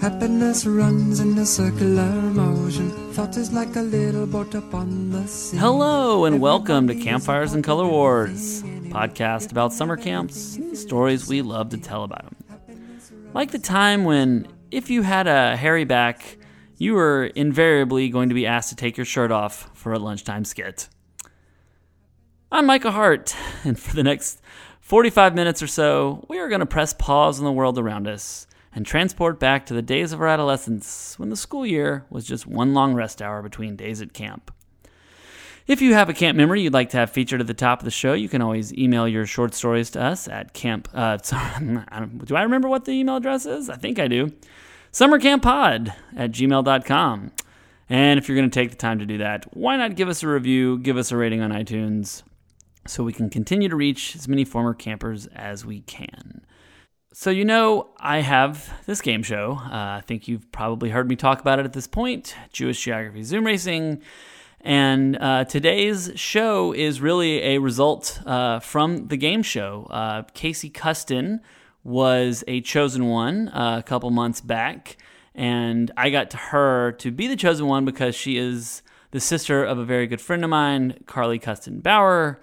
Happiness 0.00 0.64
runs 0.64 1.18
in 1.18 1.36
a 1.36 1.44
circular 1.44 2.04
motion. 2.30 2.90
Thought 3.12 3.36
is 3.36 3.52
like 3.52 3.74
a 3.74 3.80
little 3.80 4.28
boat 4.28 4.54
upon 4.54 5.10
the 5.10 5.26
sea. 5.26 5.56
Hello 5.56 6.26
and 6.26 6.40
welcome 6.40 6.86
to 6.86 6.94
Campfires 6.94 7.54
and 7.54 7.64
Color 7.64 7.88
Wars, 7.88 8.62
podcast 8.90 9.50
about 9.50 9.72
summer 9.72 9.96
camps, 9.96 10.54
and 10.54 10.78
stories 10.78 11.26
we 11.26 11.42
love 11.42 11.70
to 11.70 11.78
tell 11.78 12.04
about 12.04 12.22
them. 12.22 12.36
Like 13.34 13.50
the 13.50 13.58
time 13.58 14.04
when, 14.04 14.46
if 14.70 14.90
you 14.90 15.02
had 15.02 15.26
a 15.26 15.56
hairy 15.56 15.84
back, 15.84 16.38
you 16.76 16.94
were 16.94 17.24
invariably 17.34 18.08
going 18.10 18.28
to 18.28 18.36
be 18.36 18.46
asked 18.46 18.68
to 18.68 18.76
take 18.76 18.96
your 18.96 19.06
shirt 19.06 19.32
off 19.32 19.68
for 19.74 19.92
a 19.92 19.98
lunchtime 19.98 20.44
skit. 20.44 20.88
I'm 22.52 22.66
Micah 22.66 22.90
Hart, 22.90 23.36
and 23.62 23.78
for 23.78 23.94
the 23.94 24.02
next 24.02 24.42
45 24.80 25.36
minutes 25.36 25.62
or 25.62 25.68
so, 25.68 26.26
we 26.28 26.40
are 26.40 26.48
going 26.48 26.58
to 26.58 26.66
press 26.66 26.92
pause 26.92 27.38
on 27.38 27.44
the 27.44 27.52
world 27.52 27.78
around 27.78 28.08
us 28.08 28.48
and 28.74 28.84
transport 28.84 29.38
back 29.38 29.66
to 29.66 29.74
the 29.74 29.82
days 29.82 30.12
of 30.12 30.20
our 30.20 30.26
adolescence 30.26 31.16
when 31.16 31.30
the 31.30 31.36
school 31.36 31.64
year 31.64 32.06
was 32.10 32.26
just 32.26 32.48
one 32.48 32.74
long 32.74 32.92
rest 32.94 33.22
hour 33.22 33.40
between 33.40 33.76
days 33.76 34.02
at 34.02 34.12
camp. 34.12 34.52
If 35.68 35.80
you 35.80 35.94
have 35.94 36.08
a 36.08 36.12
camp 36.12 36.36
memory 36.36 36.62
you'd 36.62 36.72
like 36.72 36.90
to 36.90 36.96
have 36.96 37.10
featured 37.10 37.40
at 37.40 37.46
the 37.46 37.54
top 37.54 37.78
of 37.78 37.84
the 37.84 37.90
show, 37.92 38.14
you 38.14 38.28
can 38.28 38.42
always 38.42 38.74
email 38.74 39.06
your 39.06 39.26
short 39.26 39.54
stories 39.54 39.88
to 39.90 40.02
us 40.02 40.26
at 40.26 40.52
camp. 40.52 40.88
Uh, 40.92 41.18
sorry, 41.22 41.84
do 42.24 42.34
I 42.34 42.42
remember 42.42 42.68
what 42.68 42.84
the 42.84 42.90
email 42.90 43.18
address 43.18 43.46
is? 43.46 43.70
I 43.70 43.76
think 43.76 44.00
I 44.00 44.08
do. 44.08 44.32
Summercamppod 44.92 45.94
at 46.16 46.32
gmail.com. 46.32 47.30
And 47.88 48.18
if 48.18 48.28
you're 48.28 48.36
going 48.36 48.50
to 48.50 48.54
take 48.54 48.70
the 48.70 48.76
time 48.76 48.98
to 48.98 49.06
do 49.06 49.18
that, 49.18 49.56
why 49.56 49.76
not 49.76 49.94
give 49.94 50.08
us 50.08 50.24
a 50.24 50.28
review, 50.28 50.78
give 50.78 50.96
us 50.96 51.12
a 51.12 51.16
rating 51.16 51.42
on 51.42 51.52
iTunes 51.52 52.24
so 52.86 53.04
we 53.04 53.12
can 53.12 53.30
continue 53.30 53.68
to 53.68 53.76
reach 53.76 54.16
as 54.16 54.28
many 54.28 54.44
former 54.44 54.74
campers 54.74 55.26
as 55.28 55.64
we 55.64 55.80
can. 55.82 56.44
So, 57.12 57.30
you 57.30 57.44
know, 57.44 57.88
I 57.98 58.20
have 58.20 58.72
this 58.86 59.00
game 59.00 59.22
show. 59.22 59.58
Uh, 59.64 59.98
I 59.98 60.02
think 60.06 60.28
you've 60.28 60.50
probably 60.52 60.90
heard 60.90 61.08
me 61.08 61.16
talk 61.16 61.40
about 61.40 61.58
it 61.58 61.64
at 61.64 61.72
this 61.72 61.88
point 61.88 62.36
Jewish 62.52 62.82
Geography 62.82 63.24
Zoom 63.24 63.44
Racing. 63.44 64.00
And 64.60 65.16
uh, 65.20 65.44
today's 65.44 66.12
show 66.14 66.72
is 66.72 67.00
really 67.00 67.42
a 67.42 67.58
result 67.58 68.20
uh, 68.26 68.60
from 68.60 69.08
the 69.08 69.16
game 69.16 69.42
show. 69.42 69.86
Uh, 69.90 70.22
Casey 70.34 70.70
Custon 70.70 71.40
was 71.82 72.44
a 72.46 72.60
chosen 72.60 73.06
one 73.06 73.48
uh, 73.48 73.78
a 73.78 73.82
couple 73.82 74.10
months 74.10 74.40
back. 74.40 74.96
And 75.34 75.90
I 75.96 76.10
got 76.10 76.30
to 76.30 76.36
her 76.36 76.92
to 76.92 77.10
be 77.10 77.26
the 77.26 77.36
chosen 77.36 77.66
one 77.66 77.84
because 77.84 78.14
she 78.14 78.36
is 78.36 78.82
the 79.10 79.20
sister 79.20 79.64
of 79.64 79.78
a 79.78 79.84
very 79.84 80.06
good 80.06 80.20
friend 80.20 80.44
of 80.44 80.50
mine, 80.50 81.02
Carly 81.06 81.38
Custon 81.38 81.80
Bauer. 81.80 82.40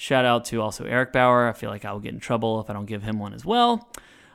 Shout 0.00 0.24
out 0.24 0.46
to 0.46 0.62
also 0.62 0.86
Eric 0.86 1.12
Bauer. 1.12 1.46
I 1.46 1.52
feel 1.52 1.68
like 1.68 1.84
I 1.84 1.92
will 1.92 2.00
get 2.00 2.14
in 2.14 2.20
trouble 2.20 2.58
if 2.62 2.70
I 2.70 2.72
don't 2.72 2.86
give 2.86 3.02
him 3.02 3.18
one 3.18 3.34
as 3.34 3.44
well. 3.44 3.86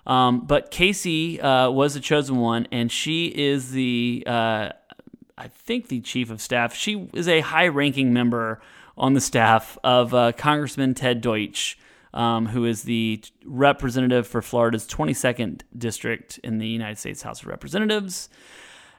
Um, 0.05 0.41
but 0.41 0.69
Casey 0.69 1.41
uh, 1.41 1.71
was 1.71 1.95
the 1.95 1.99
chosen 1.99 2.37
one, 2.37 2.67
and 2.71 2.91
she 2.91 3.29
is 3.29 3.71
the, 3.71 4.23
uh, 4.27 4.69
I 5.35 5.47
think, 5.47 5.87
the 5.87 6.01
chief 6.01 6.29
of 6.29 6.39
staff. 6.39 6.75
She 6.75 7.09
is 7.13 7.27
a 7.27 7.39
high 7.39 7.67
ranking 7.67 8.13
member 8.13 8.61
on 8.95 9.15
the 9.15 9.19
staff 9.19 9.75
of 9.83 10.13
uh, 10.13 10.33
Congressman 10.33 10.93
Ted 10.93 11.21
Deutsch, 11.21 11.79
um, 12.13 12.45
who 12.45 12.63
is 12.65 12.83
the 12.83 13.23
representative 13.43 14.27
for 14.27 14.43
Florida's 14.43 14.85
22nd 14.85 15.61
district 15.75 16.37
in 16.43 16.59
the 16.59 16.67
United 16.67 16.99
States 16.99 17.23
House 17.23 17.41
of 17.41 17.47
Representatives. 17.47 18.29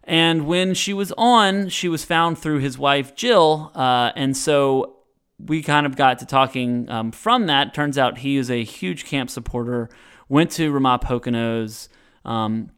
And 0.03 0.49
when 0.49 0.75
she 0.75 0.93
was 0.93 1.13
on, 1.17 1.69
she 1.69 1.89
was 1.89 2.05
found 2.05 2.39
through 2.39 2.59
his 2.59 2.77
wife, 2.77 3.15
Jill. 3.15 3.71
Uh, 3.73 4.11
and 4.17 4.37
so 4.37 4.96
we 5.39 5.63
kind 5.63 5.87
of 5.87 5.97
got 5.97 6.19
to 6.21 6.27
talking 6.27 6.89
um, 6.89 7.13
from 7.13 7.47
that. 7.47 7.75
Turns 7.75 7.99
out 7.99 8.19
he 8.19 8.37
is 8.37 8.51
a 8.51 8.65
huge 8.65 9.05
camp 9.05 9.31
supporter 9.31 9.89
went 10.29 10.51
to 10.53 10.73
Ramah 10.73 10.99
Poconos, 10.99 11.89
um, 12.25 12.71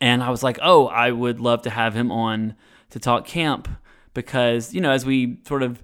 and 0.00 0.22
I 0.22 0.30
was 0.30 0.42
like, 0.42 0.58
oh, 0.60 0.88
I 0.88 1.10
would 1.10 1.40
love 1.40 1.62
to 1.62 1.70
have 1.70 1.94
him 1.94 2.10
on 2.10 2.54
to 2.90 2.98
talk 2.98 3.26
camp 3.26 3.68
because 4.14 4.74
you 4.74 4.80
know, 4.80 4.90
as 4.90 5.06
we 5.06 5.38
sort 5.46 5.62
of 5.62 5.82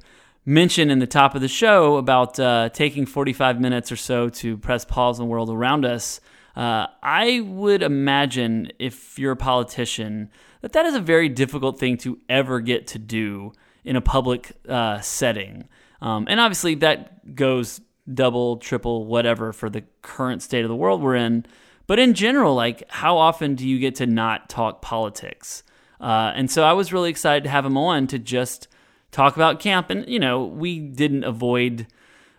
mentioned 0.49 0.91
in 0.91 0.99
the 0.99 1.07
top 1.07 1.35
of 1.35 1.43
the 1.43 1.49
show 1.49 1.97
about 1.97 2.41
uh, 2.41 2.71
taking 2.71 3.05
45 3.05 3.61
minutes 3.61 3.93
or 3.93 3.97
so 3.97 4.31
to 4.31 4.57
press 4.57 4.83
pause 4.83 5.21
on 5.21 5.27
the 5.27 5.31
world 5.31 5.51
around 5.51 5.85
us. 5.85 6.21
Uh, 6.57 6.87
I 7.03 7.41
would 7.41 7.83
imagine 7.83 8.73
if 8.79 9.19
you're 9.19 9.33
a 9.33 9.37
politician 9.37 10.31
that 10.63 10.73
that 10.73 10.87
is 10.87 10.95
a 10.95 11.01
very 11.01 11.29
difficult 11.29 11.79
thing 11.79 11.99
to 11.99 12.19
ever 12.31 12.61
get 12.61 12.87
to 12.89 12.99
do 12.99 13.53
in 13.85 13.95
a 13.95 14.01
public 14.01 14.53
uh, 14.67 15.01
setting. 15.01 15.69
Um, 16.01 16.27
and 16.29 16.41
obviously, 16.41 16.77
that 16.77 17.35
goes 17.35 17.81
double, 18.13 18.57
triple, 18.57 19.05
whatever 19.05 19.53
for 19.53 19.69
the 19.69 19.85
current 20.03 20.43
state 20.43 20.65
of 20.65 20.69
the 20.69 20.77
world 20.77 21.03
we're 21.03 21.17
in. 21.17 21.45
But 21.87 21.99
in 21.99 22.15
general, 22.15 22.55
like, 22.55 22.83
how 22.89 23.17
often 23.17 23.55
do 23.55 23.67
you 23.67 23.79
get 23.79 23.95
to 23.97 24.07
not 24.07 24.49
talk 24.49 24.83
politics? 24.83 25.63
Uh, 26.01 26.33
and 26.35 26.51
so 26.51 26.63
I 26.63 26.73
was 26.73 26.93
really 26.93 27.11
excited 27.11 27.45
to 27.45 27.51
have 27.51 27.65
him 27.65 27.77
on 27.77 28.07
to 28.09 28.19
just 28.19 28.69
talk 29.11 29.37
about 29.37 29.59
camp. 29.59 29.91
And, 29.91 30.09
you 30.09 30.19
know, 30.19 30.45
we 30.45 30.79
didn't 30.79 31.25
avoid 31.25 31.87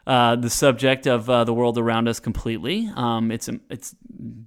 uh, 0.07 0.35
the 0.35 0.49
subject 0.49 1.07
of 1.07 1.29
uh, 1.29 1.43
the 1.43 1.53
world 1.53 1.77
around 1.77 2.07
us 2.07 2.19
completely. 2.19 2.91
Um, 2.95 3.31
it's, 3.31 3.49
it's 3.69 3.95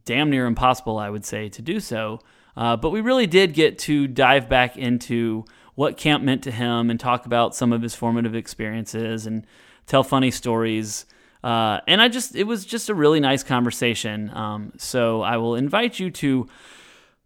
damn 0.05 0.31
near 0.31 0.47
impossible, 0.47 0.99
I 0.99 1.11
would 1.11 1.25
say, 1.25 1.49
to 1.51 1.63
do 1.63 1.81
so. 1.81 2.21
Uh, 2.57 2.77
but 2.77 2.91
we 2.91 3.01
really 3.01 3.27
did 3.27 3.55
get 3.55 3.79
to 3.81 4.07
dive 4.07 4.49
back 4.49 4.77
into 4.77 5.45
what 5.75 5.97
camp 5.97 6.23
meant 6.23 6.43
to 6.45 6.51
him 6.51 6.91
and 6.91 7.01
talk 7.01 7.27
about 7.27 7.55
some 7.55 7.73
of 7.73 7.83
his 7.83 7.95
formative 7.95 8.35
experiences 8.35 9.27
and 9.27 9.47
tell 9.87 10.03
funny 10.03 10.31
stories. 10.31 11.07
Uh, 11.43 11.81
and 11.89 12.01
I 12.01 12.09
just, 12.09 12.37
it 12.37 12.45
was 12.45 12.65
just 12.65 12.89
a 12.89 12.95
really 12.95 13.21
nice 13.21 13.43
conversation. 13.43 14.31
Um, 14.35 14.73
so 14.79 15.23
I 15.23 15.39
will 15.39 15.57
invite 15.57 15.99
you 15.99 16.11
to 16.11 16.49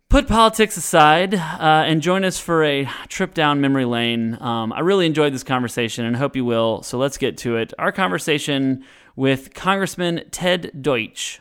put 0.09 0.29
politics 0.29 0.77
aside 0.77 1.35
uh, 1.35 1.85
and 1.87 2.01
join 2.01 2.25
us 2.25 2.39
for 2.39 2.65
a 2.65 2.89
trip 3.09 3.35
down 3.35 3.61
memory 3.61 3.85
lane. 3.85 4.39
Um, 4.41 4.73
I 4.73 4.81
really 4.81 5.07
enjoyed 5.07 5.35
this 5.35 5.45
conversation 5.45 6.05
and 6.05 6.17
hope 6.17 6.37
you 6.37 6.45
will. 6.45 6.83
So 6.83 6.99
let's 6.99 7.19
get 7.19 7.37
to 7.39 7.57
it. 7.57 7.75
Our 7.79 7.93
conversation 7.93 8.85
with 9.17 9.55
Congressman 9.55 10.23
Ted 10.31 10.71
Deutsch. 10.81 11.41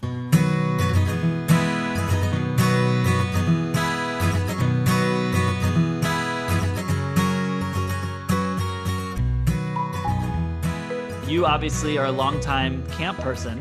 You 11.35 11.45
obviously 11.45 11.97
are 11.97 12.05
a 12.05 12.11
longtime 12.13 12.81
camp 12.91 13.19
person. 13.19 13.59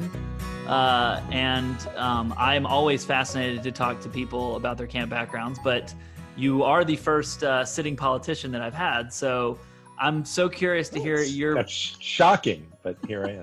Uh, 0.68 1.20
and 1.32 1.76
um, 1.96 2.32
I'm 2.38 2.66
always 2.66 3.04
fascinated 3.04 3.64
to 3.64 3.72
talk 3.72 4.00
to 4.02 4.08
people 4.08 4.54
about 4.54 4.78
their 4.78 4.86
camp 4.86 5.10
backgrounds, 5.10 5.58
but 5.64 5.92
you 6.36 6.62
are 6.62 6.84
the 6.84 6.94
first 6.94 7.42
uh, 7.42 7.64
sitting 7.64 7.96
politician 7.96 8.52
that 8.52 8.62
I've 8.62 8.74
had. 8.74 9.12
So 9.12 9.58
I'm 9.98 10.24
so 10.24 10.48
curious 10.48 10.88
to 10.90 11.00
hear 11.00 11.20
your. 11.20 11.56
That's 11.56 11.72
shocking, 11.72 12.64
but 12.84 12.96
here 13.08 13.26
I 13.26 13.42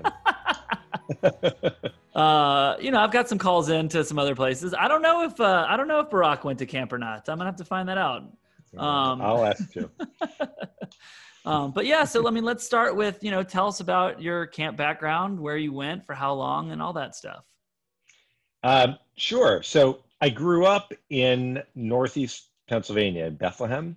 am. 1.20 1.24
uh, 2.14 2.76
you 2.80 2.90
know, 2.90 3.00
I've 3.00 3.12
got 3.12 3.28
some 3.28 3.36
calls 3.36 3.68
in 3.68 3.86
to 3.90 4.02
some 4.02 4.18
other 4.18 4.34
places. 4.34 4.72
I 4.72 4.88
don't 4.88 5.02
know 5.02 5.24
if 5.24 5.38
uh, 5.40 5.66
I 5.68 5.76
don't 5.76 5.88
know 5.88 6.00
if 6.00 6.08
Barack 6.08 6.42
went 6.42 6.58
to 6.60 6.66
camp 6.66 6.90
or 6.94 6.98
not. 6.98 7.28
I'm 7.28 7.36
gonna 7.36 7.50
have 7.50 7.56
to 7.56 7.66
find 7.66 7.86
that 7.90 7.98
out. 7.98 8.22
Um, 8.78 9.20
I'll 9.20 9.44
ask 9.44 9.74
you. 9.76 9.90
Um, 11.44 11.72
but 11.72 11.86
yeah, 11.86 12.04
so 12.04 12.26
I 12.26 12.30
mean, 12.30 12.44
let's 12.44 12.64
start 12.64 12.96
with 12.96 13.22
you 13.22 13.30
know, 13.30 13.42
tell 13.42 13.68
us 13.68 13.80
about 13.80 14.22
your 14.22 14.46
camp 14.46 14.76
background, 14.76 15.38
where 15.40 15.56
you 15.56 15.72
went, 15.72 16.06
for 16.06 16.14
how 16.14 16.34
long, 16.34 16.70
and 16.70 16.80
all 16.80 16.92
that 16.92 17.14
stuff. 17.14 17.44
Um, 18.62 18.96
sure. 19.16 19.62
So 19.62 20.04
I 20.20 20.30
grew 20.30 20.66
up 20.66 20.92
in 21.10 21.62
Northeast 21.74 22.48
Pennsylvania, 22.68 23.26
in 23.26 23.36
Bethlehem. 23.36 23.96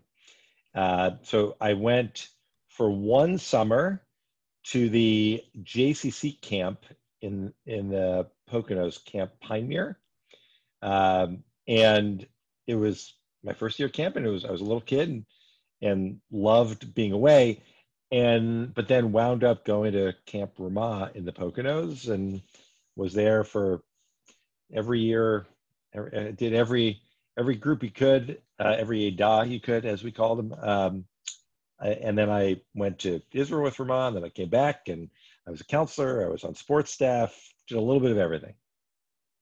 Uh, 0.74 1.12
so 1.22 1.56
I 1.62 1.74
went 1.74 2.30
for 2.70 2.90
one 2.90 3.38
summer 3.38 4.02
to 4.66 4.90
the 4.90 5.44
JCC 5.62 6.42
camp 6.42 6.80
in 7.22 7.54
in 7.66 7.90
the 7.90 8.28
Poconos 8.52 9.04
Camp 9.06 9.32
Pinemere, 9.44 9.96
um, 10.82 11.44
and 11.68 12.28
it 12.68 12.76
was 12.76 13.14
my 13.44 13.54
first 13.54 13.80
year 13.80 13.90
camping. 13.90 14.26
It 14.26 14.30
was 14.30 14.46
I 14.46 14.52
was 14.52 14.62
a 14.62 14.66
little 14.66 14.82
kid 14.82 15.10
and 15.10 15.26
and 15.86 16.20
loved 16.32 16.94
being 16.94 17.12
away 17.12 17.62
and 18.12 18.74
but 18.74 18.88
then 18.88 19.12
wound 19.12 19.44
up 19.44 19.66
going 19.66 19.94
to 19.94 20.14
camp 20.26 20.52
ramah 20.58 21.12
in 21.16 21.26
the 21.26 21.32
poconos 21.32 22.10
and 22.10 22.42
was 22.96 23.14
there 23.14 23.44
for 23.44 23.82
every 24.74 25.00
year 25.00 25.46
uh, 25.98 26.32
did 26.36 26.54
every 26.54 27.02
every 27.38 27.56
group 27.56 27.82
he 27.82 27.90
could 27.90 28.42
uh, 28.60 28.76
every 28.78 29.12
edah 29.12 29.46
he 29.46 29.60
could 29.60 29.86
as 29.86 30.04
we 30.04 30.12
called 30.12 30.40
them 30.40 30.54
um, 30.62 31.06
and 31.80 32.18
then 32.18 32.30
i 32.30 32.60
went 32.74 33.00
to 33.00 33.22
israel 33.34 33.64
with 33.64 33.80
ramah 33.80 34.08
and 34.08 34.16
then 34.16 34.24
i 34.24 34.30
came 34.30 34.50
back 34.50 34.88
and 34.88 35.10
i 35.48 35.52
was 35.52 35.62
a 35.62 35.66
counselor 35.66 36.26
i 36.26 36.30
was 36.30 36.44
on 36.44 36.56
sports 36.56 36.92
staff 36.92 37.36
did 37.68 37.78
a 37.78 37.82
little 37.82 38.02
bit 38.02 38.12
of 38.12 38.18
everything. 38.18 38.54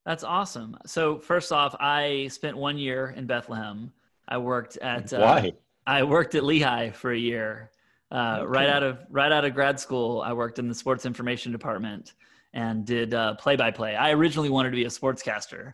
That's 0.05 0.23
awesome. 0.23 0.77
So 0.85 1.19
first 1.19 1.51
off 1.51 1.75
i 1.79 2.27
spent 2.31 2.57
one 2.57 2.77
year 2.77 3.13
in 3.15 3.25
bethlehem. 3.25 3.91
I 4.27 4.37
worked 4.37 4.77
at 4.77 5.13
uh, 5.13 5.19
why 5.19 5.53
I 5.85 6.03
worked 6.03 6.35
at 6.35 6.43
Lehigh 6.43 6.91
for 6.91 7.11
a 7.11 7.17
year. 7.17 7.71
Uh, 8.11 8.39
okay. 8.41 8.45
Right 8.45 8.69
out 8.69 8.83
of 8.83 8.99
right 9.09 9.31
out 9.31 9.43
of 9.43 9.53
grad 9.53 9.79
school, 9.79 10.21
I 10.21 10.33
worked 10.33 10.59
in 10.59 10.67
the 10.67 10.75
sports 10.75 11.05
information 11.05 11.51
department, 11.51 12.13
and 12.53 12.85
did 12.85 13.15
play 13.39 13.55
by 13.55 13.71
play. 13.71 13.95
I 13.95 14.11
originally 14.11 14.49
wanted 14.49 14.69
to 14.69 14.75
be 14.75 14.85
a 14.85 14.89
sportscaster, 14.89 15.73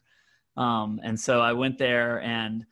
um, 0.56 1.00
and 1.04 1.20
so 1.20 1.42
I 1.42 1.54
went 1.54 1.78
there 1.78 2.22
and 2.22 2.66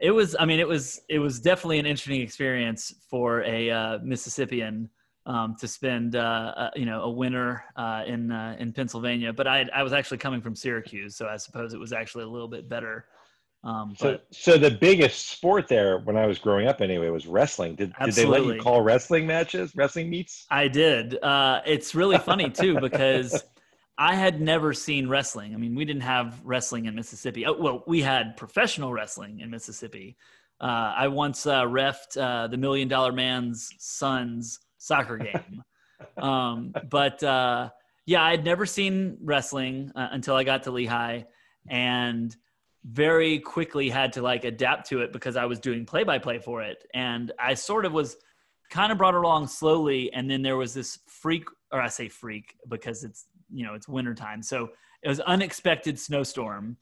it 0.00 0.10
was 0.10 0.34
i 0.40 0.44
mean 0.44 0.58
it 0.58 0.66
was 0.66 1.02
it 1.08 1.18
was 1.18 1.38
definitely 1.38 1.78
an 1.78 1.86
interesting 1.86 2.22
experience 2.22 2.94
for 3.08 3.42
a 3.44 3.70
uh, 3.70 3.98
mississippian 4.02 4.88
um, 5.26 5.54
to 5.60 5.68
spend 5.68 6.16
uh, 6.16 6.54
uh, 6.56 6.70
you 6.74 6.86
know 6.86 7.02
a 7.02 7.10
winter 7.10 7.62
uh, 7.76 8.02
in 8.06 8.32
uh, 8.32 8.56
in 8.58 8.72
pennsylvania 8.72 9.32
but 9.32 9.46
i 9.46 9.68
i 9.74 9.82
was 9.82 9.92
actually 9.92 10.18
coming 10.18 10.40
from 10.40 10.56
syracuse 10.56 11.14
so 11.14 11.26
i 11.28 11.36
suppose 11.36 11.74
it 11.74 11.80
was 11.80 11.92
actually 11.92 12.24
a 12.24 12.28
little 12.28 12.48
bit 12.48 12.68
better 12.68 13.04
um, 13.62 13.94
so, 13.98 14.18
so 14.30 14.56
the 14.56 14.70
biggest 14.70 15.28
sport 15.28 15.68
there 15.68 15.98
when 15.98 16.16
I 16.16 16.26
was 16.26 16.38
growing 16.38 16.66
up 16.66 16.80
anyway 16.80 17.10
was 17.10 17.26
wrestling. 17.26 17.74
Did, 17.74 17.92
did 18.02 18.14
they 18.14 18.24
let 18.24 18.44
you 18.44 18.58
call 18.60 18.80
wrestling 18.80 19.26
matches, 19.26 19.72
wrestling 19.76 20.08
meets? 20.08 20.46
I 20.50 20.68
did. 20.68 21.22
Uh, 21.22 21.60
it's 21.66 21.94
really 21.94 22.18
funny 22.18 22.48
too 22.50 22.80
because 22.80 23.44
I 23.98 24.14
had 24.14 24.40
never 24.40 24.72
seen 24.72 25.08
wrestling. 25.08 25.52
I 25.52 25.58
mean, 25.58 25.74
we 25.74 25.84
didn't 25.84 26.02
have 26.02 26.40
wrestling 26.42 26.86
in 26.86 26.94
Mississippi. 26.94 27.44
Oh, 27.44 27.52
well, 27.52 27.84
we 27.86 28.00
had 28.00 28.34
professional 28.38 28.94
wrestling 28.94 29.40
in 29.40 29.50
Mississippi. 29.50 30.16
Uh, 30.58 30.94
I 30.96 31.08
once 31.08 31.46
uh, 31.46 31.64
refed 31.64 32.16
uh, 32.18 32.46
the 32.46 32.56
Million 32.56 32.88
Dollar 32.88 33.12
Man's 33.12 33.70
son's 33.78 34.58
soccer 34.78 35.18
game. 35.18 35.62
um, 36.16 36.72
but 36.88 37.22
uh, 37.22 37.68
yeah, 38.06 38.22
I 38.22 38.30
had 38.30 38.44
never 38.44 38.64
seen 38.64 39.18
wrestling 39.20 39.92
uh, 39.94 40.08
until 40.12 40.34
I 40.34 40.44
got 40.44 40.62
to 40.62 40.70
Lehigh, 40.70 41.24
and 41.68 42.34
very 42.84 43.38
quickly 43.38 43.88
had 43.88 44.12
to 44.14 44.22
like 44.22 44.44
adapt 44.44 44.88
to 44.88 45.00
it 45.00 45.12
because 45.12 45.36
I 45.36 45.44
was 45.44 45.58
doing 45.58 45.84
play 45.84 46.04
by 46.04 46.18
play 46.18 46.38
for 46.38 46.62
it, 46.62 46.84
and 46.94 47.32
I 47.38 47.54
sort 47.54 47.84
of 47.84 47.92
was 47.92 48.16
kind 48.70 48.92
of 48.92 48.98
brought 48.98 49.14
along 49.14 49.48
slowly, 49.48 50.12
and 50.12 50.30
then 50.30 50.42
there 50.42 50.56
was 50.56 50.74
this 50.74 50.98
freak, 51.06 51.44
or 51.72 51.80
I 51.80 51.88
say 51.88 52.08
freak 52.08 52.56
because 52.68 53.04
it's 53.04 53.26
you 53.52 53.64
know 53.66 53.74
it's 53.74 53.88
wintertime. 53.88 54.42
So 54.42 54.70
it 55.02 55.08
was 55.08 55.20
unexpected 55.20 55.98
snowstorm 55.98 56.76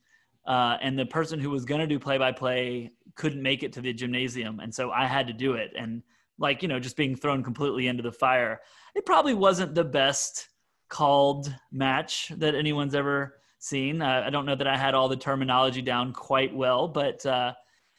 uh, 0.47 0.77
and 0.81 0.99
the 0.99 1.07
person 1.07 1.39
who 1.39 1.51
was 1.51 1.65
going 1.65 1.81
to 1.81 1.87
do 1.87 1.99
play 1.99 2.19
by 2.19 2.33
play 2.33 2.91
couldn't 3.15 3.43
make 3.43 3.63
it 3.63 3.73
to 3.75 3.81
the 3.81 3.93
gymnasium. 3.93 4.59
And 4.61 4.75
so 4.75 4.91
i 4.91 5.07
had 5.07 5.29
to 5.29 5.33
do 5.33 5.53
it. 5.53 5.71
And 5.79 6.03
like 6.39 6.63
you 6.63 6.69
know 6.69 6.79
just 6.79 6.97
being 6.97 7.17
thrown 7.17 7.43
completely 7.43 7.89
into 7.89 8.03
the 8.03 8.13
fire 8.13 8.61
it 8.95 9.05
probably 9.05 9.35
wasn't 9.35 9.75
the 9.75 9.85
best 9.85 10.49
called 10.89 11.53
match 11.71 12.33
that 12.37 12.55
anyone's 12.55 12.95
ever 12.95 13.35
seen 13.59 14.01
uh, 14.03 14.23
i 14.27 14.31
don't 14.31 14.47
know 14.47 14.55
that 14.55 14.67
i 14.67 14.77
had 14.77 14.95
all 14.95 15.09
the 15.09 15.17
terminology 15.17 15.83
down 15.83 16.13
quite 16.13 16.55
well 16.55 16.87
but 16.89 17.25
uh, 17.27 17.53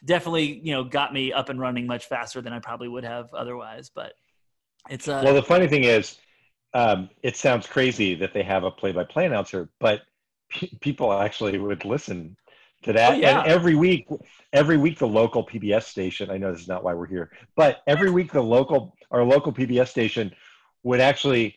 definitely 0.06 0.60
you 0.64 0.72
know 0.72 0.84
got 0.84 1.14
me 1.14 1.34
up 1.34 1.50
and 1.50 1.60
running 1.60 1.86
much 1.86 2.06
faster 2.06 2.42
than 2.42 2.54
i 2.54 2.60
probably 2.60 2.88
would 2.88 3.04
have 3.04 3.34
otherwise 3.34 3.90
but 3.94 4.14
it's 4.90 5.08
uh, 5.08 5.22
well 5.24 5.34
the 5.34 5.44
funny 5.44 5.68
thing 5.68 5.84
is 5.84 6.18
um, 6.74 7.10
it 7.24 7.36
sounds 7.36 7.68
crazy 7.68 8.16
that 8.16 8.34
they 8.34 8.44
have 8.44 8.64
a 8.64 8.72
play-by-play 8.72 9.26
announcer, 9.26 9.70
but 9.80 10.02
people 10.82 11.14
actually 11.14 11.58
would 11.58 11.86
listen 11.86 12.38
to 12.84 12.94
that. 12.94 13.14
Oh, 13.14 13.18
yeah. 13.18 13.40
And 13.40 13.48
every 13.48 13.76
week, 13.76 14.08
every 14.54 14.78
week 14.78 15.00
the 15.00 15.08
local 15.08 15.46
PBS 15.46 15.84
station. 15.84 16.30
I 16.30 16.38
know 16.38 16.52
this 16.52 16.62
is 16.62 16.68
not 16.68 16.84
why 16.84 16.94
we're 16.94 17.08
here, 17.08 17.32
but 17.56 17.82
every 17.88 18.10
week 18.10 18.32
the 18.32 18.42
local 18.42 18.96
our 19.12 19.24
local 19.24 19.52
PBS 19.52 19.88
station 19.88 20.32
would 20.84 21.00
actually 21.00 21.56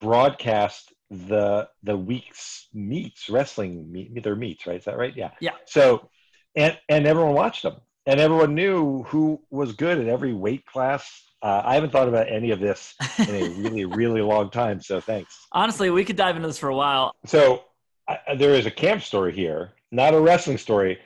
broadcast 0.00 0.92
the 1.10 1.68
the 1.82 1.96
week's 1.96 2.68
meets 2.72 3.28
wrestling 3.28 3.90
meet 3.90 4.22
their 4.22 4.36
meets 4.36 4.66
right 4.66 4.76
is 4.76 4.84
that 4.84 4.96
right 4.96 5.16
yeah 5.16 5.30
yeah 5.40 5.52
so 5.66 6.08
and 6.54 6.78
and 6.88 7.06
everyone 7.06 7.34
watched 7.34 7.64
them 7.64 7.76
and 8.06 8.20
everyone 8.20 8.54
knew 8.54 9.02
who 9.04 9.40
was 9.50 9.72
good 9.72 9.98
at 9.98 10.06
every 10.06 10.32
weight 10.32 10.64
class 10.66 11.24
uh, 11.42 11.62
I 11.64 11.74
haven't 11.74 11.90
thought 11.90 12.08
about 12.08 12.30
any 12.30 12.50
of 12.50 12.60
this 12.60 12.94
in 13.18 13.34
a 13.34 13.48
really, 13.48 13.84
really 13.86 14.20
long 14.20 14.50
time. 14.50 14.80
So 14.80 15.00
thanks. 15.00 15.46
Honestly, 15.52 15.90
we 15.90 16.04
could 16.04 16.16
dive 16.16 16.36
into 16.36 16.48
this 16.48 16.58
for 16.58 16.68
a 16.68 16.76
while. 16.76 17.14
So 17.24 17.64
I, 18.06 18.18
there 18.36 18.54
is 18.54 18.66
a 18.66 18.70
camp 18.70 19.02
story 19.02 19.32
here, 19.32 19.72
not 19.90 20.14
a 20.14 20.20
wrestling 20.20 20.58
story, 20.58 20.98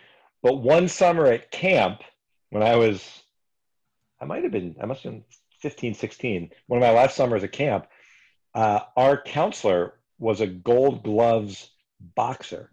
but 0.42 0.56
one 0.56 0.88
summer 0.88 1.26
at 1.26 1.50
camp 1.50 2.02
when 2.50 2.62
I 2.62 2.76
was, 2.76 3.22
I 4.20 4.24
might 4.24 4.42
have 4.42 4.52
been, 4.52 4.76
I 4.82 4.86
must 4.86 5.02
have 5.04 5.12
been 5.12 5.24
15, 5.60 5.94
16, 5.94 6.50
one 6.66 6.82
of 6.82 6.86
my 6.86 6.92
last 6.92 7.16
summers 7.16 7.44
at 7.44 7.52
camp, 7.52 7.86
uh, 8.54 8.80
our 8.96 9.20
counselor 9.20 9.94
was 10.18 10.40
a 10.40 10.46
gold 10.46 11.02
gloves 11.02 11.70
boxer 12.14 12.70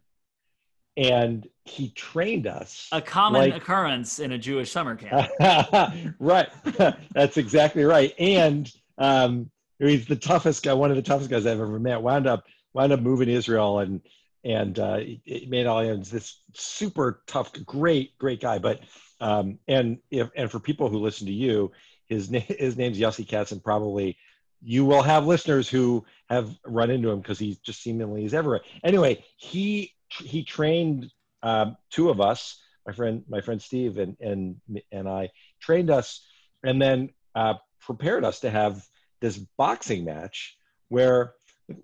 and 0.97 1.47
he 1.63 1.89
trained 1.89 2.47
us. 2.47 2.87
A 2.91 3.01
common 3.01 3.41
like, 3.41 3.55
occurrence 3.55 4.19
in 4.19 4.31
a 4.33 4.37
Jewish 4.37 4.71
summer 4.71 4.95
camp. 4.95 5.29
right, 6.19 6.49
that's 7.11 7.37
exactly 7.37 7.83
right. 7.83 8.13
And 8.19 8.71
um, 8.97 9.49
he's 9.79 10.05
the 10.05 10.15
toughest 10.15 10.63
guy, 10.63 10.73
one 10.73 10.89
of 10.89 10.97
the 10.97 11.03
toughest 11.03 11.29
guys 11.29 11.45
I've 11.45 11.59
ever 11.59 11.79
met. 11.79 12.01
Wound 12.01 12.27
up, 12.27 12.45
wound 12.73 12.91
up 12.91 12.99
moving 12.99 13.27
to 13.27 13.33
Israel, 13.33 13.79
and 13.79 14.01
and 14.43 14.77
uh, 14.79 14.97
it 14.99 15.49
made 15.49 15.67
all 15.67 15.79
ends 15.79 16.09
this 16.09 16.41
super 16.53 17.21
tough, 17.27 17.53
great, 17.65 18.17
great 18.17 18.41
guy. 18.41 18.57
But 18.57 18.81
um, 19.19 19.59
and 19.67 19.99
if 20.09 20.29
and 20.35 20.51
for 20.51 20.59
people 20.59 20.89
who 20.89 20.97
listen 20.97 21.27
to 21.27 21.33
you, 21.33 21.71
his 22.07 22.29
name 22.29 22.45
his 22.47 22.75
name's 22.75 22.99
Yossi 22.99 23.27
Katz, 23.27 23.51
and 23.51 23.63
probably 23.63 24.17
you 24.63 24.85
will 24.85 25.01
have 25.01 25.25
listeners 25.25 25.69
who 25.69 26.05
have 26.29 26.55
run 26.65 26.89
into 26.89 27.09
him 27.09 27.19
because 27.19 27.39
he 27.39 27.57
just 27.63 27.81
seemingly 27.81 28.25
is 28.25 28.33
everywhere. 28.33 28.61
Anyway, 28.83 29.23
he 29.37 29.93
he 30.09 30.43
trained 30.43 31.11
um, 31.43 31.77
two 31.89 32.09
of 32.09 32.21
us, 32.21 32.61
my 32.85 32.93
friend, 32.93 33.23
my 33.27 33.41
friend 33.41 33.61
Steve 33.61 33.97
and 33.97 34.15
and 34.19 34.55
and 34.91 35.09
I 35.09 35.29
trained 35.59 35.89
us, 35.89 36.25
and 36.63 36.81
then 36.81 37.09
uh, 37.35 37.55
prepared 37.79 38.23
us 38.23 38.41
to 38.41 38.49
have 38.49 38.85
this 39.19 39.37
boxing 39.57 40.05
match 40.05 40.57
where 40.89 41.33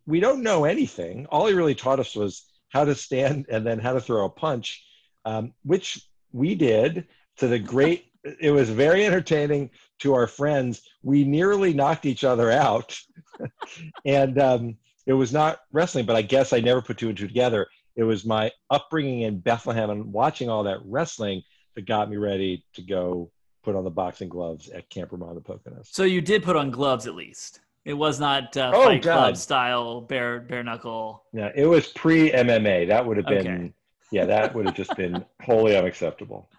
we 0.06 0.20
don't 0.20 0.44
know 0.44 0.66
anything. 0.66 1.26
All 1.28 1.48
he 1.48 1.54
really 1.54 1.76
taught 1.76 2.00
us 2.00 2.16
was 2.16 2.46
how 2.70 2.86
to 2.86 2.96
stand 2.96 3.46
and 3.50 3.66
then 3.66 3.80
how 3.80 3.94
to 3.94 4.02
throw 4.02 4.26
a 4.26 4.30
punch, 4.30 4.84
um, 5.26 5.54
which 5.64 6.06
we 6.32 6.56
did 6.56 7.08
to 7.38 7.48
the 7.48 7.60
great. 7.60 8.06
It 8.42 8.52
was 8.52 8.70
very 8.70 9.06
entertaining 9.06 9.70
to 10.00 10.14
our 10.14 10.28
friends. 10.28 10.82
We 11.04 11.24
nearly 11.24 11.74
knocked 11.74 12.06
each 12.06 12.24
other 12.24 12.52
out, 12.52 13.00
and 14.06 14.40
um, 14.40 14.78
it 15.06 15.14
was 15.14 15.34
not 15.34 15.60
wrestling. 15.72 16.06
But 16.06 16.16
I 16.16 16.22
guess 16.22 16.54
I 16.54 16.60
never 16.60 16.82
put 16.82 16.98
two 16.98 17.10
and 17.10 17.18
two 17.18 17.28
together 17.28 17.68
it 17.98 18.04
was 18.04 18.24
my 18.24 18.52
upbringing 18.70 19.22
in 19.22 19.40
Bethlehem 19.40 19.90
and 19.90 20.14
watching 20.14 20.50
all 20.50 20.64
that 20.64 20.78
wrestling 20.86 21.42
that 21.76 21.86
got 21.86 22.10
me 22.10 22.16
ready 22.16 22.64
to 22.76 22.82
go 22.84 23.32
put 23.64 23.76
on 23.76 23.84
the 23.84 23.90
boxing 23.90 24.30
gloves 24.30 24.70
at 24.70 24.88
Camp 24.90 25.12
Ramah 25.12 25.34
the 25.34 25.42
Poconos. 25.42 25.88
So 25.88 26.04
you 26.04 26.22
did 26.22 26.44
put 26.44 26.56
on 26.56 26.72
gloves 26.72 27.08
at 27.08 27.16
least. 27.16 27.60
It 27.86 27.96
was 27.96 28.20
not 28.20 28.56
uh, 28.56 28.72
oh, 28.74 28.86
fight 28.86 29.02
God. 29.02 29.18
club 29.18 29.38
style 29.38 30.02
bare 30.02 30.42
bare 30.42 30.64
knuckle. 30.64 31.24
Yeah, 31.34 31.52
it 31.56 31.66
was 31.66 31.88
pre 31.88 32.32
MMA. 32.32 32.88
That 32.88 33.06
would 33.06 33.18
have 33.18 33.26
been 33.26 33.48
okay. 33.48 33.74
yeah, 34.12 34.26
that 34.26 34.54
would 34.54 34.66
have 34.66 34.76
just 34.76 34.95
been 34.95 35.26
wholly 35.42 35.76
unacceptable. 35.76 36.50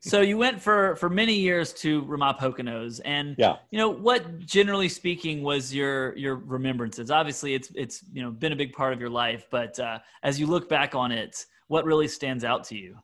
So 0.00 0.20
you 0.20 0.38
went 0.38 0.60
for 0.60 0.96
for 0.96 1.08
many 1.08 1.34
years 1.34 1.72
to 1.74 2.02
Ramah 2.02 2.36
Poconos, 2.40 3.00
and 3.04 3.34
yeah, 3.38 3.56
you 3.70 3.78
know 3.78 3.88
what? 3.88 4.38
Generally 4.40 4.88
speaking, 4.88 5.42
was 5.42 5.74
your 5.74 6.16
your 6.16 6.36
remembrances? 6.36 7.10
Obviously, 7.10 7.54
it's 7.54 7.70
it's 7.74 8.04
you 8.12 8.22
know 8.22 8.30
been 8.30 8.52
a 8.52 8.56
big 8.56 8.72
part 8.72 8.92
of 8.92 9.00
your 9.00 9.10
life, 9.10 9.46
but 9.50 9.78
uh, 9.78 9.98
as 10.22 10.38
you 10.38 10.46
look 10.46 10.68
back 10.68 10.94
on 10.94 11.12
it, 11.12 11.44
what 11.68 11.84
really 11.84 12.08
stands 12.08 12.44
out 12.44 12.64
to 12.64 12.76
you? 12.76 12.96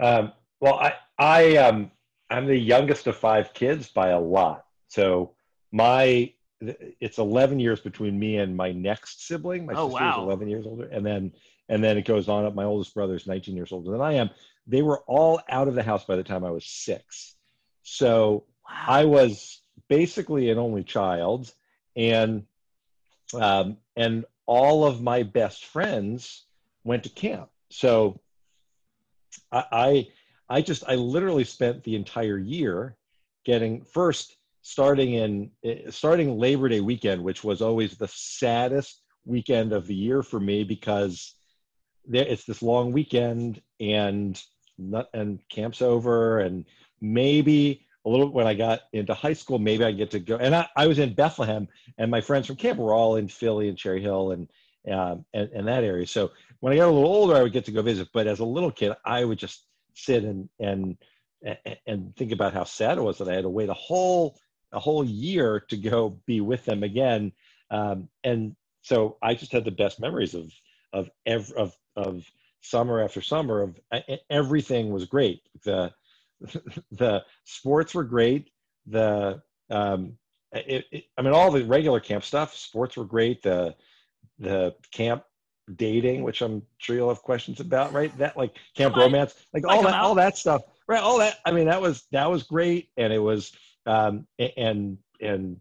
Um, 0.00 0.32
well, 0.60 0.74
I 0.74 0.94
I 1.18 1.56
um 1.56 1.90
I'm 2.30 2.46
the 2.46 2.56
youngest 2.56 3.06
of 3.06 3.16
five 3.16 3.52
kids 3.54 3.88
by 3.88 4.08
a 4.08 4.20
lot, 4.20 4.64
so 4.88 5.34
my 5.72 6.32
it's 6.60 7.18
11 7.18 7.58
years 7.58 7.80
between 7.80 8.18
me 8.18 8.36
and 8.36 8.54
my 8.54 8.70
next 8.72 9.26
sibling. 9.26 9.64
My 9.64 9.72
oh, 9.74 9.88
sister 9.88 10.04
wow. 10.04 10.10
is 10.10 10.24
11 10.24 10.48
years 10.48 10.66
older, 10.66 10.86
and 10.86 11.04
then 11.04 11.32
and 11.68 11.82
then 11.82 11.96
it 11.96 12.04
goes 12.04 12.28
on 12.28 12.44
up. 12.44 12.54
My 12.54 12.64
oldest 12.64 12.94
brother 12.94 13.14
is 13.14 13.26
19 13.26 13.56
years 13.56 13.72
older 13.72 13.90
than 13.90 14.00
I 14.00 14.14
am 14.14 14.30
they 14.70 14.82
were 14.82 15.00
all 15.06 15.40
out 15.48 15.68
of 15.68 15.74
the 15.74 15.82
house 15.82 16.04
by 16.04 16.16
the 16.16 16.22
time 16.22 16.44
I 16.44 16.50
was 16.50 16.64
six. 16.64 17.34
So 17.82 18.44
wow. 18.68 18.84
I 18.86 19.04
was 19.04 19.62
basically 19.88 20.50
an 20.50 20.58
only 20.58 20.84
child, 20.84 21.52
and 21.96 22.44
um, 23.34 23.78
and 23.96 24.24
all 24.46 24.84
of 24.84 25.02
my 25.02 25.22
best 25.22 25.66
friends 25.66 26.46
went 26.84 27.04
to 27.04 27.08
camp. 27.10 27.48
So 27.70 28.20
I, 29.52 29.64
I 29.72 30.08
I 30.48 30.62
just 30.62 30.84
I 30.86 30.94
literally 30.94 31.44
spent 31.44 31.84
the 31.84 31.96
entire 31.96 32.38
year 32.38 32.96
getting 33.44 33.82
first 33.82 34.36
starting 34.62 35.14
in 35.14 35.50
starting 35.90 36.38
Labor 36.38 36.68
Day 36.68 36.80
weekend, 36.80 37.22
which 37.22 37.42
was 37.42 37.62
always 37.62 37.96
the 37.96 38.08
saddest 38.08 39.02
weekend 39.24 39.72
of 39.72 39.86
the 39.86 39.94
year 39.94 40.22
for 40.22 40.40
me 40.40 40.64
because 40.64 41.34
it's 42.12 42.44
this 42.44 42.62
long 42.62 42.92
weekend 42.92 43.62
and 43.78 44.42
not, 44.80 45.08
and 45.14 45.40
camp's 45.48 45.82
over 45.82 46.40
and 46.40 46.64
maybe 47.00 47.86
a 48.04 48.08
little 48.08 48.30
when 48.30 48.46
I 48.46 48.54
got 48.54 48.80
into 48.92 49.14
high 49.14 49.34
school, 49.34 49.58
maybe 49.58 49.84
I 49.84 49.92
get 49.92 50.10
to 50.12 50.20
go. 50.20 50.36
And 50.36 50.54
I, 50.54 50.68
I 50.74 50.86
was 50.86 50.98
in 50.98 51.14
Bethlehem, 51.14 51.68
and 51.98 52.10
my 52.10 52.20
friends 52.20 52.46
from 52.46 52.56
camp 52.56 52.78
were 52.78 52.94
all 52.94 53.16
in 53.16 53.28
Philly 53.28 53.68
and 53.68 53.76
Cherry 53.76 54.00
Hill 54.00 54.32
and, 54.32 54.48
um, 54.90 55.24
and 55.34 55.50
and 55.50 55.68
that 55.68 55.84
area. 55.84 56.06
So 56.06 56.30
when 56.60 56.72
I 56.72 56.76
got 56.76 56.88
a 56.88 56.92
little 56.92 57.08
older, 57.08 57.36
I 57.36 57.42
would 57.42 57.52
get 57.52 57.66
to 57.66 57.72
go 57.72 57.82
visit. 57.82 58.08
But 58.12 58.26
as 58.26 58.40
a 58.40 58.44
little 58.44 58.70
kid, 58.70 58.94
I 59.04 59.24
would 59.24 59.38
just 59.38 59.64
sit 59.94 60.24
and 60.24 60.48
and 60.58 60.96
and 61.86 62.14
think 62.16 62.32
about 62.32 62.54
how 62.54 62.64
sad 62.64 62.98
it 62.98 63.02
was 63.02 63.18
that 63.18 63.28
I 63.28 63.34
had 63.34 63.42
to 63.42 63.50
wait 63.50 63.68
a 63.68 63.74
whole 63.74 64.38
a 64.72 64.78
whole 64.78 65.04
year 65.04 65.60
to 65.68 65.76
go 65.76 66.20
be 66.26 66.40
with 66.40 66.64
them 66.64 66.82
again. 66.82 67.32
Um, 67.70 68.08
and 68.24 68.56
so 68.82 69.18
I 69.22 69.34
just 69.34 69.52
had 69.52 69.64
the 69.64 69.70
best 69.70 70.00
memories 70.00 70.34
of 70.34 70.52
of 70.92 71.10
ev- 71.26 71.52
of 71.56 71.76
of 71.96 72.24
summer 72.60 73.00
after 73.00 73.20
summer 73.20 73.62
of 73.62 73.80
everything 74.28 74.90
was 74.90 75.04
great. 75.06 75.42
The 75.64 75.92
the 76.92 77.24
sports 77.44 77.94
were 77.94 78.04
great. 78.04 78.50
The 78.86 79.42
um, 79.70 80.16
it, 80.52 80.84
it, 80.90 81.04
I 81.16 81.22
mean, 81.22 81.32
all 81.32 81.50
the 81.50 81.64
regular 81.64 82.00
camp 82.00 82.24
stuff, 82.24 82.54
sports 82.54 82.96
were 82.96 83.04
great. 83.04 83.42
The 83.42 83.74
the 84.38 84.74
camp 84.90 85.24
dating, 85.76 86.22
which 86.22 86.42
I'm 86.42 86.62
sure 86.78 86.96
you'll 86.96 87.08
have 87.08 87.22
questions 87.22 87.60
about, 87.60 87.92
right? 87.92 88.16
That 88.18 88.36
like 88.36 88.56
camp 88.76 88.96
romance, 88.96 89.34
like 89.52 89.66
all 89.66 89.82
that, 89.82 89.94
all 89.94 90.14
that 90.16 90.36
stuff, 90.36 90.62
right? 90.88 91.02
All 91.02 91.18
that. 91.18 91.38
I 91.44 91.52
mean, 91.52 91.66
that 91.66 91.80
was 91.80 92.04
that 92.12 92.30
was 92.30 92.42
great, 92.42 92.88
and 92.96 93.12
it 93.12 93.18
was 93.18 93.52
um, 93.86 94.26
and 94.38 94.98
and 95.20 95.60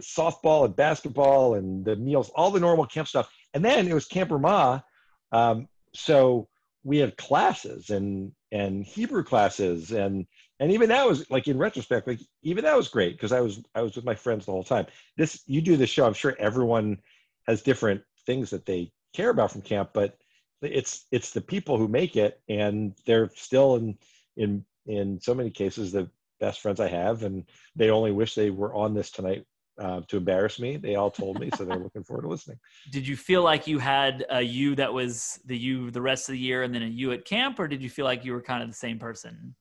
softball 0.00 0.64
and 0.64 0.74
basketball 0.74 1.54
and 1.54 1.84
the 1.84 1.96
meals, 1.96 2.30
all 2.34 2.50
the 2.50 2.60
normal 2.60 2.86
camp 2.86 3.08
stuff. 3.08 3.30
And 3.54 3.64
then 3.64 3.86
it 3.86 3.94
was 3.94 4.06
Camp 4.06 4.30
Ramah. 4.30 4.84
Um, 5.32 5.68
so 5.94 6.48
we 6.84 6.98
had 6.98 7.16
classes 7.16 7.90
and 7.90 8.32
and 8.50 8.84
Hebrew 8.84 9.24
classes 9.24 9.92
and 9.92 10.26
and 10.60 10.70
even 10.72 10.90
that 10.90 11.06
was 11.08 11.28
like 11.30 11.48
in 11.48 11.58
retrospect, 11.58 12.06
like 12.06 12.20
even 12.42 12.64
that 12.64 12.76
was 12.76 12.88
great 12.88 13.14
because 13.16 13.32
I 13.32 13.40
was 13.40 13.60
I 13.74 13.82
was 13.82 13.96
with 13.96 14.04
my 14.04 14.14
friends 14.14 14.46
the 14.46 14.52
whole 14.52 14.64
time. 14.64 14.86
This 15.16 15.42
you 15.46 15.60
do 15.60 15.76
this 15.76 15.90
show, 15.90 16.06
I'm 16.06 16.14
sure 16.14 16.36
everyone 16.38 16.98
has 17.46 17.62
different 17.62 18.02
things 18.26 18.50
that 18.50 18.66
they 18.66 18.92
care 19.12 19.30
about 19.30 19.52
from 19.52 19.62
camp, 19.62 19.90
but 19.92 20.16
it's 20.62 21.06
it's 21.10 21.32
the 21.32 21.40
people 21.40 21.76
who 21.76 21.88
make 21.88 22.16
it 22.16 22.40
and 22.48 22.94
they're 23.06 23.30
still 23.34 23.76
in 23.76 23.98
in 24.36 24.64
in 24.86 25.20
so 25.20 25.34
many 25.34 25.50
cases 25.50 25.92
the 25.92 26.08
best 26.40 26.60
friends 26.60 26.80
I 26.80 26.88
have, 26.88 27.22
and 27.22 27.44
they 27.76 27.90
only 27.90 28.12
wish 28.12 28.34
they 28.34 28.50
were 28.50 28.74
on 28.74 28.94
this 28.94 29.10
tonight 29.10 29.46
uh, 29.78 30.02
to 30.08 30.16
embarrass 30.16 30.58
me. 30.58 30.76
They 30.76 30.94
all 30.94 31.10
told 31.10 31.40
me, 31.40 31.50
so 31.56 31.64
they're 31.64 31.78
looking 31.78 32.04
forward 32.04 32.22
to 32.22 32.28
listening. 32.28 32.58
Did 32.90 33.06
you 33.06 33.16
feel 33.16 33.42
like 33.42 33.66
you 33.66 33.78
had 33.78 34.24
a 34.30 34.42
you 34.42 34.74
that 34.76 34.92
was 34.92 35.40
the 35.44 35.56
you 35.56 35.90
the 35.90 36.02
rest 36.02 36.28
of 36.28 36.34
the 36.34 36.38
year, 36.38 36.62
and 36.62 36.74
then 36.74 36.82
a 36.82 36.86
you 36.86 37.12
at 37.12 37.24
camp, 37.24 37.58
or 37.58 37.68
did 37.68 37.82
you 37.82 37.90
feel 37.90 38.04
like 38.04 38.24
you 38.24 38.32
were 38.32 38.42
kind 38.42 38.62
of 38.62 38.68
the 38.68 38.74
same 38.74 38.98
person? 38.98 39.54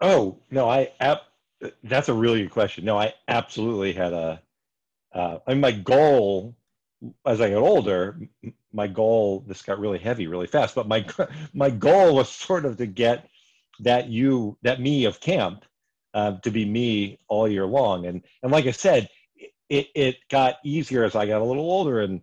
Oh 0.00 0.38
no, 0.50 0.68
I 0.68 0.92
ap- 1.00 1.28
that's 1.84 2.08
a 2.08 2.14
really 2.14 2.42
good 2.42 2.50
question. 2.50 2.84
No, 2.84 2.98
I 2.98 3.14
absolutely 3.28 3.92
had 3.92 4.12
a. 4.12 4.42
Uh, 5.14 5.38
I 5.46 5.52
mean, 5.52 5.60
my 5.60 5.72
goal 5.72 6.56
as 7.26 7.40
I 7.40 7.50
got 7.50 7.58
older, 7.58 8.18
my 8.72 8.86
goal 8.86 9.44
this 9.46 9.62
got 9.62 9.78
really 9.78 9.98
heavy 9.98 10.26
really 10.26 10.46
fast, 10.46 10.74
but 10.74 10.88
my 10.88 11.04
my 11.54 11.70
goal 11.70 12.14
was 12.16 12.28
sort 12.28 12.64
of 12.64 12.76
to 12.78 12.86
get 12.86 13.28
that 13.80 14.08
you 14.08 14.56
that 14.62 14.80
me 14.80 15.04
of 15.04 15.20
camp 15.20 15.64
uh, 16.14 16.32
to 16.40 16.50
be 16.50 16.64
me 16.64 17.18
all 17.28 17.48
year 17.48 17.66
long 17.66 18.06
and 18.06 18.22
and 18.42 18.52
like 18.52 18.66
i 18.66 18.70
said 18.70 19.08
it, 19.68 19.88
it 19.94 20.16
got 20.30 20.56
easier 20.64 21.04
as 21.04 21.14
i 21.14 21.26
got 21.26 21.40
a 21.40 21.44
little 21.44 21.70
older 21.70 22.00
and 22.00 22.20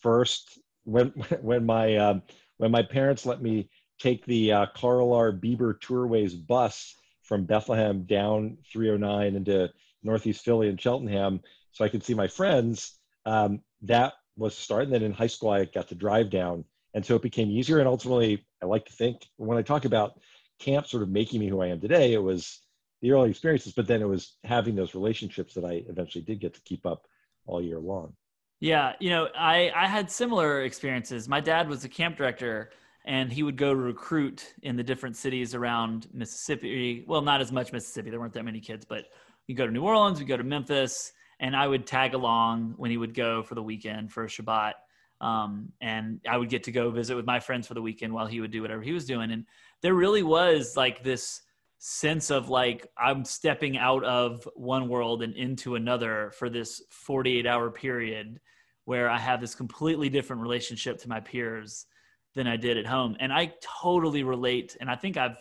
first 0.00 0.58
when 0.84 1.08
when 1.40 1.66
my 1.66 1.96
um, 1.96 2.22
when 2.58 2.70
my 2.70 2.82
parents 2.82 3.26
let 3.26 3.42
me 3.42 3.68
take 3.98 4.24
the 4.26 4.52
uh, 4.52 4.66
Carl 4.74 5.12
R. 5.12 5.32
Bieber 5.32 5.78
Tourways 5.80 6.34
bus 6.34 6.94
from 7.22 7.44
Bethlehem 7.44 8.04
down 8.04 8.58
309 8.70 9.34
into 9.34 9.70
Northeast 10.02 10.44
Philly 10.44 10.68
and 10.68 10.80
Cheltenham, 10.80 11.40
so 11.72 11.84
I 11.84 11.88
could 11.88 12.04
see 12.04 12.14
my 12.14 12.28
friends. 12.28 12.98
Um, 13.24 13.60
that 13.82 14.12
was 14.36 14.56
starting. 14.56 14.90
Then 14.90 15.02
in 15.02 15.12
high 15.12 15.28
school, 15.28 15.50
I 15.50 15.64
got 15.64 15.88
to 15.88 15.94
drive 15.94 16.30
down, 16.30 16.64
and 16.92 17.04
so 17.04 17.16
it 17.16 17.22
became 17.22 17.50
easier. 17.50 17.78
And 17.78 17.88
ultimately, 17.88 18.44
I 18.62 18.66
like 18.66 18.84
to 18.86 18.92
think 18.92 19.26
when 19.36 19.58
I 19.58 19.62
talk 19.62 19.84
about 19.84 20.20
camp 20.58 20.86
sort 20.86 21.02
of 21.02 21.08
making 21.08 21.40
me 21.40 21.48
who 21.48 21.62
I 21.62 21.68
am 21.68 21.80
today, 21.80 22.12
it 22.12 22.22
was 22.22 22.60
the 23.04 23.12
early 23.12 23.28
experiences, 23.28 23.74
but 23.74 23.86
then 23.86 24.00
it 24.00 24.08
was 24.08 24.38
having 24.44 24.74
those 24.74 24.94
relationships 24.94 25.52
that 25.52 25.62
I 25.62 25.84
eventually 25.90 26.24
did 26.24 26.40
get 26.40 26.54
to 26.54 26.60
keep 26.62 26.86
up 26.86 27.06
all 27.44 27.60
year 27.60 27.78
long. 27.78 28.14
Yeah, 28.60 28.94
you 28.98 29.10
know, 29.10 29.28
I 29.36 29.70
I 29.76 29.86
had 29.86 30.10
similar 30.10 30.62
experiences. 30.62 31.28
My 31.28 31.40
dad 31.40 31.68
was 31.68 31.84
a 31.84 31.88
camp 31.90 32.16
director 32.16 32.70
and 33.04 33.30
he 33.30 33.42
would 33.42 33.58
go 33.58 33.74
recruit 33.74 34.54
in 34.62 34.76
the 34.76 34.82
different 34.82 35.18
cities 35.18 35.54
around 35.54 36.08
Mississippi. 36.14 37.04
Well, 37.06 37.20
not 37.20 37.42
as 37.42 37.52
much 37.52 37.74
Mississippi. 37.74 38.08
There 38.08 38.18
weren't 38.18 38.32
that 38.32 38.44
many 38.46 38.60
kids, 38.60 38.86
but 38.86 39.04
you 39.46 39.54
go 39.54 39.66
to 39.66 39.72
New 39.72 39.82
Orleans, 39.82 40.18
we 40.18 40.24
go 40.24 40.38
to 40.38 40.42
Memphis, 40.42 41.12
and 41.40 41.54
I 41.54 41.68
would 41.68 41.86
tag 41.86 42.14
along 42.14 42.72
when 42.78 42.90
he 42.90 42.96
would 42.96 43.12
go 43.12 43.42
for 43.42 43.54
the 43.54 43.62
weekend 43.62 44.12
for 44.12 44.24
a 44.24 44.28
Shabbat. 44.28 44.72
Um, 45.20 45.72
and 45.82 46.20
I 46.26 46.38
would 46.38 46.48
get 46.48 46.62
to 46.64 46.72
go 46.72 46.90
visit 46.90 47.16
with 47.16 47.26
my 47.26 47.38
friends 47.38 47.66
for 47.66 47.74
the 47.74 47.82
weekend 47.82 48.14
while 48.14 48.26
he 48.26 48.40
would 48.40 48.50
do 48.50 48.62
whatever 48.62 48.80
he 48.80 48.92
was 48.92 49.04
doing. 49.04 49.30
And 49.30 49.44
there 49.82 49.92
really 49.92 50.22
was 50.22 50.72
like 50.74 51.04
this 51.04 51.42
sense 51.78 52.30
of 52.30 52.48
like 52.48 52.86
I'm 52.96 53.24
stepping 53.24 53.76
out 53.76 54.04
of 54.04 54.48
one 54.54 54.88
world 54.88 55.22
and 55.22 55.34
into 55.34 55.74
another 55.74 56.32
for 56.38 56.48
this 56.48 56.82
48 56.90 57.46
hour 57.46 57.70
period 57.70 58.40
where 58.84 59.08
I 59.08 59.18
have 59.18 59.40
this 59.40 59.54
completely 59.54 60.08
different 60.08 60.42
relationship 60.42 60.98
to 61.00 61.08
my 61.08 61.20
peers 61.20 61.86
than 62.34 62.46
I 62.46 62.56
did 62.56 62.76
at 62.76 62.86
home. 62.86 63.16
And 63.20 63.32
I 63.32 63.54
totally 63.82 64.22
relate. 64.22 64.76
And 64.80 64.90
I 64.90 64.96
think 64.96 65.16
I've 65.16 65.36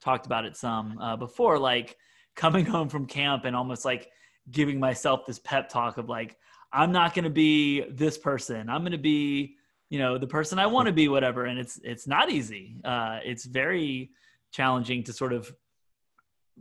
talked 0.00 0.26
about 0.26 0.44
it 0.44 0.56
some 0.56 0.98
uh, 0.98 1.16
before, 1.16 1.58
like 1.58 1.96
coming 2.34 2.64
home 2.74 2.88
from 2.88 3.06
camp 3.06 3.44
and 3.44 3.54
almost 3.56 3.84
like 3.84 4.10
giving 4.50 4.78
myself 4.78 5.26
this 5.26 5.38
pep 5.40 5.68
talk 5.68 5.98
of 5.98 6.08
like, 6.08 6.36
I'm 6.72 6.92
not 6.92 7.14
going 7.14 7.24
to 7.24 7.30
be 7.30 7.82
this 7.90 8.18
person. 8.18 8.68
I'm 8.68 8.82
going 8.82 8.92
to 8.92 8.98
be 8.98 9.56
you 9.88 9.98
know 9.98 10.18
the 10.18 10.26
person 10.26 10.58
i 10.58 10.66
want 10.66 10.86
to 10.86 10.92
be 10.92 11.08
whatever 11.08 11.44
and 11.44 11.58
it's 11.58 11.80
it's 11.84 12.06
not 12.06 12.30
easy 12.30 12.76
uh 12.84 13.18
it's 13.24 13.44
very 13.44 14.10
challenging 14.50 15.02
to 15.04 15.12
sort 15.12 15.32
of 15.32 15.52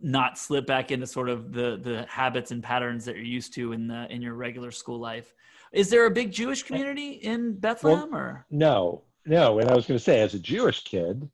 not 0.01 0.37
slip 0.37 0.65
back 0.65 0.91
into 0.91 1.07
sort 1.07 1.29
of 1.29 1.53
the 1.53 1.79
the 1.81 2.05
habits 2.09 2.51
and 2.51 2.61
patterns 2.61 3.05
that 3.05 3.15
you're 3.15 3.23
used 3.23 3.53
to 3.53 3.71
in 3.71 3.87
the 3.87 4.11
in 4.11 4.21
your 4.21 4.33
regular 4.33 4.71
school 4.71 4.99
life. 4.99 5.33
Is 5.71 5.89
there 5.89 6.05
a 6.05 6.11
big 6.11 6.31
jewish 6.31 6.63
community 6.63 7.11
in 7.11 7.53
bethlehem 7.53 8.11
well, 8.11 8.19
or? 8.19 8.45
no 8.49 9.03
no 9.25 9.59
and 9.59 9.69
i 9.69 9.75
was 9.75 9.85
going 9.85 9.97
to 9.97 10.03
say 10.03 10.21
as 10.21 10.33
a 10.33 10.39
jewish 10.39 10.83
kid 10.83 11.29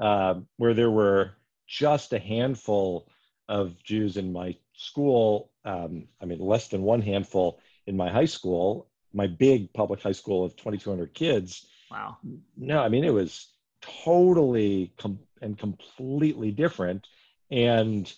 uh, 0.00 0.34
where 0.56 0.74
there 0.74 0.90
were 0.90 1.30
just 1.68 2.12
a 2.12 2.18
handful 2.18 3.08
of 3.48 3.80
jews 3.84 4.16
in 4.16 4.32
my 4.32 4.56
school 4.74 5.50
um, 5.64 6.08
i 6.20 6.24
mean 6.24 6.40
less 6.40 6.68
than 6.68 6.82
one 6.82 7.00
handful 7.00 7.60
in 7.86 7.96
my 7.96 8.10
high 8.10 8.24
school 8.24 8.88
my 9.12 9.26
big 9.26 9.72
public 9.72 10.02
high 10.02 10.12
school 10.12 10.44
of 10.44 10.56
2200 10.56 11.14
kids 11.14 11.66
wow. 11.90 12.16
no 12.56 12.80
i 12.80 12.88
mean 12.88 13.04
it 13.04 13.12
was 13.12 13.48
totally 13.80 14.92
com- 14.98 15.20
and 15.42 15.58
completely 15.58 16.50
different 16.50 17.06
and 17.50 18.12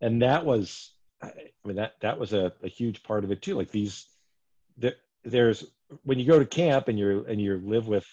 and 0.00 0.22
that 0.22 0.44
was 0.44 0.92
i 1.22 1.30
mean 1.64 1.76
that 1.76 1.94
that 2.00 2.18
was 2.18 2.32
a, 2.32 2.52
a 2.62 2.68
huge 2.68 3.02
part 3.02 3.24
of 3.24 3.30
it 3.30 3.42
too 3.42 3.56
like 3.56 3.70
these 3.70 4.06
there, 4.76 4.94
there's 5.24 5.64
when 6.02 6.18
you 6.18 6.26
go 6.26 6.38
to 6.38 6.46
camp 6.46 6.88
and 6.88 6.98
you're 6.98 7.26
and 7.28 7.40
you 7.40 7.60
live 7.64 7.86
with 7.86 8.06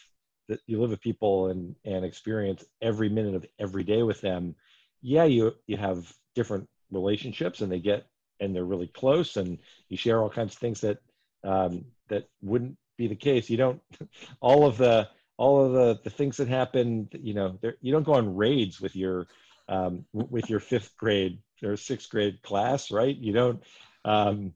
you 0.68 0.80
live 0.80 0.89
with 0.89 1.01
people 1.01 1.48
and 1.48 1.75
and 1.86 2.03
experience 2.06 2.63
every 2.82 3.10
minute 3.10 3.36
of 3.36 3.46
every 3.60 3.84
day 3.84 4.03
with 4.03 4.22
them 4.22 4.56
yeah 5.01 5.24
you 5.24 5.53
you 5.68 5.77
have 5.77 6.12
different 6.36 6.68
relationships 6.91 7.62
and 7.62 7.72
they 7.72 7.80
get 7.80 8.06
and 8.39 8.56
they're 8.56 8.65
really 8.65 8.88
close 8.88 9.38
and 9.38 9.58
you 9.88 9.98
share 9.98 10.22
all 10.22 10.30
kinds 10.30 10.53
of 10.53 10.60
things 10.60 10.82
that 10.82 10.98
um, 11.44 11.86
that 12.10 12.27
wouldn't 12.41 12.77
be 12.98 13.08
the 13.08 13.15
case. 13.15 13.50
You 13.50 13.58
don't 13.58 13.82
all 14.41 14.65
of 14.65 14.77
the 14.77 15.08
all 15.38 15.65
of 15.65 15.74
the 15.74 16.00
the 16.03 16.10
things 16.10 16.38
that 16.38 16.48
happen. 16.48 17.10
You 17.13 17.34
know, 17.34 17.60
you 17.82 17.91
don't 17.91 18.03
go 18.03 18.13
on 18.13 18.36
raids 18.36 18.82
with 18.82 18.96
your 18.96 19.27
um, 19.72 20.06
with 20.13 20.50
your 20.50 20.60
fifth 20.60 20.96
grade 20.98 21.40
or 21.63 21.78
sixth 21.78 22.10
grade 22.10 22.42
class, 22.44 22.92
right? 22.92 23.16
You 23.16 23.34
don't 23.34 23.63
um, 24.06 24.54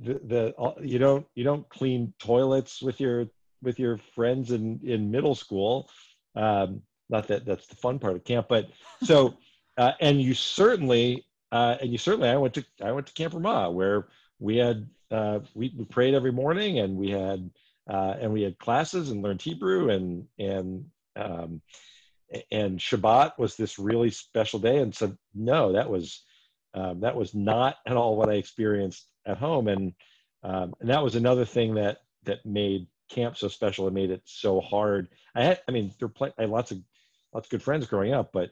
the, 0.00 0.14
the 0.24 0.74
you 0.82 0.98
don't 0.98 1.26
you 1.34 1.44
don't 1.44 1.68
clean 1.68 2.12
toilets 2.18 2.80
with 2.82 3.00
your 3.00 3.26
with 3.62 3.78
your 3.78 3.98
friends 4.14 4.50
in 4.50 4.80
in 4.82 5.10
middle 5.10 5.34
school. 5.34 5.90
Um, 6.34 6.82
not 7.10 7.28
that 7.28 7.44
that's 7.44 7.66
the 7.66 7.76
fun 7.76 7.98
part 7.98 8.16
of 8.16 8.24
camp, 8.24 8.46
but 8.48 8.70
so 9.02 9.36
uh, 9.78 9.92
and 10.00 10.20
you 10.20 10.34
certainly 10.34 11.26
uh, 11.52 11.76
and 11.80 11.92
you 11.92 11.98
certainly 11.98 12.28
I 12.28 12.36
went 12.36 12.54
to 12.54 12.64
I 12.82 12.92
went 12.92 13.06
to 13.08 13.12
Camp 13.12 13.34
Ramah 13.34 13.70
where 13.70 14.08
we 14.38 14.56
had 14.56 14.88
uh, 15.10 15.40
we, 15.54 15.74
we 15.76 15.84
prayed 15.84 16.14
every 16.14 16.32
morning 16.32 16.78
and 16.78 16.96
we 16.96 17.10
had 17.10 17.50
uh, 17.90 18.14
and 18.20 18.32
we 18.32 18.42
had 18.42 18.58
classes 18.58 19.10
and 19.10 19.22
learned 19.22 19.42
Hebrew 19.42 19.90
and 19.90 20.26
and 20.38 20.86
um, 21.16 21.60
and 22.50 22.78
Shabbat 22.78 23.38
was 23.38 23.56
this 23.56 23.78
really 23.78 24.10
special 24.10 24.58
day. 24.58 24.78
And 24.78 24.94
so 24.94 25.16
no, 25.34 25.72
that 25.72 25.88
was 25.88 26.22
um, 26.74 27.00
that 27.00 27.16
was 27.16 27.34
not 27.34 27.76
at 27.86 27.96
all 27.96 28.16
what 28.16 28.28
I 28.28 28.34
experienced 28.34 29.06
at 29.26 29.38
home. 29.38 29.68
And 29.68 29.94
um, 30.42 30.74
and 30.80 30.90
that 30.90 31.02
was 31.02 31.16
another 31.16 31.44
thing 31.44 31.74
that 31.74 31.98
that 32.24 32.44
made 32.44 32.86
camp 33.08 33.36
so 33.36 33.48
special 33.48 33.86
and 33.86 33.94
made 33.94 34.10
it 34.10 34.22
so 34.24 34.60
hard. 34.60 35.08
I 35.34 35.44
had 35.44 35.60
I 35.68 35.72
mean 35.72 35.92
there 35.98 36.10
I 36.20 36.42
had 36.42 36.50
lots 36.50 36.70
of 36.70 36.78
lots 37.32 37.46
of 37.46 37.50
good 37.50 37.62
friends 37.62 37.86
growing 37.86 38.12
up, 38.12 38.30
but 38.32 38.50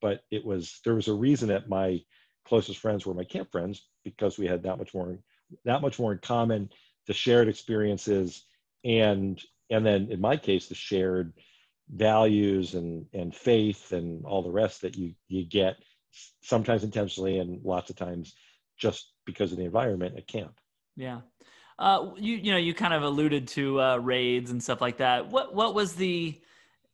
but 0.00 0.24
it 0.30 0.44
was 0.44 0.80
there 0.84 0.94
was 0.94 1.08
a 1.08 1.14
reason 1.14 1.48
that 1.48 1.68
my 1.68 2.02
closest 2.44 2.78
friends 2.78 3.06
were 3.06 3.14
my 3.14 3.24
camp 3.24 3.50
friends 3.50 3.86
because 4.04 4.38
we 4.38 4.46
had 4.46 4.62
that 4.62 4.78
much 4.78 4.94
more 4.94 5.18
that 5.64 5.82
much 5.82 5.98
more 5.98 6.12
in 6.12 6.18
common 6.18 6.70
the 7.06 7.12
shared 7.12 7.48
experiences 7.48 8.44
and 8.84 9.42
and 9.70 9.84
then 9.84 10.08
in 10.10 10.20
my 10.20 10.36
case 10.36 10.68
the 10.68 10.74
shared 10.74 11.32
values 11.94 12.74
and 12.74 13.06
and 13.12 13.34
faith 13.34 13.92
and 13.92 14.24
all 14.24 14.42
the 14.42 14.50
rest 14.50 14.80
that 14.80 14.96
you 14.96 15.12
you 15.28 15.44
get 15.44 15.76
sometimes 16.42 16.84
intentionally 16.84 17.38
and 17.38 17.64
lots 17.64 17.90
of 17.90 17.96
times 17.96 18.34
just 18.78 19.12
because 19.26 19.52
of 19.52 19.58
the 19.58 19.64
environment 19.64 20.16
at 20.16 20.26
camp 20.26 20.58
yeah 20.96 21.20
Uh, 21.80 22.12
you 22.18 22.36
you 22.36 22.52
know 22.52 22.58
you 22.58 22.74
kind 22.74 22.92
of 22.92 23.02
alluded 23.02 23.48
to 23.48 23.80
uh, 23.80 23.96
raids 23.96 24.50
and 24.50 24.62
stuff 24.62 24.82
like 24.82 24.98
that. 24.98 25.26
What 25.30 25.54
what 25.54 25.74
was 25.74 25.94
the 25.94 26.38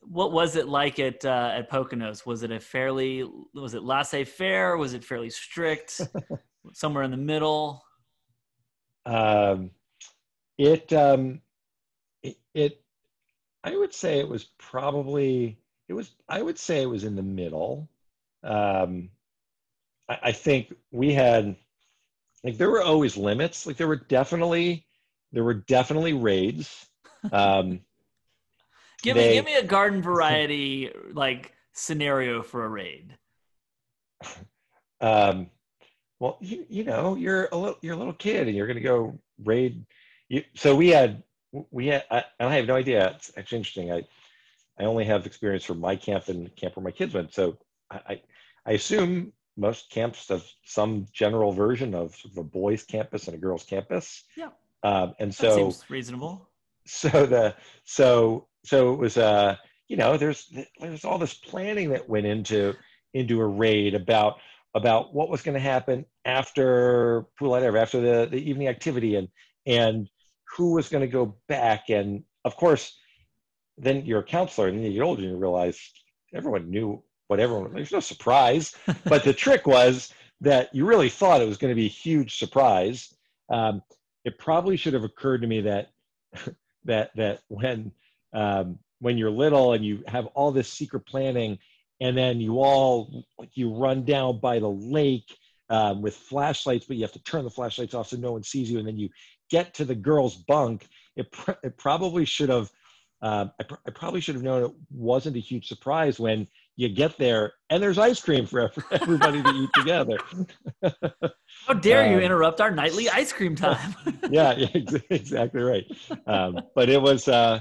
what 0.01 0.31
was 0.31 0.55
it 0.55 0.69
like 0.69 1.01
at 1.01 1.25
uh, 1.25 1.51
at 1.59 1.69
Poconos? 1.69 2.25
Was 2.25 2.45
it 2.45 2.53
a 2.53 2.61
fairly 2.61 3.25
was 3.53 3.75
it 3.75 3.83
laissez 3.83 4.23
faire? 4.25 4.77
Was 4.77 4.95
it 4.95 5.03
fairly 5.03 5.29
strict? 5.31 6.01
Somewhere 6.73 7.03
in 7.03 7.11
the 7.11 7.17
middle. 7.17 7.83
Um, 9.05 9.71
it, 10.57 10.93
um, 10.93 11.41
it 12.23 12.37
it 12.55 12.86
I 13.67 13.77
would 13.77 13.93
say 13.93 14.21
it 14.21 14.29
was 14.29 14.45
probably 14.59 15.59
it 15.89 15.93
was 15.93 16.13
I 16.29 16.41
would 16.41 16.57
say 16.57 16.83
it 16.83 16.87
was 16.87 17.03
in 17.03 17.17
the 17.17 17.23
middle. 17.23 17.89
Um, 18.45 19.11
I, 20.09 20.19
I 20.23 20.33
think 20.33 20.73
we 20.93 21.13
had 21.13 21.57
like 22.45 22.59
there 22.59 22.71
were 22.71 22.83
always 22.83 23.17
limits. 23.17 23.67
Like 23.67 23.77
there 23.77 23.89
were 23.89 23.97
definitely 23.97 24.87
there 25.33 25.43
were 25.43 25.55
definitely 25.55 26.13
raids. 26.13 26.87
Um, 27.33 27.81
give 29.03 29.17
they, 29.17 29.31
me 29.31 29.35
give 29.35 29.45
me 29.45 29.57
a 29.57 29.65
garden 29.65 30.01
variety 30.01 30.93
like 31.13 31.53
scenario 31.73 32.43
for 32.43 32.65
a 32.65 32.69
raid. 32.69 33.19
Um, 35.01 35.51
well, 36.21 36.39
you 36.41 36.67
you 36.69 36.85
know 36.85 37.17
you're 37.17 37.49
a 37.51 37.57
little 37.57 37.79
you're 37.83 37.95
a 37.95 37.99
little 37.99 38.13
kid 38.13 38.47
and 38.47 38.57
you're 38.57 38.69
gonna 38.69 38.79
go 38.79 39.19
raid. 39.45 39.85
You, 40.29 40.45
so 40.55 40.77
we 40.77 40.91
had 40.91 41.25
we 41.71 41.87
had 41.89 42.05
I, 42.11 42.25
I 42.41 42.55
have 42.55 42.67
no 42.67 42.75
idea. 42.75 43.13
It's 43.17 43.31
actually 43.37 43.59
interesting. 43.59 43.93
I 43.93 44.03
I 44.79 44.85
only 44.85 45.05
have 45.05 45.27
experience 45.27 45.65
from 45.65 45.81
my 45.81 45.97
camp 45.97 46.29
and 46.29 46.55
camp 46.57 46.77
where 46.77 46.85
my 46.85 46.91
kids 46.91 47.15
went. 47.15 47.33
So 47.33 47.59
I 47.91 48.01
I, 48.09 48.23
I 48.67 48.73
assume 48.73 49.33
most 49.57 49.91
camps 49.91 50.29
have 50.29 50.45
some 50.65 51.07
general 51.13 51.53
version 51.53 51.95
of, 51.95 52.15
sort 52.15 52.33
of 52.33 52.39
a 52.39 52.45
boys' 52.45 52.83
campus 52.83 53.27
and 53.27 53.35
a 53.35 53.39
girls' 53.39 53.65
campus. 53.65 54.25
Yeah. 54.37 54.51
Um, 54.83 55.15
and 55.19 55.35
so 55.35 55.49
that 55.49 55.55
seems 55.55 55.91
reasonable. 55.91 56.49
So 56.87 57.27
the 57.27 57.57
so 57.85 58.47
so 58.65 58.93
it 58.93 58.99
was 58.99 59.17
uh 59.17 59.57
you 59.89 59.97
know 59.97 60.17
there's 60.17 60.53
there's 60.81 61.05
all 61.05 61.19
this 61.19 61.35
planning 61.35 61.91
that 61.91 62.09
went 62.09 62.27
into 62.27 62.75
into 63.15 63.41
a 63.41 63.47
raid 63.47 63.95
about 63.95 64.37
about 64.75 65.15
what 65.15 65.31
was 65.31 65.43
going 65.43 65.55
to 65.55 65.61
happen 65.61 66.05
after 66.25 67.27
pool 67.39 67.57
after 67.57 68.01
the 68.01 68.29
the 68.31 68.39
evening 68.39 68.69
activity 68.69 69.17
and 69.17 69.29
and 69.67 70.09
who 70.57 70.73
was 70.73 70.89
going 70.89 71.03
to 71.03 71.07
go 71.07 71.37
back 71.49 71.91
and 71.91 72.23
of 72.45 72.57
course 72.57 72.99
then 73.79 74.05
you're 74.07 74.21
a 74.21 74.25
counselor 74.25 74.69
and 74.69 74.79
then 74.79 74.87
you 74.87 74.95
get 74.95 75.03
older 75.03 75.23
and 75.23 75.31
you 75.33 75.37
realize 75.37 75.79
everyone 76.35 76.71
knew 76.71 77.03
what 77.29 77.41
everyone 77.41 77.73
there's 77.75 77.93
no 77.93 78.01
surprise 78.01 78.75
but 79.05 79.25
the 79.25 79.33
trick 79.33 79.67
was 79.67 80.13
that 80.41 80.75
you 80.75 80.85
really 80.85 81.09
thought 81.09 81.41
it 81.41 81.49
was 81.49 81.57
going 81.57 81.71
to 81.71 81.77
be 81.77 81.87
a 81.87 81.91
huge 81.91 82.39
surprise. 82.39 83.15
Um, 83.49 83.83
it 84.25 84.39
probably 84.39 84.77
should 84.77 84.95
have 84.95 85.05
occurred 85.05 85.43
to 85.43 85.47
me 85.47 85.63
that 85.63 85.91
that 86.85 87.11
that 87.17 87.41
when 87.49 87.93
um, 88.33 88.79
when 89.01 89.19
you're 89.19 89.31
little 89.31 89.73
and 89.73 89.85
you 89.85 90.03
have 90.07 90.27
all 90.27 90.53
this 90.53 90.69
secret 90.69 91.07
planning 91.07 91.59
and 92.01 92.17
then 92.17 92.41
you 92.41 92.59
all 92.59 93.25
you 93.55 93.75
run 93.75 94.05
down 94.05 94.41
by 94.41 94.59
the 94.59 94.69
lake 94.69 95.37
um, 95.71 96.03
with 96.03 96.15
flashlights 96.15 96.87
but 96.87 96.97
you 96.97 97.03
have 97.03 97.13
to 97.13 97.23
turn 97.23 97.45
the 97.45 97.51
flashlights 97.51 97.95
off 97.95 98.09
so 98.09 98.17
no 98.17 98.33
one 98.33 98.43
sees 98.43 98.71
you 98.71 98.79
and 98.79 98.87
then 98.87 98.97
you 98.97 99.09
get 99.51 99.75
to 99.75 99.85
the 99.85 99.95
girls 99.95 100.37
bunk 100.37 100.89
it, 101.17 101.31
pr- 101.33 101.53
it 101.63 101.77
probably 101.79 102.25
should 102.25 102.49
have 102.49 102.71
uh, 103.23 103.47
I, 103.59 103.63
pr- 103.63 103.75
I, 103.87 103.91
probably 103.91 104.21
should 104.21 104.35
have 104.35 104.45
known 104.45 104.65
it 104.65 104.73
wasn't 104.91 105.37
a 105.37 105.41
huge 105.41 105.69
surprise 105.69 106.21
when 106.21 106.47
you 106.77 106.91
get 106.91 107.17
there 107.17 107.55
and 107.71 107.83
there's 107.83 107.99
ice 107.99 108.21
cream 108.21 108.47
for 108.47 108.71
everybody 108.91 109.43
to 109.43 109.49
eat 109.49 109.71
together. 109.75 110.19
How 111.67 111.73
dare 111.75 112.05
um, 112.05 112.13
you 112.13 112.21
interrupt 112.21 112.61
our 112.61 112.71
nightly 112.71 113.09
ice 113.09 113.33
cream 113.33 113.57
time? 113.57 113.95
yeah, 114.31 114.53
exactly 114.53 115.63
right. 115.63 115.85
Um, 116.27 116.59
but 116.75 116.91
it 116.91 117.01
was, 117.01 117.27
uh, 117.27 117.61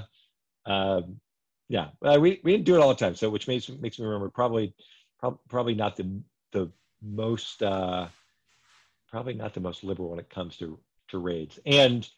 um, 0.66 1.18
yeah, 1.68 1.88
we, 2.02 2.40
we 2.44 2.52
didn't 2.52 2.64
do 2.64 2.74
it 2.74 2.80
all 2.80 2.90
the 2.90 2.94
time. 2.94 3.14
So, 3.14 3.30
which 3.30 3.48
makes, 3.48 3.68
makes 3.68 3.98
me 3.98 4.04
remember 4.04 4.28
probably, 4.28 4.74
pro- 5.18 5.40
probably 5.48 5.74
not 5.74 5.96
the, 5.96 6.20
the 6.52 6.70
most, 7.02 7.62
uh, 7.62 8.08
probably 9.08 9.34
not 9.34 9.54
the 9.54 9.60
most 9.60 9.82
liberal 9.82 10.10
when 10.10 10.18
it 10.18 10.28
comes 10.28 10.58
to, 10.58 10.78
to 11.08 11.18
raids. 11.18 11.58
And, 11.66 12.08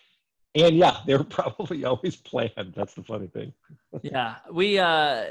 and 0.54 0.76
yeah, 0.76 0.98
they 1.06 1.16
were 1.16 1.24
probably 1.24 1.84
always 1.84 2.16
planned. 2.16 2.72
That's 2.74 2.94
the 2.94 3.02
funny 3.02 3.28
thing. 3.28 3.52
yeah, 4.02 4.36
we 4.50 4.78
uh, 4.78 5.24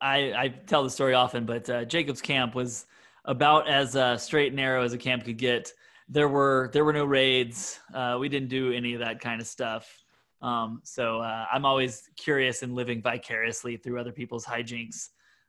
I 0.00 0.32
I 0.32 0.54
tell 0.66 0.82
the 0.82 0.90
story 0.90 1.14
often, 1.14 1.44
but 1.44 1.68
uh, 1.68 1.84
Jacob's 1.84 2.22
camp 2.22 2.54
was 2.54 2.86
about 3.24 3.68
as 3.68 3.96
uh, 3.96 4.16
straight 4.16 4.48
and 4.48 4.56
narrow 4.56 4.82
as 4.82 4.92
a 4.92 4.98
camp 4.98 5.24
could 5.24 5.38
get. 5.38 5.72
There 6.08 6.28
were 6.28 6.70
there 6.72 6.84
were 6.84 6.92
no 6.92 7.04
raids. 7.04 7.80
Uh, 7.92 8.16
we 8.20 8.28
didn't 8.28 8.48
do 8.48 8.72
any 8.72 8.94
of 8.94 9.00
that 9.00 9.20
kind 9.20 9.40
of 9.40 9.46
stuff. 9.46 10.04
Um, 10.42 10.80
so 10.84 11.18
uh, 11.20 11.46
I'm 11.52 11.64
always 11.64 12.08
curious 12.16 12.62
and 12.62 12.74
living 12.74 13.02
vicariously 13.02 13.76
through 13.76 13.98
other 13.98 14.12
people's 14.12 14.44
hijinks. 14.44 15.08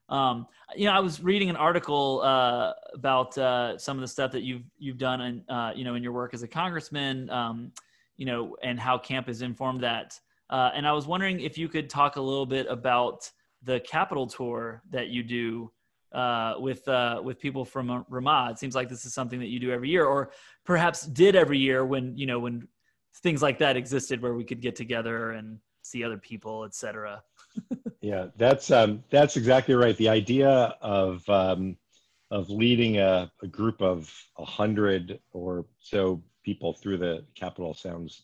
Um, 0.09 0.47
you 0.75 0.85
know, 0.85 0.91
I 0.91 0.99
was 0.99 1.21
reading 1.21 1.49
an 1.49 1.55
article 1.55 2.21
uh, 2.23 2.73
about 2.93 3.37
uh, 3.37 3.77
some 3.77 3.97
of 3.97 4.01
the 4.01 4.07
stuff 4.07 4.31
that 4.31 4.43
you've 4.43 4.63
you've 4.77 4.97
done, 4.97 5.21
and 5.21 5.43
uh, 5.49 5.71
you 5.75 5.83
know, 5.83 5.95
in 5.95 6.03
your 6.03 6.13
work 6.13 6.33
as 6.33 6.43
a 6.43 6.47
congressman. 6.47 7.29
Um, 7.29 7.71
you 8.17 8.25
know, 8.25 8.57
and 8.63 8.79
how 8.79 8.97
camp 8.97 9.27
has 9.27 9.41
informed 9.41 9.81
that. 9.83 10.19
Uh, 10.49 10.71
and 10.73 10.87
I 10.87 10.91
was 10.91 11.07
wondering 11.07 11.39
if 11.39 11.57
you 11.57 11.69
could 11.69 11.89
talk 11.89 12.15
a 12.15 12.21
little 12.21 12.45
bit 12.45 12.65
about 12.69 13.29
the 13.63 13.79
Capitol 13.81 14.27
tour 14.27 14.81
that 14.89 15.09
you 15.09 15.23
do 15.23 15.71
uh, 16.13 16.55
with 16.57 16.87
uh, 16.87 17.21
with 17.23 17.39
people 17.39 17.65
from 17.65 18.05
Ramah. 18.09 18.49
It 18.51 18.59
seems 18.59 18.75
like 18.75 18.89
this 18.89 19.05
is 19.05 19.13
something 19.13 19.39
that 19.39 19.47
you 19.47 19.59
do 19.59 19.71
every 19.71 19.89
year, 19.89 20.05
or 20.05 20.31
perhaps 20.65 21.05
did 21.05 21.35
every 21.35 21.59
year 21.59 21.85
when 21.85 22.17
you 22.17 22.25
know 22.25 22.39
when 22.39 22.67
things 23.17 23.41
like 23.41 23.59
that 23.59 23.77
existed, 23.77 24.21
where 24.21 24.33
we 24.33 24.43
could 24.43 24.61
get 24.61 24.75
together 24.75 25.31
and 25.31 25.59
see 25.81 26.03
other 26.03 26.17
people, 26.17 26.63
etc. 26.63 27.21
yeah, 28.01 28.27
that's 28.37 28.71
um, 28.71 29.03
that's 29.09 29.37
exactly 29.37 29.75
right. 29.75 29.97
The 29.97 30.09
idea 30.09 30.75
of 30.81 31.27
um, 31.29 31.77
of 32.31 32.49
leading 32.49 32.97
a, 32.97 33.31
a 33.41 33.47
group 33.47 33.81
of 33.81 34.13
a 34.37 34.45
hundred 34.45 35.19
or 35.31 35.65
so 35.79 36.21
people 36.43 36.73
through 36.73 36.97
the 36.97 37.25
Capitol 37.35 37.73
sounds 37.73 38.23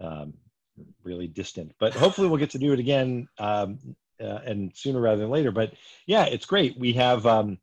um, 0.00 0.34
really 1.02 1.26
distant. 1.26 1.72
But 1.78 1.94
hopefully, 1.94 2.28
we'll 2.28 2.38
get 2.38 2.50
to 2.50 2.58
do 2.58 2.72
it 2.72 2.78
again 2.78 3.28
um, 3.38 3.78
uh, 4.20 4.40
and 4.44 4.72
sooner 4.74 5.00
rather 5.00 5.20
than 5.20 5.30
later. 5.30 5.52
But 5.52 5.72
yeah, 6.06 6.26
it's 6.26 6.46
great. 6.46 6.78
We 6.78 6.92
have 6.94 7.26
um, 7.26 7.58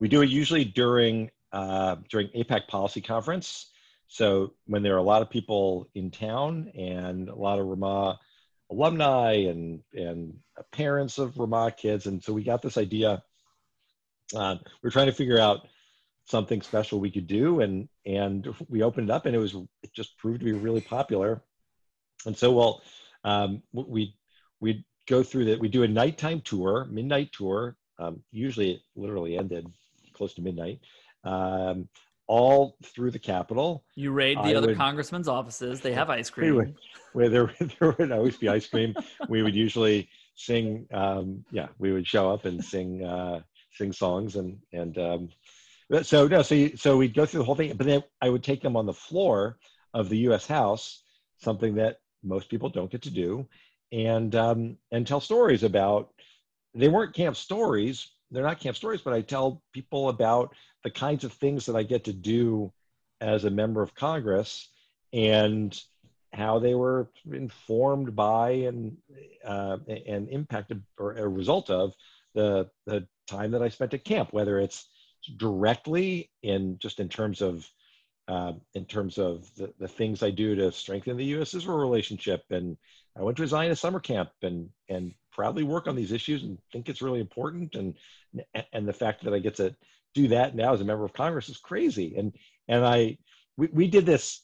we 0.00 0.08
do 0.08 0.22
it 0.22 0.28
usually 0.28 0.64
during 0.64 1.30
uh, 1.52 1.96
during 2.08 2.28
AIPAC 2.28 2.68
Policy 2.68 3.00
Conference. 3.00 3.70
So 4.08 4.52
when 4.66 4.82
there 4.82 4.94
are 4.94 4.98
a 4.98 5.02
lot 5.02 5.22
of 5.22 5.30
people 5.30 5.88
in 5.94 6.10
town 6.10 6.70
and 6.76 7.28
a 7.28 7.34
lot 7.34 7.58
of 7.58 7.66
Ramah 7.66 8.18
alumni 8.70 9.32
and 9.32 9.80
and 9.94 10.38
parents 10.72 11.18
of 11.18 11.38
Ramah 11.38 11.72
kids, 11.76 12.06
and 12.06 12.22
so 12.22 12.32
we 12.32 12.44
got 12.44 12.62
this 12.62 12.76
idea. 12.76 13.22
Uh, 14.34 14.56
we're 14.82 14.90
trying 14.90 15.06
to 15.06 15.12
figure 15.12 15.38
out 15.38 15.68
something 16.26 16.60
special 16.60 17.00
we 17.00 17.10
could 17.10 17.26
do. 17.26 17.60
And 17.60 17.88
and 18.04 18.46
we 18.68 18.82
opened 18.82 19.08
it 19.08 19.12
up 19.12 19.26
and 19.26 19.34
it 19.34 19.38
was 19.38 19.54
it 19.82 19.92
just 19.94 20.18
proved 20.18 20.40
to 20.40 20.44
be 20.44 20.52
really 20.52 20.80
popular. 20.80 21.42
And 22.26 22.36
so 22.36 22.52
well 22.52 22.82
um, 23.24 23.62
we 23.72 24.14
we 24.60 24.84
go 25.08 25.22
through 25.22 25.46
that. 25.46 25.60
We 25.60 25.68
do 25.68 25.84
a 25.84 25.88
nighttime 25.88 26.40
tour 26.42 26.86
midnight 26.90 27.32
tour. 27.32 27.76
Um, 27.98 28.22
usually 28.30 28.72
it 28.72 28.80
literally 28.94 29.38
ended 29.38 29.66
close 30.12 30.34
to 30.34 30.42
midnight. 30.42 30.80
Um, 31.24 31.88
all 32.26 32.76
through 32.82 33.10
the 33.10 33.18
Capitol. 33.18 33.84
You 33.94 34.10
raid 34.12 34.38
the 34.38 34.52
I 34.52 34.54
other 34.54 34.68
would, 34.68 34.76
congressmen's 34.76 35.28
offices. 35.28 35.80
They 35.80 35.92
have 35.92 36.10
ice 36.10 36.30
cream. 36.30 36.56
Would, 36.56 36.74
where 37.12 37.28
there, 37.28 37.52
there 37.80 37.94
would 37.98 38.12
always 38.12 38.36
be 38.36 38.48
ice 38.48 38.66
cream. 38.66 38.94
we 39.28 39.42
would 39.42 39.54
usually 39.54 40.08
sing. 40.34 40.86
Um, 40.92 41.44
yeah, 41.50 41.68
we 41.78 41.92
would 41.92 42.06
show 42.06 42.30
up 42.32 42.44
and 42.44 42.64
sing 42.64 43.04
uh, 43.04 43.40
sing 43.72 43.92
songs 43.92 44.36
and 44.36 44.58
and 44.72 44.98
um, 44.98 45.28
so 46.02 46.26
no, 46.26 46.42
so 46.42 46.54
you, 46.54 46.76
so 46.76 46.96
we'd 46.96 47.14
go 47.14 47.26
through 47.26 47.38
the 47.38 47.44
whole 47.44 47.54
thing, 47.54 47.72
but 47.76 47.86
then 47.86 48.02
I 48.20 48.28
would 48.28 48.42
take 48.42 48.60
them 48.60 48.76
on 48.76 48.86
the 48.86 48.92
floor 48.92 49.58
of 49.94 50.08
the 50.08 50.18
U.S. 50.18 50.46
House, 50.46 51.02
something 51.38 51.76
that 51.76 52.00
most 52.24 52.48
people 52.48 52.68
don't 52.68 52.90
get 52.90 53.02
to 53.02 53.10
do, 53.10 53.46
and 53.92 54.34
um, 54.34 54.76
and 54.90 55.06
tell 55.06 55.20
stories 55.20 55.62
about. 55.62 56.10
They 56.74 56.88
weren't 56.88 57.14
camp 57.14 57.36
stories. 57.36 58.10
They're 58.30 58.42
not 58.42 58.60
camp 58.60 58.76
stories, 58.76 59.02
but 59.02 59.12
I 59.12 59.20
tell 59.20 59.62
people 59.72 60.08
about 60.08 60.54
the 60.82 60.90
kinds 60.90 61.24
of 61.24 61.32
things 61.32 61.66
that 61.66 61.76
I 61.76 61.82
get 61.82 62.04
to 62.04 62.12
do 62.12 62.72
as 63.20 63.44
a 63.44 63.50
member 63.50 63.82
of 63.82 63.94
Congress, 63.94 64.68
and 65.12 65.78
how 66.32 66.58
they 66.58 66.74
were 66.74 67.08
informed 67.32 68.14
by 68.14 68.50
and 68.50 68.96
uh, 69.44 69.78
and 70.06 70.28
impacted 70.28 70.82
or 70.98 71.12
a 71.12 71.28
result 71.28 71.70
of 71.70 71.94
the 72.34 72.68
the 72.86 73.06
time 73.26 73.52
that 73.52 73.62
I 73.62 73.68
spent 73.68 73.94
at 73.94 74.04
camp, 74.04 74.32
whether 74.32 74.58
it's 74.58 74.88
directly 75.36 76.30
in 76.42 76.78
just 76.78 77.00
in 77.00 77.08
terms 77.08 77.40
of 77.42 77.68
uh, 78.28 78.52
in 78.74 78.84
terms 78.84 79.18
of 79.18 79.48
the, 79.54 79.72
the 79.78 79.88
things 79.88 80.22
I 80.22 80.30
do 80.30 80.54
to 80.56 80.72
strengthen 80.72 81.16
the 81.16 81.24
U.S. 81.26 81.54
Israel 81.54 81.78
relationship. 81.78 82.42
And 82.50 82.76
I 83.16 83.22
went 83.22 83.36
to 83.36 83.44
a 83.44 83.46
Zionist 83.46 83.82
summer 83.82 84.00
camp 84.00 84.30
and 84.42 84.68
and 84.88 85.14
proudly 85.36 85.62
work 85.62 85.86
on 85.86 85.94
these 85.94 86.12
issues 86.12 86.42
and 86.42 86.58
think 86.72 86.88
it's 86.88 87.02
really 87.02 87.20
important. 87.20 87.74
And 87.74 87.94
and 88.72 88.88
the 88.88 88.92
fact 88.92 89.22
that 89.24 89.34
I 89.34 89.38
get 89.38 89.54
to 89.56 89.76
do 90.14 90.28
that 90.28 90.56
now 90.56 90.72
as 90.72 90.80
a 90.80 90.84
member 90.84 91.04
of 91.04 91.12
Congress 91.12 91.50
is 91.50 91.58
crazy. 91.58 92.16
And 92.16 92.32
and 92.68 92.84
I 92.84 93.18
we, 93.58 93.68
we 93.72 93.86
did 93.86 94.06
this 94.06 94.42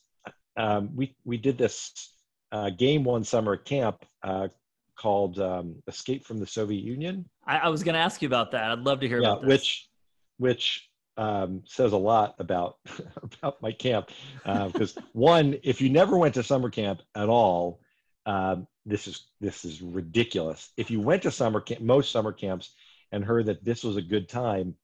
um, 0.57 0.91
we 0.95 1.17
we 1.25 1.39
did 1.39 1.57
this 1.57 2.15
uh, 2.53 2.71
game 2.71 3.05
one 3.05 3.25
summer 3.25 3.55
at 3.55 3.65
camp 3.65 4.05
uh, 4.23 4.49
called 4.97 5.41
um, 5.41 5.83
Escape 5.89 6.27
from 6.27 6.39
the 6.39 6.47
Soviet 6.47 6.85
Union. 6.85 7.25
I, 7.47 7.59
I 7.59 7.69
was 7.71 7.83
going 7.83 7.95
to 7.95 8.01
ask 8.01 8.21
you 8.21 8.29
about 8.29 8.51
that. 8.51 8.71
I'd 8.71 8.81
love 8.81 9.01
to 9.01 9.09
hear 9.09 9.23
yeah, 9.23 9.33
about 9.33 9.43
this. 9.43 9.49
which 9.49 9.89
which 10.37 10.91
um, 11.17 11.63
says 11.67 11.93
a 11.93 11.97
lot 11.97 12.35
about 12.39 12.77
about 13.23 13.63
my 13.63 13.73
camp 13.73 14.11
because 14.45 14.97
uh, 14.99 15.01
one, 15.15 15.57
if 15.63 15.81
you 15.81 15.89
never 15.89 16.19
went 16.19 16.35
to 16.35 16.43
summer 16.43 16.69
camp 16.69 17.01
at 17.17 17.31
all, 17.31 17.81
um, 18.27 18.67
this 18.85 19.07
is 19.07 19.27
this 19.41 19.65
is 19.65 19.81
ridiculous. 19.83 20.71
If 20.77 20.91
you 20.91 21.01
went 21.01 21.23
to 21.23 21.31
summer 21.31 21.61
camp, 21.61 21.81
most 21.81 22.11
summer 22.11 22.33
camps, 22.33 22.75
and 23.13 23.25
heard 23.25 23.47
that 23.47 23.65
this 23.65 23.85
was 23.85 23.97
a 23.97 24.03
good 24.03 24.29
time, 24.29 24.75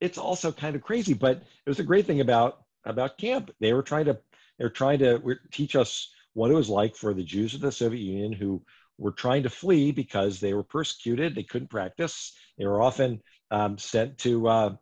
it's 0.00 0.18
also 0.18 0.52
kind 0.52 0.76
of 0.76 0.82
crazy. 0.82 1.14
But 1.14 1.38
it 1.38 1.68
was 1.68 1.80
a 1.80 1.84
great 1.84 2.06
thing 2.06 2.20
about 2.20 2.64
about 2.84 3.18
camp. 3.18 3.50
They 3.60 3.72
were 3.72 3.82
trying 3.82 4.06
to 4.06 4.18
they're 4.58 4.70
trying 4.70 4.98
to 5.00 5.36
teach 5.52 5.76
us 5.76 6.10
what 6.34 6.50
it 6.50 6.54
was 6.54 6.68
like 6.68 6.96
for 6.96 7.14
the 7.14 7.24
Jews 7.24 7.54
of 7.54 7.60
the 7.60 7.72
Soviet 7.72 8.02
Union 8.02 8.32
who 8.32 8.62
were 8.98 9.12
trying 9.12 9.44
to 9.44 9.50
flee 9.50 9.92
because 9.92 10.40
they 10.40 10.52
were 10.52 10.64
persecuted. 10.64 11.34
They 11.34 11.44
couldn't 11.44 11.68
practice. 11.68 12.36
They 12.58 12.66
were 12.66 12.82
often 12.82 13.22
um, 13.50 13.78
sent 13.78 14.18
to 14.18 14.48
uh, 14.48 14.76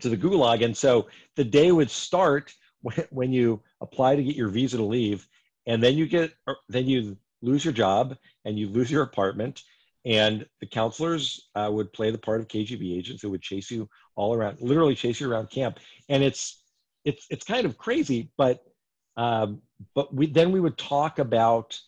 to 0.00 0.08
the 0.08 0.16
gulag. 0.16 0.64
And 0.64 0.76
so 0.76 1.08
the 1.34 1.44
day 1.44 1.72
would 1.72 1.90
start 1.90 2.54
when, 2.80 3.04
when 3.10 3.32
you 3.32 3.62
apply 3.80 4.16
to 4.16 4.22
get 4.22 4.36
your 4.36 4.48
visa 4.48 4.76
to 4.76 4.84
leave, 4.84 5.26
and 5.66 5.82
then 5.82 5.96
you 5.96 6.06
get 6.06 6.32
then 6.68 6.86
you 6.86 7.16
lose 7.42 7.64
your 7.64 7.74
job 7.74 8.16
and 8.44 8.58
you 8.58 8.68
lose 8.68 8.90
your 8.90 9.02
apartment. 9.02 9.62
And 10.04 10.46
the 10.60 10.66
counselors 10.66 11.48
uh, 11.54 11.68
would 11.72 11.92
play 11.92 12.10
the 12.10 12.18
part 12.18 12.40
of 12.40 12.48
KGB 12.48 12.96
agents 12.96 13.22
who 13.22 13.30
would 13.30 13.42
chase 13.42 13.70
you 13.70 13.88
all 14.14 14.34
around, 14.34 14.60
literally 14.60 14.94
chase 14.94 15.20
you 15.20 15.30
around 15.30 15.50
camp. 15.50 15.80
And 16.08 16.22
it's 16.22 16.62
it's 17.04 17.26
it's 17.30 17.44
kind 17.44 17.66
of 17.66 17.76
crazy, 17.76 18.30
but 18.36 18.64
um, 19.16 19.62
but 19.94 20.14
we 20.14 20.26
then 20.26 20.52
we 20.52 20.60
would 20.60 20.78
talk 20.78 21.18
about 21.18 21.78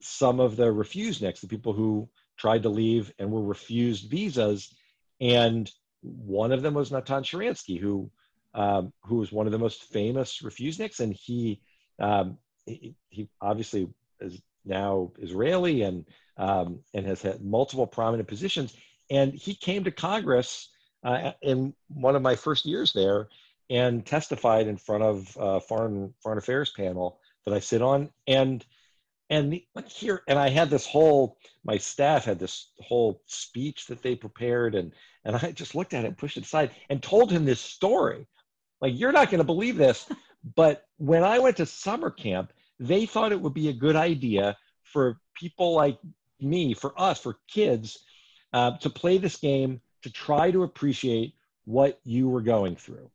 some 0.00 0.40
of 0.40 0.56
the 0.56 0.70
refused 0.70 1.22
refuseniks, 1.22 1.40
the 1.40 1.48
people 1.48 1.72
who 1.72 2.08
tried 2.36 2.62
to 2.62 2.68
leave 2.68 3.12
and 3.18 3.30
were 3.30 3.42
refused 3.42 4.10
visas, 4.10 4.74
and 5.20 5.70
one 6.02 6.52
of 6.52 6.62
them 6.62 6.74
was 6.74 6.92
Natan 6.92 7.22
Sharansky, 7.22 7.80
who 7.80 8.10
um, 8.54 8.92
who 9.02 9.16
was 9.16 9.32
one 9.32 9.46
of 9.46 9.52
the 9.52 9.58
most 9.58 9.84
famous 9.84 10.40
refuseniks, 10.42 11.00
and 11.00 11.12
he, 11.12 11.60
um, 11.98 12.38
he, 12.66 12.94
he 13.08 13.28
obviously 13.40 13.88
is 14.20 14.40
now 14.64 15.12
Israeli 15.18 15.82
and 15.82 16.04
um, 16.36 16.80
and 16.94 17.06
has 17.06 17.22
had 17.22 17.44
multiple 17.44 17.86
prominent 17.86 18.28
positions. 18.28 18.74
And 19.10 19.34
he 19.34 19.54
came 19.54 19.84
to 19.84 19.90
Congress 19.90 20.70
uh, 21.04 21.32
in 21.42 21.74
one 21.88 22.16
of 22.16 22.22
my 22.22 22.34
first 22.34 22.64
years 22.64 22.92
there 22.92 23.28
and 23.70 24.04
testified 24.04 24.66
in 24.66 24.76
front 24.76 25.04
of 25.04 25.36
a 25.38 25.60
foreign 25.60 26.14
foreign 26.22 26.38
affairs 26.38 26.72
panel 26.76 27.20
that 27.44 27.54
I 27.54 27.60
sit 27.60 27.82
on. 27.82 28.10
And 28.26 28.64
and 29.30 29.60
here 29.86 30.22
and 30.28 30.38
I 30.38 30.48
had 30.48 30.70
this 30.70 30.86
whole 30.86 31.38
my 31.64 31.78
staff 31.78 32.24
had 32.24 32.38
this 32.38 32.70
whole 32.80 33.22
speech 33.26 33.86
that 33.86 34.02
they 34.02 34.14
prepared 34.14 34.74
and 34.74 34.92
and 35.24 35.36
I 35.36 35.52
just 35.52 35.74
looked 35.74 35.94
at 35.94 36.04
it, 36.04 36.18
pushed 36.18 36.36
it 36.36 36.44
aside, 36.44 36.70
and 36.90 37.02
told 37.02 37.30
him 37.30 37.44
this 37.44 37.60
story. 37.60 38.26
Like, 38.80 38.92
you're 38.98 39.12
not 39.12 39.30
going 39.30 39.38
to 39.38 39.44
believe 39.44 39.76
this. 39.76 40.06
But 40.56 40.84
when 40.98 41.24
I 41.24 41.38
went 41.38 41.56
to 41.56 41.64
summer 41.64 42.10
camp, 42.10 42.52
they 42.78 43.06
thought 43.06 43.32
it 43.32 43.40
would 43.40 43.54
be 43.54 43.68
a 43.68 43.72
good 43.72 43.96
idea 43.96 44.56
for 44.82 45.18
people 45.34 45.74
like 45.74 45.98
me, 46.40 46.74
for 46.74 46.98
us, 47.00 47.20
for 47.20 47.38
kids, 47.48 48.04
uh, 48.52 48.76
to 48.78 48.90
play 48.90 49.18
this 49.18 49.36
game 49.36 49.80
to 50.02 50.10
try 50.10 50.50
to 50.50 50.62
appreciate 50.62 51.34
what 51.64 51.98
you 52.04 52.28
were 52.28 52.42
going 52.42 52.76
through. 52.76 53.10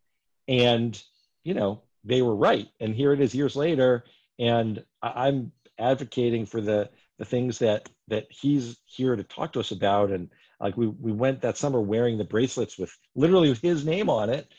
And, 0.48 1.02
you 1.44 1.54
know, 1.54 1.82
they 2.04 2.22
were 2.22 2.36
right. 2.36 2.68
And 2.80 2.96
here 2.96 3.14
it 3.14 3.22
is 3.22 3.36
years 3.36 3.56
later. 3.56 4.06
And 4.40 4.84
I'm 5.02 5.52
advocating 5.78 6.46
for 6.46 6.62
the, 6.62 6.90
the 7.20 7.26
things 7.26 7.60
that, 7.60 7.90
that 8.08 8.28
he's 8.30 8.78
here 8.86 9.16
to 9.16 9.24
talk 9.24 9.54
to 9.54 9.60
us 9.60 9.72
about. 9.72 10.12
And 10.12 10.30
like 10.60 10.76
we, 10.76 10.88
we 10.88 11.12
went 11.12 11.42
that 11.42 11.58
summer 11.58 11.80
wearing 11.80 12.18
the 12.18 12.24
bracelets 12.24 12.78
with 12.78 12.92
literally 13.16 13.50
with 13.50 13.62
his 13.62 13.86
name 13.86 14.10
on 14.10 14.30
it. 14.30 14.52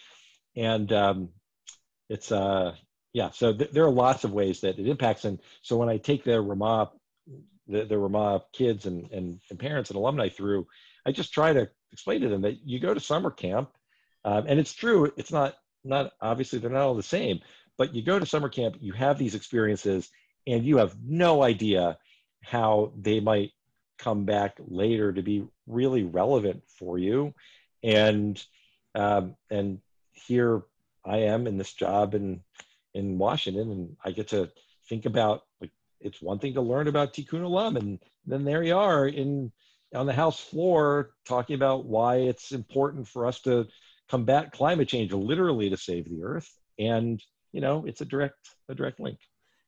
And 0.56 0.92
um, 0.92 1.30
it's, 2.08 2.30
uh, 2.30 2.74
yeah, 3.12 3.30
so 3.30 3.52
th- 3.52 3.70
there 3.70 3.84
are 3.84 3.90
lots 3.90 4.24
of 4.24 4.32
ways 4.32 4.60
that 4.60 4.78
it 4.78 4.88
impacts. 4.88 5.24
And 5.24 5.40
so 5.62 5.76
when 5.76 5.88
I 5.88 5.96
take 5.96 6.24
the 6.24 6.40
Ramah, 6.40 6.90
the, 7.66 7.84
the 7.84 7.98
Ramah 7.98 8.44
kids 8.52 8.86
and, 8.86 9.10
and, 9.10 9.40
and 9.50 9.58
parents 9.58 9.90
and 9.90 9.96
alumni 9.96 10.28
through, 10.28 10.66
I 11.04 11.12
just 11.12 11.32
try 11.32 11.52
to 11.52 11.68
explain 11.92 12.20
to 12.22 12.28
them 12.28 12.42
that 12.42 12.66
you 12.66 12.78
go 12.78 12.94
to 12.94 13.00
summer 13.00 13.30
camp, 13.30 13.70
um, 14.24 14.44
and 14.46 14.60
it's 14.60 14.74
true. 14.74 15.12
It's 15.16 15.32
not 15.32 15.54
not 15.82 16.12
obviously 16.20 16.58
they're 16.58 16.70
not 16.70 16.82
all 16.82 16.94
the 16.94 17.02
same, 17.02 17.40
but 17.78 17.94
you 17.94 18.02
go 18.02 18.18
to 18.18 18.26
summer 18.26 18.50
camp, 18.50 18.76
you 18.80 18.92
have 18.92 19.18
these 19.18 19.34
experiences, 19.34 20.10
and 20.46 20.64
you 20.64 20.76
have 20.76 20.94
no 21.02 21.42
idea 21.42 21.96
how 22.42 22.92
they 22.96 23.20
might 23.20 23.52
come 23.98 24.24
back 24.24 24.56
later 24.58 25.12
to 25.12 25.22
be 25.22 25.46
really 25.66 26.02
relevant 26.02 26.62
for 26.78 26.98
you 26.98 27.34
and 27.82 28.42
um, 28.94 29.36
and 29.50 29.78
here 30.12 30.62
i 31.04 31.18
am 31.18 31.46
in 31.46 31.58
this 31.58 31.72
job 31.72 32.14
in 32.14 32.40
in 32.94 33.18
washington 33.18 33.70
and 33.70 33.96
i 34.04 34.10
get 34.10 34.28
to 34.28 34.50
think 34.88 35.06
about 35.06 35.42
like 35.60 35.70
it's 36.00 36.22
one 36.22 36.38
thing 36.38 36.54
to 36.54 36.60
learn 36.60 36.88
about 36.88 37.12
tikkun 37.12 37.42
olam 37.42 37.76
and 37.76 37.98
then 38.26 38.44
there 38.44 38.62
you 38.62 38.76
are 38.76 39.06
in 39.06 39.50
on 39.94 40.06
the 40.06 40.12
house 40.12 40.40
floor 40.40 41.10
talking 41.26 41.54
about 41.54 41.84
why 41.84 42.16
it's 42.16 42.52
important 42.52 43.06
for 43.06 43.26
us 43.26 43.40
to 43.40 43.66
combat 44.08 44.52
climate 44.52 44.88
change 44.88 45.12
literally 45.12 45.70
to 45.70 45.76
save 45.76 46.08
the 46.08 46.22
earth 46.22 46.50
and 46.78 47.22
you 47.52 47.60
know 47.60 47.84
it's 47.86 48.00
a 48.00 48.04
direct 48.04 48.50
a 48.68 48.74
direct 48.74 49.00
link 49.00 49.18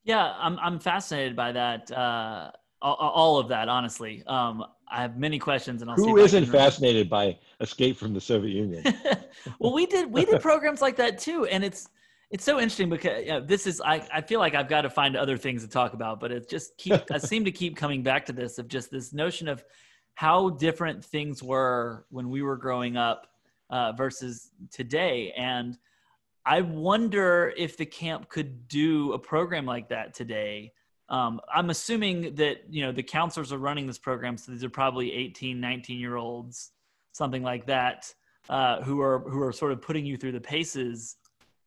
yeah 0.04 0.34
i'm, 0.38 0.58
I'm 0.58 0.78
fascinated 0.78 1.36
by 1.36 1.52
that 1.52 1.90
uh 1.90 2.50
all, 2.82 2.96
all 2.96 3.38
of 3.38 3.48
that, 3.48 3.68
honestly. 3.68 4.22
Um, 4.26 4.64
I 4.88 5.00
have 5.00 5.16
many 5.16 5.38
questions, 5.38 5.80
and 5.80 5.90
I'll 5.90 5.96
who 5.96 6.18
isn't 6.18 6.46
fascinated 6.46 7.08
by 7.08 7.38
Escape 7.60 7.96
from 7.96 8.12
the 8.12 8.20
Soviet 8.20 8.54
Union? 8.54 8.84
well, 9.58 9.72
we 9.72 9.86
did 9.86 10.12
we 10.12 10.24
did 10.24 10.40
programs 10.42 10.82
like 10.82 10.96
that 10.96 11.18
too, 11.18 11.46
and 11.46 11.64
it's 11.64 11.88
it's 12.32 12.44
so 12.44 12.58
interesting 12.58 12.88
because 12.88 13.26
know, 13.26 13.40
this 13.40 13.66
is 13.66 13.80
I, 13.82 14.04
I 14.12 14.22
feel 14.22 14.40
like 14.40 14.54
I've 14.54 14.68
got 14.68 14.80
to 14.82 14.90
find 14.90 15.16
other 15.16 15.36
things 15.36 15.62
to 15.62 15.68
talk 15.68 15.92
about, 15.92 16.18
but 16.18 16.32
it 16.32 16.48
just 16.48 16.76
keep 16.78 16.98
I 17.10 17.18
seem 17.18 17.44
to 17.44 17.52
keep 17.52 17.76
coming 17.76 18.02
back 18.02 18.24
to 18.26 18.32
this 18.32 18.58
of 18.58 18.68
just 18.68 18.90
this 18.90 19.12
notion 19.12 19.48
of 19.48 19.62
how 20.14 20.48
different 20.48 21.04
things 21.04 21.42
were 21.42 22.06
when 22.08 22.30
we 22.30 22.42
were 22.42 22.56
growing 22.56 22.96
up 22.96 23.26
uh, 23.68 23.92
versus 23.92 24.50
today, 24.70 25.32
and 25.36 25.76
I 26.44 26.62
wonder 26.62 27.52
if 27.56 27.76
the 27.76 27.86
camp 27.86 28.30
could 28.30 28.66
do 28.66 29.12
a 29.12 29.18
program 29.18 29.66
like 29.66 29.90
that 29.90 30.14
today. 30.14 30.72
Um, 31.08 31.42
i'm 31.52 31.68
assuming 31.68 32.36
that 32.36 32.62
you 32.70 32.82
know 32.82 32.92
the 32.92 33.02
counselors 33.02 33.52
are 33.52 33.58
running 33.58 33.86
this 33.86 33.98
program 33.98 34.38
so 34.38 34.50
these 34.50 34.64
are 34.64 34.70
probably 34.70 35.12
18 35.12 35.60
19 35.60 35.98
year 35.98 36.16
olds 36.16 36.70
something 37.10 37.42
like 37.42 37.66
that 37.66 38.14
uh, 38.48 38.80
who 38.82 39.02
are 39.02 39.18
who 39.18 39.42
are 39.42 39.52
sort 39.52 39.72
of 39.72 39.82
putting 39.82 40.06
you 40.06 40.16
through 40.16 40.32
the 40.32 40.40
paces. 40.40 41.16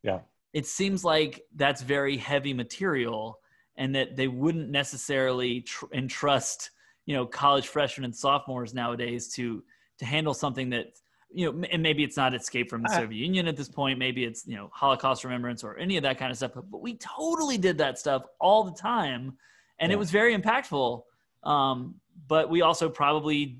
Yeah 0.01 0.21
it 0.55 0.65
seems 0.65 1.03
like 1.03 1.43
that's 1.55 1.81
very 1.81 2.15
heavy 2.15 2.53
material 2.53 3.39
and 3.77 3.93
that 3.93 4.15
they 4.15 4.29
wouldn't 4.29 4.69
necessarily 4.69 5.61
tr- 5.61 5.85
entrust 5.93 6.71
you 7.05 7.13
know 7.13 7.25
college 7.25 7.67
freshmen 7.67 8.05
and 8.05 8.15
sophomores 8.15 8.73
nowadays 8.73 9.27
to 9.33 9.61
to 9.99 10.05
handle 10.05 10.33
something 10.33 10.69
that 10.69 10.87
you 11.31 11.51
know, 11.51 11.67
and 11.69 11.83
maybe 11.83 12.03
it's 12.03 12.15
not 12.15 12.33
escape 12.33 12.69
from 12.69 12.81
the 12.81 12.89
uh, 12.89 12.99
Soviet 12.99 13.19
Union 13.19 13.47
at 13.47 13.57
this 13.57 13.67
point. 13.67 13.99
Maybe 13.99 14.23
it's 14.23 14.47
you 14.47 14.55
know 14.55 14.69
Holocaust 14.73 15.25
remembrance 15.25 15.63
or 15.63 15.77
any 15.77 15.97
of 15.97 16.03
that 16.03 16.17
kind 16.17 16.31
of 16.31 16.37
stuff. 16.37 16.51
But, 16.55 16.71
but 16.71 16.81
we 16.81 16.95
totally 16.95 17.57
did 17.57 17.77
that 17.79 17.99
stuff 17.99 18.23
all 18.39 18.63
the 18.63 18.71
time, 18.71 19.33
and 19.79 19.89
yeah. 19.89 19.95
it 19.95 19.99
was 19.99 20.11
very 20.11 20.35
impactful. 20.35 21.01
Um, 21.43 21.95
but 22.27 22.49
we 22.49 22.61
also 22.61 22.87
probably 22.87 23.59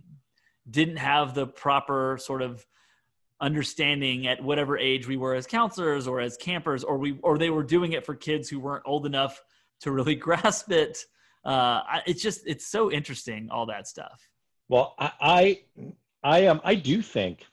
didn't 0.69 0.97
have 0.97 1.35
the 1.35 1.45
proper 1.45 2.17
sort 2.21 2.41
of 2.41 2.65
understanding 3.45 4.25
at 4.25 4.43
whatever 4.43 4.75
age 4.75 5.07
we 5.07 5.17
were 5.17 5.35
as 5.35 5.45
counselors 5.45 6.07
or 6.07 6.19
as 6.19 6.35
campers, 6.35 6.83
or 6.83 6.97
we 6.97 7.19
or 7.21 7.37
they 7.37 7.51
were 7.51 7.63
doing 7.63 7.93
it 7.93 8.03
for 8.03 8.15
kids 8.15 8.49
who 8.49 8.59
weren't 8.59 8.83
old 8.85 9.05
enough 9.05 9.39
to 9.81 9.91
really 9.91 10.15
grasp 10.27 10.71
it. 10.71 10.97
Uh, 11.45 11.81
it's 12.07 12.23
just 12.23 12.41
it's 12.47 12.67
so 12.67 12.91
interesting 12.91 13.49
all 13.51 13.67
that 13.67 13.87
stuff. 13.87 14.27
Well, 14.67 14.95
I 14.97 15.11
I 15.21 15.61
I, 16.23 16.47
um, 16.47 16.59
I 16.63 16.73
do 16.73 17.03
think 17.03 17.45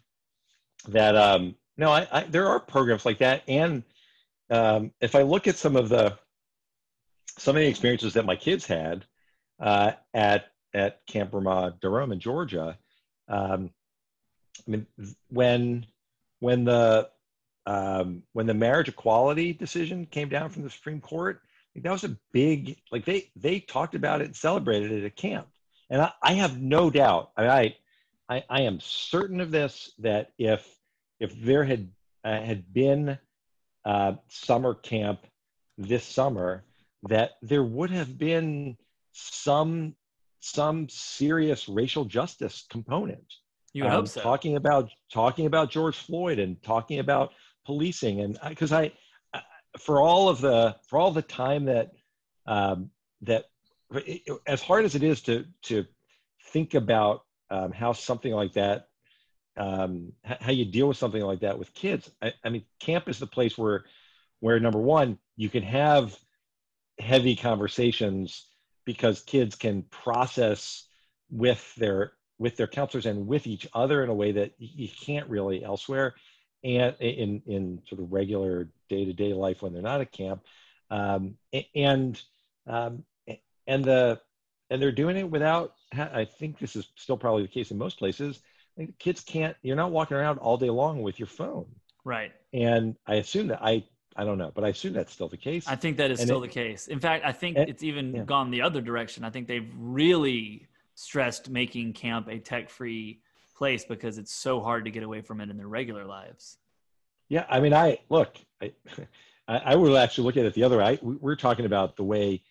that 0.89 1.15
um, 1.15 1.57
no, 1.77 1.93
I, 1.93 2.09
I, 2.11 2.25
there 2.25 2.49
are 2.49 2.59
programs 2.59 3.05
like 3.05 3.19
that, 3.19 3.43
and 3.47 3.83
um, 4.49 4.93
if 5.03 5.15
I 5.15 5.23
look 5.23 5.47
at 5.47 5.57
some 5.57 5.77
of 5.77 5.91
the 5.91 6.19
some 7.39 7.55
of 7.55 7.61
the 7.61 7.69
experiences 7.69 8.15
that 8.15 8.25
my 8.25 8.37
kids 8.37 8.67
had 8.67 9.05
uh, 9.61 9.93
at 10.15 10.47
at 10.73 11.05
Camp 11.07 11.35
Ramah 11.35 11.77
Darom 11.83 12.15
in 12.15 12.19
Georgia, 12.19 12.79
um, 13.29 13.71
I 14.67 14.71
mean, 14.71 14.87
when 15.29 15.87
when 16.41 16.65
the 16.65 17.11
um, 17.67 18.23
when 18.33 18.47
the 18.47 18.55
marriage 18.55 18.89
equality 18.89 19.53
decision 19.53 20.07
came 20.07 20.29
down 20.29 20.51
from 20.51 20.63
the 20.63 20.71
Supreme 20.71 21.01
Court, 21.01 21.41
like 21.75 21.85
that 21.85 21.93
was 21.93 22.05
a 22.05 22.17
big 22.33 22.79
like 22.91 23.05
they 23.05 23.31
they 23.37 23.61
talked 23.61 23.95
about 23.95 24.21
it 24.21 24.27
and 24.27 24.37
celebrated 24.37 24.93
it 24.93 25.05
at 25.05 25.17
camp, 25.17 25.49
and 25.91 26.03
I, 26.03 26.13
I 26.23 26.33
have 26.35 26.61
no 26.61 26.91
doubt. 26.91 27.31
I, 27.37 27.49
I 27.49 27.77
I, 28.29 28.45
I 28.49 28.63
am 28.63 28.81
certain 28.81 29.41
of 29.41 29.51
this 29.51 29.93
that 29.99 30.33
if 30.39 30.67
if 31.21 31.39
there 31.41 31.65
had 31.65 31.91
uh, 32.25 32.41
had 32.41 32.73
been 32.73 33.19
uh, 33.85 34.15
summer 34.29 34.75
camp 34.75 35.27
this 35.79 36.05
summer, 36.05 36.65
that 37.05 37.33
there 37.43 37.65
would 37.65 37.91
have 37.91 38.17
been 38.17 38.77
some 39.13 39.95
some 40.41 40.89
serious 40.89 41.69
racial 41.69 42.05
justice 42.05 42.65
component. 42.69 43.35
You 43.73 43.85
um, 43.85 43.91
hope 43.91 44.09
so. 44.09 44.21
Talking 44.21 44.57
about 44.57 44.91
talking 45.13 45.47
about 45.47 45.71
George 45.71 45.97
Floyd 45.97 46.39
and 46.39 46.63
talking 46.63 46.99
about 46.99 47.33
policing, 47.65 48.21
and 48.21 48.39
because 48.49 48.73
I, 48.73 48.93
I, 49.33 49.43
for 49.79 50.01
all 50.01 50.29
of 50.29 50.41
the 50.41 50.77
for 50.89 50.99
all 50.99 51.11
the 51.11 51.23
time 51.23 51.65
that 51.67 51.93
um, 52.47 52.91
that 53.23 53.45
as 54.47 54.63
hard 54.63 54.85
as 54.85 54.95
it 54.95 55.03
is 55.03 55.21
to 55.23 55.45
to 55.63 55.87
think 56.53 56.75
about 56.75 57.25
um, 57.51 57.73
how 57.73 57.93
something 57.93 58.33
like 58.33 58.53
that 58.55 58.89
um, 59.57 60.13
how 60.25 60.53
you 60.53 60.65
deal 60.65 60.89
with 60.89 60.97
something 60.97 61.23
like 61.23 61.41
that 61.41 61.59
with 61.59 61.73
kids 61.75 62.11
I, 62.21 62.33
I, 62.45 62.49
mean 62.49 62.65
camp 62.81 63.09
is 63.09 63.19
the 63.19 63.27
place 63.27 63.57
where 63.59 63.85
where 64.41 64.59
number 64.59 64.81
one 64.81 65.19
you 65.37 65.49
can 65.49 65.63
have 65.63 66.19
heavy 66.99 67.37
conversations 67.37 68.47
because 68.85 69.21
kids 69.21 69.55
can 69.55 69.83
process 69.83 70.87
with 71.31 71.75
their 71.77 72.13
with 72.39 72.57
their 72.57 72.67
counselors 72.67 73.07
and 73.07 73.27
with 73.27 73.47
each 73.47 73.67
other 73.73 74.03
in 74.03 74.11
a 74.11 74.15
way 74.15 74.33
that 74.33 74.53
you 74.59 74.89
can't 74.89 75.29
really 75.29 75.65
elsewhere. 75.65 76.15
And 76.65 76.95
in 77.01 77.43
in 77.47 77.83
sort 77.89 78.01
of 78.01 78.13
regular 78.13 78.69
day-to-day 78.89 79.33
life 79.33 79.63
when 79.63 79.73
they're 79.73 79.83
not 79.83 80.01
at 80.01 80.13
camp 80.13 80.43
um, 80.93 81.35
and 81.75 82.23
um, 82.67 83.05
and 83.67 83.85
the 83.85 84.21
and 84.71 84.81
they're 84.81 84.93
doing 84.93 85.17
it 85.17 85.29
without 85.29 85.75
i 85.95 86.25
think 86.25 86.59
this 86.59 86.77
is 86.77 86.89
still 86.97 87.17
probably 87.17 87.43
the 87.43 87.49
case 87.49 87.71
in 87.71 87.79
most 87.79 87.99
places 87.99 88.41
kids 88.99 89.23
can't 89.23 89.57
you're 89.63 89.77
not 89.77 89.91
walking 89.91 90.17
around 90.17 90.39
all 90.39 90.57
day 90.57 90.71
long 90.71 91.03
with 91.03 91.19
your 91.19 91.27
phone. 91.27 91.67
Right. 92.05 92.33
And 92.53 92.97
i 93.07 93.17
assume 93.17 93.49
that 93.49 93.63
i 93.63 93.85
i 94.17 94.25
don't 94.25 94.39
know 94.39 94.53
but 94.55 94.65
i 94.65 94.69
assume 94.69 94.93
that's 94.93 95.13
still 95.13 95.29
the 95.29 95.37
case. 95.37 95.67
I 95.67 95.77
think 95.77 95.97
that 95.97 96.11
is 96.11 96.21
and 96.21 96.29
still 96.29 96.43
it, 96.43 96.49
the 96.49 96.53
case. 96.53 96.89
In 96.89 97.01
fact 97.01 97.25
i 97.25 97.33
think 97.33 97.57
it's 97.57 97.83
even 97.83 98.15
yeah. 98.15 98.25
gone 98.25 98.51
the 98.51 98.63
other 98.63 98.81
direction. 98.81 99.25
I 99.25 99.31
think 99.31 99.47
they've 99.47 99.71
really 99.77 100.67
stressed 101.03 101.51
making 101.51 101.93
camp 101.93 102.29
a 102.29 102.39
tech 102.39 102.69
free 102.69 103.21
place 103.57 103.85
because 103.85 104.19
it's 104.19 104.33
so 104.33 104.61
hard 104.61 104.85
to 104.85 104.91
get 104.91 105.03
away 105.03 105.21
from 105.21 105.41
it 105.41 105.51
in 105.51 105.57
their 105.57 105.69
regular 105.69 106.05
lives 106.05 106.59
yeah 107.29 107.45
i 107.49 107.61
mean 107.61 107.75
i 107.75 107.99
look 108.09 108.37
i 108.61 108.73
i 109.49 109.75
would 109.75 109.95
actually 109.97 110.25
look 110.25 110.37
at 110.37 110.45
it 110.45 110.55
the 110.55 110.65
other 110.65 110.79
way 110.79 110.99
we're 111.03 111.37
talking 111.37 111.67
about 111.67 111.97
the 111.97 112.05
way 112.05 112.43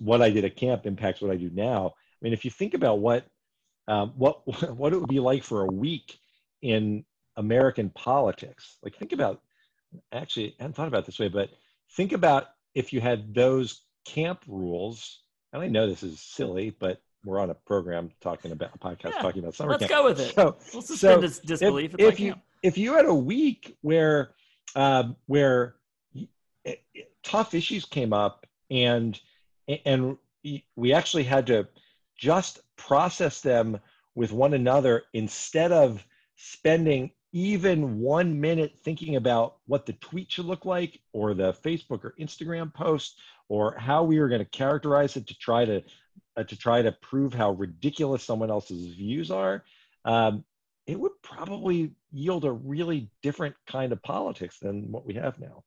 what 0.00 0.22
I 0.22 0.30
did 0.30 0.44
at 0.44 0.56
camp 0.56 0.86
impacts 0.86 1.20
what 1.20 1.30
I 1.30 1.36
do 1.36 1.50
now. 1.52 1.94
I 1.96 2.18
mean, 2.22 2.32
if 2.32 2.44
you 2.44 2.50
think 2.50 2.74
about 2.74 2.98
what 2.98 3.26
um, 3.86 4.12
what 4.16 4.46
what 4.76 4.92
it 4.92 4.98
would 4.98 5.08
be 5.08 5.20
like 5.20 5.44
for 5.44 5.62
a 5.62 5.72
week 5.72 6.18
in 6.62 7.04
American 7.36 7.90
politics, 7.90 8.78
like 8.82 8.96
think 8.96 9.12
about 9.12 9.40
actually 10.12 10.56
I 10.58 10.62
hadn't 10.62 10.74
thought 10.74 10.88
about 10.88 11.06
this 11.06 11.18
way, 11.18 11.28
but 11.28 11.50
think 11.92 12.12
about 12.12 12.48
if 12.74 12.92
you 12.92 13.00
had 13.00 13.32
those 13.34 13.82
camp 14.04 14.42
rules. 14.48 15.20
And 15.52 15.62
I 15.62 15.66
know 15.66 15.88
this 15.88 16.04
is 16.04 16.20
silly, 16.20 16.70
but 16.78 17.02
we're 17.24 17.38
on 17.38 17.50
a 17.50 17.54
program 17.54 18.10
talking 18.20 18.52
about 18.52 18.70
a 18.74 18.78
podcast 18.78 19.12
yeah, 19.14 19.22
talking 19.22 19.42
about 19.42 19.54
summer 19.54 19.72
let's 19.72 19.86
camp. 19.86 19.92
go 19.92 20.04
with 20.04 20.20
it. 20.20 20.34
So, 20.34 20.56
we'll 20.72 20.82
suspend 20.82 21.30
so 21.30 21.42
disbelief. 21.44 21.94
If, 21.98 22.14
if 22.14 22.20
you 22.20 22.32
camp. 22.32 22.42
if 22.62 22.78
you 22.78 22.94
had 22.94 23.06
a 23.06 23.14
week 23.14 23.76
where 23.82 24.30
um, 24.74 25.16
where 25.26 25.74
it, 26.64 26.82
it, 26.94 27.12
tough 27.22 27.54
issues 27.54 27.84
came 27.84 28.12
up 28.12 28.46
and 28.70 29.20
and 29.84 30.16
we 30.76 30.92
actually 30.92 31.24
had 31.24 31.46
to 31.48 31.68
just 32.16 32.60
process 32.76 33.40
them 33.40 33.78
with 34.14 34.32
one 34.32 34.54
another 34.54 35.04
instead 35.12 35.72
of 35.72 36.04
spending 36.36 37.10
even 37.32 38.00
one 38.00 38.40
minute 38.40 38.76
thinking 38.82 39.16
about 39.16 39.56
what 39.66 39.86
the 39.86 39.92
tweet 39.94 40.32
should 40.32 40.46
look 40.46 40.64
like 40.64 41.00
or 41.12 41.34
the 41.34 41.52
facebook 41.52 42.02
or 42.04 42.14
instagram 42.18 42.72
post 42.72 43.16
or 43.48 43.76
how 43.78 44.02
we 44.02 44.18
were 44.18 44.28
going 44.28 44.40
to 44.40 44.50
characterize 44.50 45.16
it 45.16 45.26
to 45.26 45.38
try 45.38 45.64
to 45.64 45.82
uh, 46.40 46.44
to 46.44 46.56
try 46.56 46.82
to 46.82 46.92
prove 46.92 47.34
how 47.34 47.52
ridiculous 47.52 48.24
someone 48.24 48.50
else's 48.50 48.94
views 48.94 49.30
are 49.30 49.64
um, 50.04 50.44
it 50.86 50.98
would 50.98 51.12
probably 51.22 51.92
yield 52.10 52.44
a 52.44 52.50
really 52.50 53.10
different 53.22 53.54
kind 53.66 53.92
of 53.92 54.02
politics 54.02 54.58
than 54.58 54.90
what 54.90 55.06
we 55.06 55.14
have 55.14 55.38
now 55.38 55.62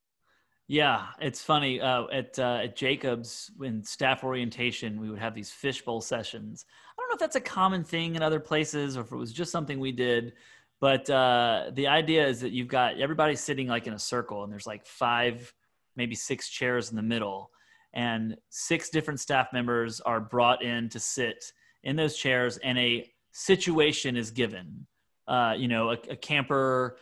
yeah, 0.68 1.08
it's 1.20 1.44
funny. 1.44 1.82
Uh, 1.82 2.06
at 2.12 2.40
uh, 2.40 2.62
at 2.64 2.76
Jacobs, 2.76 3.52
in 3.62 3.84
staff 3.84 4.24
orientation, 4.24 5.00
we 5.00 5.10
would 5.10 5.20
have 5.20 5.36
these 5.36 5.52
fishbowl 5.52 6.00
sessions. 6.00 6.66
I 6.68 7.02
don't 7.02 7.10
know 7.10 7.14
if 7.16 7.20
that's 7.20 7.36
a 7.36 7.42
common 7.42 7.84
thing 7.84 8.16
in 8.16 8.24
other 8.24 8.40
places 8.40 8.96
or 8.96 9.02
if 9.02 9.12
it 9.12 9.16
was 9.16 9.34
just 9.34 9.52
something 9.52 9.80
we 9.80 9.92
did, 9.92 10.34
but 10.80 11.10
uh, 11.10 11.72
the 11.74 11.88
idea 11.88 12.26
is 12.26 12.42
that 12.42 12.54
you've 12.54 12.70
got 12.70 13.00
everybody 13.00 13.36
sitting 13.36 13.68
like 13.68 13.88
in 13.88 13.94
a 13.94 14.00
circle, 14.00 14.44
and 14.44 14.52
there's 14.52 14.66
like 14.66 14.86
five, 14.86 15.54
maybe 15.98 16.16
six 16.16 16.50
chairs 16.50 16.90
in 16.90 16.96
the 16.96 17.04
middle, 17.04 17.52
and 17.94 18.38
six 18.50 18.90
different 18.90 19.20
staff 19.20 19.54
members 19.54 20.02
are 20.02 20.20
brought 20.20 20.64
in 20.64 20.90
to 20.90 21.00
sit 21.00 21.52
in 21.84 21.96
those 21.96 22.16
chairs, 22.18 22.58
and 22.58 22.78
a 22.78 23.12
situation 23.32 24.16
is 24.16 24.32
given. 24.32 24.86
Uh, 25.28 25.54
you 25.58 25.68
know, 25.68 25.92
a, 25.92 25.98
a 26.10 26.16
camper 26.16 26.98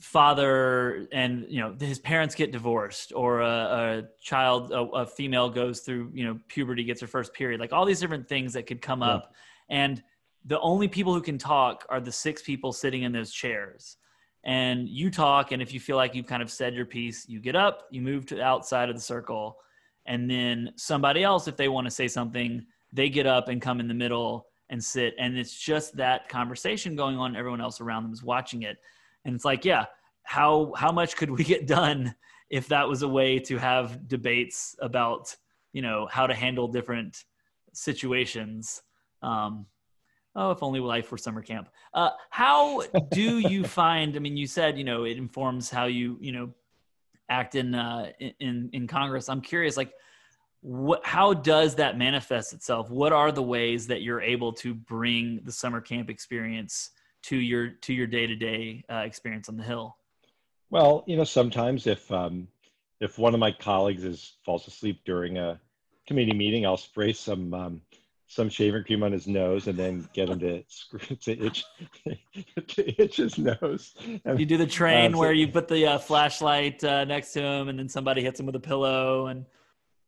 father 0.00 1.08
and 1.12 1.46
you 1.48 1.60
know 1.60 1.74
his 1.80 1.98
parents 1.98 2.34
get 2.34 2.52
divorced 2.52 3.10
or 3.14 3.40
a, 3.40 3.46
a 3.46 4.02
child 4.20 4.70
a, 4.70 4.80
a, 4.80 5.06
female 5.06 5.48
goes 5.48 5.80
through 5.80 6.10
you 6.12 6.26
know 6.26 6.38
puberty 6.48 6.84
gets 6.84 7.00
her 7.00 7.06
first 7.06 7.32
period 7.32 7.58
like 7.58 7.72
all 7.72 7.86
these 7.86 8.00
different 8.00 8.28
things 8.28 8.52
that 8.52 8.66
could 8.66 8.82
come 8.82 9.00
yeah. 9.00 9.08
up 9.08 9.34
and 9.70 10.02
the 10.44 10.60
only 10.60 10.88
people 10.88 11.14
who 11.14 11.22
can 11.22 11.38
talk 11.38 11.86
are 11.88 12.00
the 12.00 12.12
six 12.12 12.42
people 12.42 12.70
sitting 12.70 13.02
in 13.02 13.12
those 13.12 13.32
chairs 13.32 13.96
and 14.44 14.86
you 14.88 15.10
talk 15.10 15.52
and 15.52 15.62
if 15.62 15.72
you 15.72 15.80
feel 15.80 15.96
like 15.96 16.14
you've 16.14 16.26
kind 16.26 16.42
of 16.42 16.50
said 16.50 16.74
your 16.74 16.86
piece 16.86 17.26
you 17.26 17.40
get 17.40 17.56
up 17.56 17.86
you 17.90 18.02
move 18.02 18.26
to 18.26 18.34
the 18.34 18.42
outside 18.42 18.90
of 18.90 18.94
the 18.94 19.00
circle 19.00 19.56
and 20.08 20.28
then 20.28 20.72
somebody 20.74 21.22
else 21.22 21.46
if 21.46 21.56
they 21.56 21.68
want 21.68 21.86
to 21.86 21.90
say 21.90 22.08
something 22.08 22.66
they 22.92 23.08
get 23.08 23.26
up 23.26 23.48
and 23.48 23.62
come 23.62 23.78
in 23.78 23.86
the 23.86 23.94
middle 23.94 24.46
and 24.70 24.82
sit 24.82 25.14
and 25.18 25.38
it's 25.38 25.56
just 25.56 25.96
that 25.96 26.28
conversation 26.28 26.96
going 26.96 27.16
on 27.16 27.36
everyone 27.36 27.60
else 27.60 27.80
around 27.80 28.02
them 28.02 28.12
is 28.12 28.24
watching 28.24 28.62
it 28.62 28.78
and 29.24 29.34
it's 29.34 29.44
like, 29.44 29.64
yeah, 29.64 29.86
how 30.22 30.72
how 30.76 30.90
much 30.90 31.16
could 31.16 31.30
we 31.30 31.44
get 31.52 31.66
done 31.66 32.14
if 32.50 32.68
that 32.68 32.88
was 32.88 33.02
a 33.02 33.08
way 33.08 33.38
to 33.40 33.58
have 33.58 34.08
debates 34.08 34.74
about 34.80 35.36
you 35.72 35.82
know 35.82 36.08
how 36.10 36.26
to 36.26 36.34
handle 36.34 36.68
different 36.68 37.24
situations? 37.72 38.82
Um, 39.22 39.66
oh, 40.34 40.50
if 40.52 40.62
only 40.62 40.80
life 40.80 41.10
were 41.10 41.18
summer 41.18 41.42
camp. 41.42 41.68
Uh, 41.92 42.10
how 42.30 42.82
do 43.10 43.38
you 43.38 43.64
find? 43.80 44.16
I 44.16 44.18
mean, 44.18 44.36
you 44.36 44.46
said 44.46 44.78
you 44.78 44.84
know 44.84 45.04
it 45.04 45.18
informs 45.18 45.70
how 45.70 45.86
you 45.86 46.16
you 46.20 46.32
know 46.32 46.50
act 47.28 47.54
in 47.54 47.74
uh, 47.74 48.10
in 48.40 48.70
in 48.72 48.86
Congress. 48.86 49.28
I'm 49.28 49.40
curious, 49.40 49.76
like 49.76 49.92
what 50.60 51.04
how 51.04 51.32
does 51.32 51.76
that 51.76 51.96
manifest 51.96 52.52
itself 52.52 52.90
what 52.90 53.12
are 53.12 53.30
the 53.30 53.42
ways 53.42 53.86
that 53.86 54.02
you're 54.02 54.20
able 54.20 54.52
to 54.52 54.74
bring 54.74 55.40
the 55.44 55.52
summer 55.52 55.80
camp 55.80 56.10
experience 56.10 56.90
to 57.22 57.36
your 57.36 57.68
to 57.68 57.94
your 57.94 58.06
day 58.06 58.26
to 58.26 58.34
day 58.34 58.84
experience 58.90 59.48
on 59.48 59.56
the 59.56 59.62
hill? 59.62 59.96
Well, 60.70 61.04
you 61.06 61.16
know, 61.16 61.24
sometimes 61.24 61.86
if 61.86 62.10
um, 62.12 62.48
if 63.00 63.18
one 63.18 63.34
of 63.34 63.40
my 63.40 63.52
colleagues 63.52 64.04
is 64.04 64.36
falls 64.44 64.66
asleep 64.66 65.00
during 65.04 65.38
a 65.38 65.60
committee 66.06 66.34
meeting, 66.34 66.66
I'll 66.66 66.76
spray 66.76 67.12
some 67.12 67.54
um, 67.54 67.80
some 68.28 68.48
shaving 68.50 68.84
cream 68.84 69.02
on 69.02 69.10
his 69.10 69.26
nose 69.26 69.66
and 69.66 69.78
then 69.78 70.08
get 70.12 70.28
him 70.28 70.38
to, 70.38 70.62
to 71.16 71.46
itch 71.46 71.64
to 72.68 73.02
itch 73.02 73.16
his 73.16 73.38
nose. 73.38 73.94
You 74.24 74.46
do 74.46 74.58
the 74.58 74.66
train 74.66 75.12
uh, 75.12 75.14
so, 75.14 75.18
where 75.18 75.32
you 75.32 75.48
put 75.48 75.66
the 75.66 75.86
uh, 75.86 75.98
flashlight 75.98 76.84
uh, 76.84 77.04
next 77.04 77.32
to 77.32 77.42
him, 77.42 77.68
and 77.68 77.78
then 77.78 77.88
somebody 77.88 78.22
hits 78.22 78.38
him 78.38 78.46
with 78.46 78.54
a 78.54 78.60
pillow, 78.60 79.26
and 79.26 79.46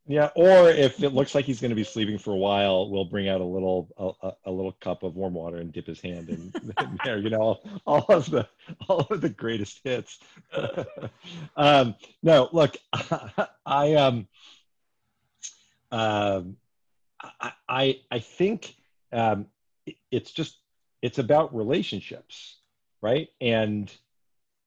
yeah, 0.07 0.31
or 0.35 0.71
if 0.71 1.03
it 1.03 1.15
looks 1.15 1.35
like 1.35 1.45
he's 1.45 1.61
going 1.61 1.71
to 1.71 1.77
be 1.77 1.85
sleeping 1.85 2.19
for 2.19 2.33
a 2.33 2.37
while, 2.37 2.91
we'll 2.91 3.05
bring 3.05 3.29
out 3.29 3.41
a 3.41 3.45
little 3.45 4.17
a, 4.23 4.33
a 4.45 4.51
little 4.51 4.73
cup 4.73 5.03
of 5.03 5.17
warm 5.17 5.35
water 5.35 5.59
and 5.59 5.73
dip 5.73 5.87
his 5.87 6.01
hand 6.01 6.29
in, 6.29 6.53
in 6.63 6.99
there. 7.05 7.19
You 7.19 7.31
know, 7.31 7.41
all, 7.41 7.63
all, 7.87 8.05
of 8.09 8.29
the 8.29 8.47
all 8.89 9.07
of 9.11 9.21
the 9.21 9.29
greatest 9.29 9.81
hits. 9.85 10.19
um, 11.57 11.95
no, 12.23 12.49
look, 12.53 12.77
I 13.65 13.95
um, 13.95 14.27
um, 15.93 16.57
I 17.69 18.01
I, 18.11 18.19
think 18.19 18.75
um, 19.13 19.47
it's 20.11 20.33
just 20.33 20.57
it's 21.03 21.19
about 21.19 21.55
relationships, 21.55 22.57
right? 23.03 23.29
And 23.41 23.93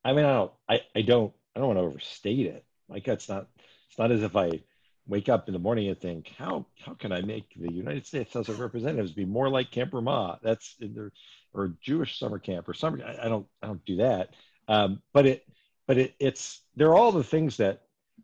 I 0.03 0.13
mean, 0.13 0.25
I 0.25 0.33
don't 0.33 0.51
I, 0.69 0.81
I 0.95 1.01
don't 1.01 1.33
I 1.55 1.59
don't 1.59 1.67
want 1.67 1.79
to 1.79 1.83
overstate 1.83 2.45
it. 2.45 2.65
Like 2.89 3.05
that's 3.05 3.29
not 3.29 3.47
it's 3.89 3.97
not 3.97 4.11
as 4.11 4.23
if 4.23 4.35
I 4.35 4.61
wake 5.05 5.29
up 5.29 5.47
in 5.47 5.53
the 5.53 5.59
morning 5.59 5.87
and 5.89 5.99
think, 5.99 6.31
how 6.37 6.65
how 6.79 6.93
can 6.93 7.11
I 7.11 7.21
make 7.21 7.53
the 7.55 7.71
United 7.71 8.05
States 8.05 8.33
House 8.33 8.49
of 8.49 8.59
Representatives 8.59 9.11
be 9.11 9.25
more 9.25 9.49
like 9.49 9.71
Camp 9.71 9.93
Ramah? 9.93 10.39
That's 10.41 10.75
in 10.79 11.11
or 11.53 11.73
Jewish 11.81 12.17
summer 12.19 12.39
camp 12.39 12.67
or 12.67 12.73
summer. 12.73 13.03
I, 13.05 13.25
I 13.25 13.29
don't 13.29 13.45
I 13.61 13.67
don't 13.67 13.85
do 13.85 13.97
that. 13.97 14.33
Um, 14.67 15.01
but 15.13 15.25
it 15.25 15.45
but 15.87 15.97
it, 15.97 16.15
it's 16.19 16.61
they're 16.75 16.95
all 16.95 17.11
the 17.11 17.23
things 17.23 17.57
that 17.57 17.83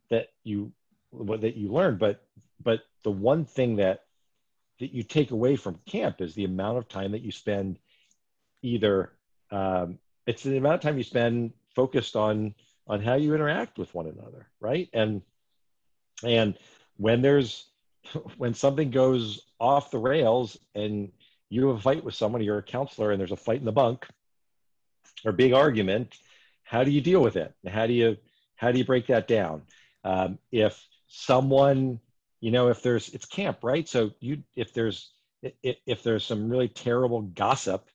that 0.10 0.30
you 0.44 0.72
that 1.14 1.56
you 1.56 1.72
learn. 1.72 1.98
But 1.98 2.24
but 2.64 2.82
the 3.04 3.12
one 3.12 3.46
thing 3.46 3.78
that 3.78 4.04
that 4.80 4.94
you 4.94 5.04
take 5.04 5.32
away 5.32 5.56
from 5.56 5.80
camp 5.86 6.22
is 6.22 6.36
the 6.36 6.46
amount 6.46 6.78
of 6.78 6.88
time 6.88 7.12
that 7.12 7.22
you 7.22 7.32
spend 7.32 7.80
either 8.62 9.12
um, 9.52 9.98
it's 10.26 10.44
the 10.44 10.58
amount 10.58 10.76
of 10.76 10.82
time 10.82 10.98
you 10.98 11.04
spend 11.04 11.54
focused 11.76 12.16
on 12.16 12.54
on 12.88 13.02
how 13.02 13.16
you 13.16 13.34
interact 13.34 13.78
with 13.78 13.94
one 13.94 14.08
another 14.08 14.48
right 14.60 14.90
and 14.94 15.22
and 16.24 16.58
when 16.98 17.22
there's 17.22 17.66
when 18.38 18.54
something 18.54 18.92
goes 18.92 19.42
off 19.60 19.92
the 19.92 19.98
rails 19.98 20.58
and 20.76 21.12
you 21.50 21.68
have 21.68 21.78
a 21.78 21.82
fight 21.82 22.04
with 22.04 22.14
someone, 22.14 22.44
you're 22.44 22.60
a 22.60 22.64
counselor, 22.64 23.12
and 23.12 23.20
there's 23.20 23.32
a 23.32 23.38
fight 23.38 23.60
in 23.60 23.66
the 23.66 23.72
bunk 23.72 24.06
or 25.26 25.32
big 25.32 25.54
argument. 25.54 26.16
How 26.64 26.84
do 26.84 26.92
you 26.92 27.02
deal 27.02 27.22
with 27.22 27.36
it? 27.36 27.54
How 27.68 27.88
do 27.88 27.94
you 27.94 28.18
how 28.56 28.72
do 28.72 28.78
you 28.78 28.86
break 28.86 29.08
that 29.08 29.28
down? 29.28 29.64
Um, 30.04 30.38
if 30.52 30.86
someone, 31.08 32.00
you 32.42 32.52
know, 32.52 32.70
if 32.70 32.82
there's 32.82 33.10
it's 33.10 33.26
camp, 33.26 33.60
right? 33.64 33.88
So 33.88 34.12
you 34.20 34.44
if 34.56 34.74
there's 34.74 35.12
if, 35.64 36.04
there's 36.04 36.26
some 36.26 36.50
really 36.50 36.68
terrible 36.68 37.22
gossip, 37.22 37.88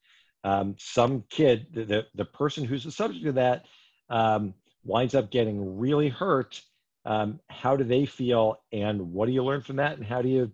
um, 0.44 0.76
some 0.78 1.24
kid, 1.28 1.66
the, 1.72 1.84
the, 1.84 2.06
the 2.14 2.24
person 2.24 2.64
who's 2.64 2.84
the 2.84 2.90
subject 2.90 3.26
of 3.26 3.34
that, 3.34 3.66
um, 4.08 4.54
winds 4.82 5.14
up 5.14 5.30
getting 5.30 5.78
really 5.78 6.08
hurt. 6.08 6.62
Um, 7.04 7.40
how 7.50 7.76
do 7.76 7.84
they 7.84 8.06
feel, 8.06 8.60
and 8.72 9.12
what 9.12 9.26
do 9.26 9.32
you 9.32 9.44
learn 9.44 9.60
from 9.60 9.76
that, 9.76 9.98
and 9.98 10.06
how 10.06 10.22
do 10.22 10.28
you 10.28 10.52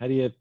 how 0.00 0.08
do 0.08 0.14
you 0.14 0.32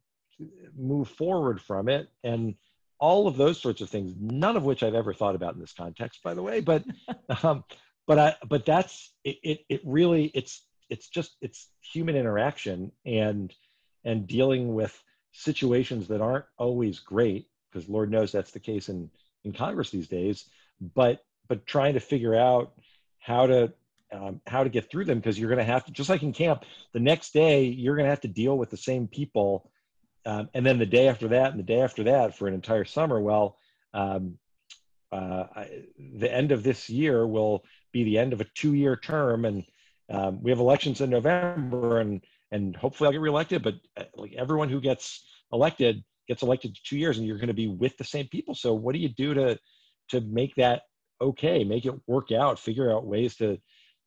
move 0.75 1.07
forward 1.07 1.61
from 1.61 1.87
it, 1.87 2.09
and 2.23 2.55
all 2.99 3.27
of 3.27 3.37
those 3.37 3.59
sorts 3.59 3.81
of 3.81 3.89
things. 3.89 4.13
None 4.19 4.55
of 4.55 4.63
which 4.63 4.83
I've 4.83 4.95
ever 4.95 5.13
thought 5.13 5.35
about 5.35 5.53
in 5.55 5.59
this 5.59 5.73
context, 5.73 6.21
by 6.23 6.33
the 6.33 6.43
way. 6.43 6.61
But 6.61 6.83
um, 7.43 7.63
but 8.07 8.17
I 8.17 8.35
but 8.47 8.65
that's 8.65 9.11
it, 9.23 9.37
it. 9.43 9.59
It 9.69 9.81
really 9.83 10.25
it's 10.33 10.63
it's 10.91 11.07
just 11.07 11.37
it's 11.41 11.69
human 11.81 12.15
interaction 12.15 12.91
and 13.05 13.51
and 14.03 14.27
dealing 14.27 14.75
with 14.75 15.01
situations 15.31 16.09
that 16.09 16.21
aren't 16.21 16.45
always 16.57 16.99
great 16.99 17.47
because 17.71 17.87
Lord 17.87 18.11
knows 18.11 18.31
that's 18.31 18.51
the 18.51 18.59
case 18.59 18.89
in 18.89 19.09
in 19.43 19.53
Congress 19.53 19.89
these 19.89 20.09
days. 20.09 20.45
But 20.93 21.23
but 21.47 21.65
trying 21.65 21.93
to 21.93 21.99
figure 22.01 22.35
out 22.35 22.73
how 23.19 23.47
to 23.47 23.73
um, 24.11 24.41
how 24.45 24.65
to 24.65 24.69
get 24.69 24.91
through 24.91 25.05
them 25.05 25.19
because 25.19 25.39
you're 25.39 25.49
going 25.49 25.65
to 25.65 25.71
have 25.71 25.85
to 25.85 25.91
just 25.93 26.09
like 26.09 26.23
in 26.23 26.33
camp 26.33 26.65
the 26.91 26.99
next 26.99 27.31
day 27.31 27.63
you're 27.63 27.95
going 27.95 28.05
to 28.05 28.09
have 28.09 28.21
to 28.21 28.27
deal 28.27 28.57
with 28.57 28.69
the 28.69 28.77
same 28.77 29.07
people 29.07 29.71
um, 30.25 30.49
and 30.53 30.65
then 30.65 30.79
the 30.79 30.85
day 30.85 31.07
after 31.07 31.29
that 31.29 31.51
and 31.51 31.59
the 31.59 31.63
day 31.63 31.79
after 31.79 32.03
that 32.03 32.37
for 32.37 32.45
an 32.45 32.53
entire 32.53 32.83
summer 32.83 33.21
well 33.21 33.57
um, 33.93 34.37
uh, 35.13 35.45
I, 35.55 35.69
the 35.97 36.33
end 36.33 36.51
of 36.51 36.61
this 36.61 36.89
year 36.89 37.25
will 37.25 37.63
be 37.93 38.03
the 38.03 38.17
end 38.17 38.33
of 38.33 38.41
a 38.41 38.45
two-year 38.53 38.97
term 38.97 39.45
and 39.45 39.63
um, 40.11 40.41
we 40.41 40.51
have 40.51 40.59
elections 40.59 41.01
in 41.01 41.09
november 41.09 41.99
and 41.99 42.23
and 42.51 42.75
hopefully 42.75 43.07
i'll 43.07 43.11
get 43.11 43.21
reelected 43.21 43.63
but 43.63 43.75
uh, 43.97 44.03
like 44.15 44.33
everyone 44.33 44.69
who 44.69 44.81
gets 44.81 45.23
elected 45.53 46.03
gets 46.27 46.43
elected 46.43 46.73
to 46.73 46.81
two 46.83 46.97
years 46.97 47.17
and 47.17 47.27
you're 47.27 47.37
going 47.37 47.47
to 47.47 47.53
be 47.53 47.67
with 47.67 47.97
the 47.97 48.03
same 48.03 48.27
people. 48.27 48.55
So 48.55 48.73
what 48.73 48.93
do 48.93 48.99
you 48.99 49.09
do 49.09 49.33
to 49.33 49.59
to 50.09 50.21
make 50.21 50.55
that 50.55 50.83
okay 51.21 51.63
make 51.63 51.85
it 51.85 51.93
work 52.07 52.31
out 52.31 52.59
figure 52.59 52.91
out 52.91 53.05
ways 53.05 53.35
to 53.35 53.57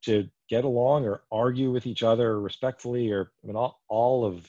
to 0.05 0.29
get 0.51 0.64
along 0.64 1.05
or 1.05 1.23
argue 1.31 1.71
with 1.71 1.87
each 1.87 2.03
other 2.03 2.40
respectfully 2.40 3.11
or 3.11 3.31
i 3.43 3.47
mean 3.47 3.57
all, 3.57 3.81
all 3.88 4.25
of 4.25 4.47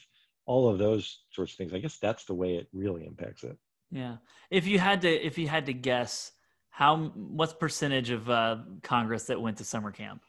all 0.47 0.69
of 0.69 0.77
those 0.77 1.23
sorts 1.31 1.53
of 1.53 1.57
things. 1.57 1.73
I 1.73 1.79
guess 1.79 1.97
that's 1.97 2.25
the 2.25 2.33
way 2.33 2.55
it 2.55 2.67
really 2.71 3.05
impacts 3.05 3.43
it. 3.43 3.57
Yeah. 3.91 4.17
If 4.51 4.67
you 4.67 4.79
had 4.79 5.01
to 5.01 5.09
if 5.09 5.37
you 5.37 5.47
had 5.47 5.65
to 5.65 5.73
guess 5.73 6.31
how 6.69 7.11
what's 7.15 7.53
percentage 7.53 8.09
of 8.09 8.29
uh, 8.29 8.57
congress 8.83 9.25
that 9.25 9.41
went 9.41 9.57
to 9.57 9.63
summer 9.63 9.91
camp 9.91 10.21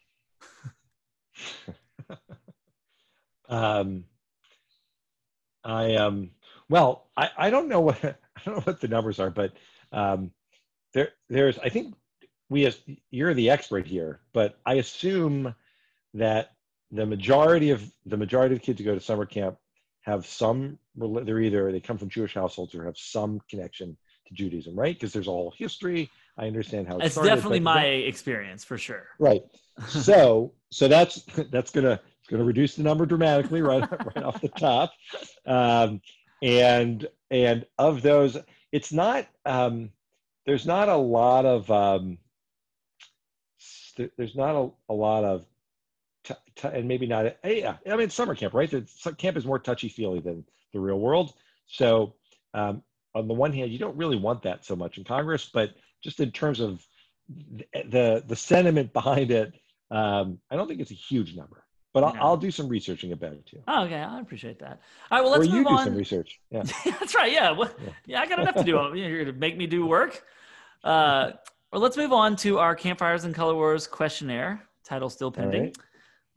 um 3.48 4.04
i 5.64 5.94
um 5.94 6.30
well 6.68 7.08
i 7.16 7.30
i 7.36 7.50
don't 7.50 7.68
know 7.68 7.80
what 7.80 8.02
i 8.04 8.40
don't 8.44 8.56
know 8.56 8.62
what 8.62 8.80
the 8.80 8.88
numbers 8.88 9.20
are 9.20 9.30
but 9.30 9.52
um 9.92 10.30
there 10.94 11.10
there's 11.28 11.58
i 11.60 11.68
think 11.68 11.94
we 12.48 12.66
as 12.66 12.80
you're 13.10 13.34
the 13.34 13.50
expert 13.50 13.86
here, 13.86 14.20
but 14.32 14.58
I 14.64 14.74
assume 14.74 15.54
that 16.14 16.52
the 16.90 17.06
majority 17.06 17.70
of 17.70 17.84
the 18.06 18.16
majority 18.16 18.54
of 18.54 18.62
kids 18.62 18.78
who 18.78 18.84
go 18.84 18.94
to 18.94 19.00
summer 19.00 19.26
camp 19.26 19.56
have 20.02 20.24
some 20.24 20.78
they're 20.94 21.40
either 21.40 21.72
they 21.72 21.80
come 21.80 21.98
from 21.98 22.08
Jewish 22.08 22.34
households 22.34 22.74
or 22.74 22.84
have 22.84 22.96
some 22.96 23.40
connection 23.50 23.96
to 24.28 24.34
Judaism, 24.34 24.78
right? 24.78 24.94
Because 24.94 25.12
there's 25.12 25.26
a 25.26 25.30
whole 25.30 25.52
history. 25.56 26.08
I 26.38 26.46
understand 26.46 26.86
how 26.86 26.98
it's 26.98 27.12
started, 27.12 27.30
definitely 27.30 27.60
my 27.60 27.84
experience 27.84 28.64
for 28.64 28.78
sure. 28.78 29.06
Right. 29.18 29.42
So 29.88 30.54
so 30.76 30.88
that's 30.88 31.22
that's 31.50 31.70
gonna 31.70 31.98
gonna 32.28 32.44
reduce 32.44 32.74
the 32.74 32.82
number 32.82 33.06
dramatically 33.06 33.62
right 33.62 33.88
right 34.14 34.24
off 34.24 34.40
the 34.42 34.48
top. 34.48 34.92
Um, 35.46 36.02
and 36.42 37.08
and 37.30 37.64
of 37.78 38.02
those, 38.02 38.36
it's 38.72 38.92
not 38.92 39.26
um, 39.46 39.90
there's 40.44 40.66
not 40.66 40.90
a 40.90 40.96
lot 40.96 41.46
of 41.46 41.70
um, 41.70 42.18
there's 43.96 44.36
not 44.36 44.54
a, 44.54 44.92
a 44.92 44.94
lot 44.94 45.24
of 45.24 45.46
t- 46.24 46.34
t- 46.56 46.68
and 46.68 46.86
maybe 46.86 47.06
not 47.06 47.24
a, 47.26 47.60
yeah 47.60 47.76
i 47.90 47.96
mean 47.96 48.10
summer 48.10 48.34
camp 48.34 48.52
right 48.52 48.70
the 48.70 49.14
camp 49.16 49.36
is 49.36 49.46
more 49.46 49.58
touchy 49.58 49.88
feely 49.88 50.20
than 50.20 50.44
the 50.74 50.80
real 50.80 51.00
world 51.00 51.32
so 51.66 52.14
um, 52.52 52.82
on 53.14 53.26
the 53.26 53.34
one 53.34 53.52
hand 53.52 53.72
you 53.72 53.78
don't 53.78 53.96
really 53.96 54.18
want 54.18 54.42
that 54.42 54.64
so 54.64 54.76
much 54.76 54.98
in 54.98 55.04
congress 55.04 55.48
but 55.52 55.70
just 56.02 56.20
in 56.20 56.30
terms 56.30 56.60
of 56.60 56.86
the 57.90 58.22
the 58.26 58.36
sentiment 58.36 58.92
behind 58.92 59.30
it 59.30 59.54
um, 59.90 60.38
i 60.50 60.56
don't 60.56 60.68
think 60.68 60.80
it's 60.80 60.90
a 60.90 60.94
huge 60.94 61.36
number 61.36 61.66
but 61.96 62.04
I'll, 62.04 62.16
I'll, 62.20 62.36
do 62.36 62.50
some 62.50 62.68
researching 62.68 63.12
about 63.12 63.32
it 63.32 63.46
too. 63.46 63.62
Oh, 63.66 63.84
okay, 63.84 63.96
I 63.96 64.20
appreciate 64.20 64.58
that. 64.58 64.82
All 65.10 65.16
right, 65.16 65.22
well, 65.22 65.30
let's 65.30 65.46
or 65.46 65.48
move 65.48 65.56
you 65.60 65.64
do 65.64 65.70
on. 65.70 65.84
some 65.84 65.94
research. 65.94 66.38
Yeah, 66.50 66.62
that's 66.84 67.14
right. 67.14 67.32
Yeah, 67.32 67.52
well, 67.52 67.70
yeah. 67.82 67.90
yeah, 68.04 68.20
I 68.20 68.26
got 68.26 68.38
enough 68.38 68.56
to 68.56 68.64
do. 68.64 68.72
You're 68.94 69.24
going 69.24 69.34
to 69.34 69.40
make 69.40 69.56
me 69.56 69.66
do 69.66 69.86
work. 69.86 70.22
Uh, 70.84 71.30
well, 71.72 71.80
let's 71.80 71.96
move 71.96 72.12
on 72.12 72.36
to 72.36 72.58
our 72.58 72.76
Campfires 72.76 73.24
and 73.24 73.34
Color 73.34 73.54
Wars 73.54 73.86
questionnaire. 73.86 74.68
Title 74.84 75.08
still 75.08 75.32
pending. 75.32 75.72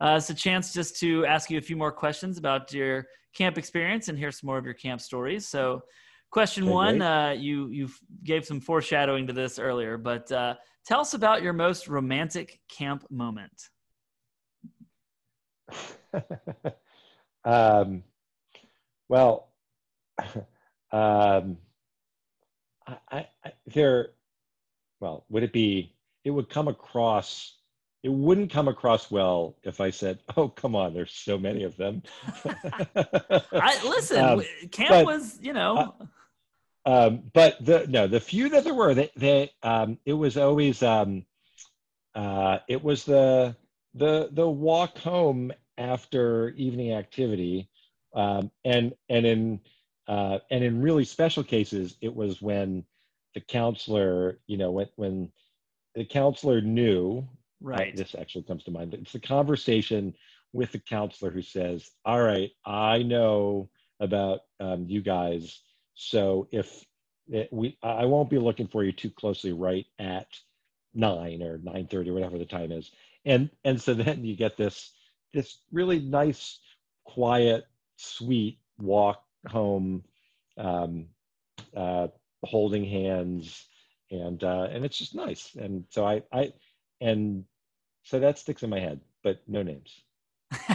Right. 0.00 0.12
Uh, 0.14 0.16
it's 0.16 0.30
a 0.30 0.34
chance 0.34 0.72
just 0.72 0.98
to 1.00 1.26
ask 1.26 1.50
you 1.50 1.58
a 1.58 1.60
few 1.60 1.76
more 1.76 1.92
questions 1.92 2.38
about 2.38 2.72
your 2.72 3.06
camp 3.34 3.58
experience 3.58 4.08
and 4.08 4.16
hear 4.16 4.32
some 4.32 4.46
more 4.46 4.56
of 4.56 4.64
your 4.64 4.72
camp 4.72 5.02
stories. 5.02 5.46
So, 5.46 5.82
question 6.30 6.64
okay, 6.64 6.72
one, 6.72 7.02
uh, 7.02 7.34
you 7.38 7.68
you 7.68 7.90
gave 8.24 8.46
some 8.46 8.60
foreshadowing 8.60 9.26
to 9.26 9.34
this 9.34 9.58
earlier, 9.58 9.98
but 9.98 10.32
uh, 10.32 10.54
tell 10.86 11.00
us 11.00 11.14
about 11.14 11.42
your 11.42 11.52
most 11.52 11.88
romantic 11.88 12.60
camp 12.68 13.04
moment. 13.10 13.52
um, 17.44 18.02
well, 19.08 19.48
um, 20.92 21.58
I, 22.86 22.96
I, 23.44 23.52
there 23.66 24.10
well, 25.00 25.24
would 25.30 25.42
it 25.42 25.52
be, 25.52 25.94
it 26.24 26.30
would 26.30 26.48
come 26.48 26.68
across, 26.68 27.56
it 28.02 28.12
wouldn't 28.12 28.50
come 28.50 28.68
across 28.68 29.10
well 29.10 29.56
if 29.62 29.80
I 29.80 29.90
said, 29.90 30.20
oh, 30.36 30.48
come 30.48 30.76
on, 30.76 30.94
there's 30.94 31.12
so 31.12 31.38
many 31.38 31.64
of 31.64 31.76
them. 31.76 32.02
I, 32.44 33.80
listen, 33.84 34.22
um, 34.22 34.42
camp 34.70 34.90
but, 34.90 35.06
was, 35.06 35.38
you 35.40 35.52
know. 35.52 35.94
Uh, 36.00 36.04
um, 36.90 37.22
but 37.32 37.64
the, 37.64 37.86
no, 37.88 38.06
the 38.06 38.20
few 38.20 38.48
that 38.50 38.64
there 38.64 38.74
were, 38.74 38.94
they, 38.94 39.10
they 39.16 39.50
um, 39.62 39.98
it 40.04 40.14
was 40.14 40.36
always, 40.36 40.82
um, 40.82 41.24
uh, 42.14 42.58
it 42.68 42.82
was 42.82 43.04
the, 43.04 43.56
the, 43.94 44.28
the 44.32 44.48
walk 44.48 44.98
home 44.98 45.52
after 45.78 46.50
evening 46.50 46.92
activity. 46.92 47.68
Um, 48.14 48.50
and, 48.64 48.94
and 49.08 49.26
in, 49.26 49.60
uh, 50.08 50.38
and 50.50 50.64
in 50.64 50.82
really 50.82 51.04
special 51.04 51.44
cases, 51.44 51.96
it 52.00 52.14
was 52.14 52.42
when 52.42 52.84
the 53.34 53.40
counselor, 53.40 54.40
you 54.46 54.56
know, 54.56 54.72
when 54.72 54.88
when 54.96 55.32
the 55.94 56.04
counselor 56.04 56.60
knew, 56.60 57.28
right? 57.60 57.92
Uh, 57.92 57.96
this 57.96 58.14
actually 58.18 58.44
comes 58.44 58.64
to 58.64 58.70
mind. 58.70 58.94
It's 58.94 59.12
the 59.12 59.20
conversation 59.20 60.14
with 60.52 60.72
the 60.72 60.78
counselor 60.78 61.30
who 61.30 61.42
says, 61.42 61.90
"All 62.04 62.20
right, 62.20 62.50
I 62.64 63.02
know 63.02 63.70
about 64.00 64.40
um, 64.58 64.86
you 64.88 65.00
guys, 65.02 65.60
so 66.00 66.48
if 66.50 66.84
it, 67.28 67.52
we, 67.52 67.76
I 67.82 68.06
won't 68.06 68.30
be 68.30 68.38
looking 68.38 68.66
for 68.66 68.82
you 68.82 68.92
too 68.92 69.10
closely 69.10 69.52
right 69.52 69.86
at 69.98 70.28
nine 70.94 71.42
or 71.42 71.58
nine 71.58 71.86
thirty, 71.86 72.10
whatever 72.10 72.38
the 72.38 72.46
time 72.46 72.72
is." 72.72 72.90
And 73.24 73.50
and 73.64 73.80
so 73.80 73.94
then 74.02 74.24
you 74.24 74.34
get 74.34 74.56
this 74.56 74.92
this 75.32 75.58
really 75.70 76.00
nice, 76.00 76.58
quiet, 77.04 77.66
sweet 77.96 78.58
walk 78.78 79.22
home 79.46 80.02
um, 80.56 81.06
uh, 81.76 82.08
holding 82.44 82.84
hands 82.84 83.66
and 84.10 84.42
uh, 84.42 84.68
and 84.70 84.84
it's 84.84 84.98
just 84.98 85.14
nice 85.14 85.54
and 85.54 85.84
so 85.90 86.06
i 86.06 86.22
i 86.32 86.52
and 87.00 87.44
so 88.02 88.18
that 88.18 88.38
sticks 88.38 88.62
in 88.62 88.70
my 88.70 88.80
head 88.80 89.00
but 89.22 89.40
no 89.46 89.62
names 89.62 90.00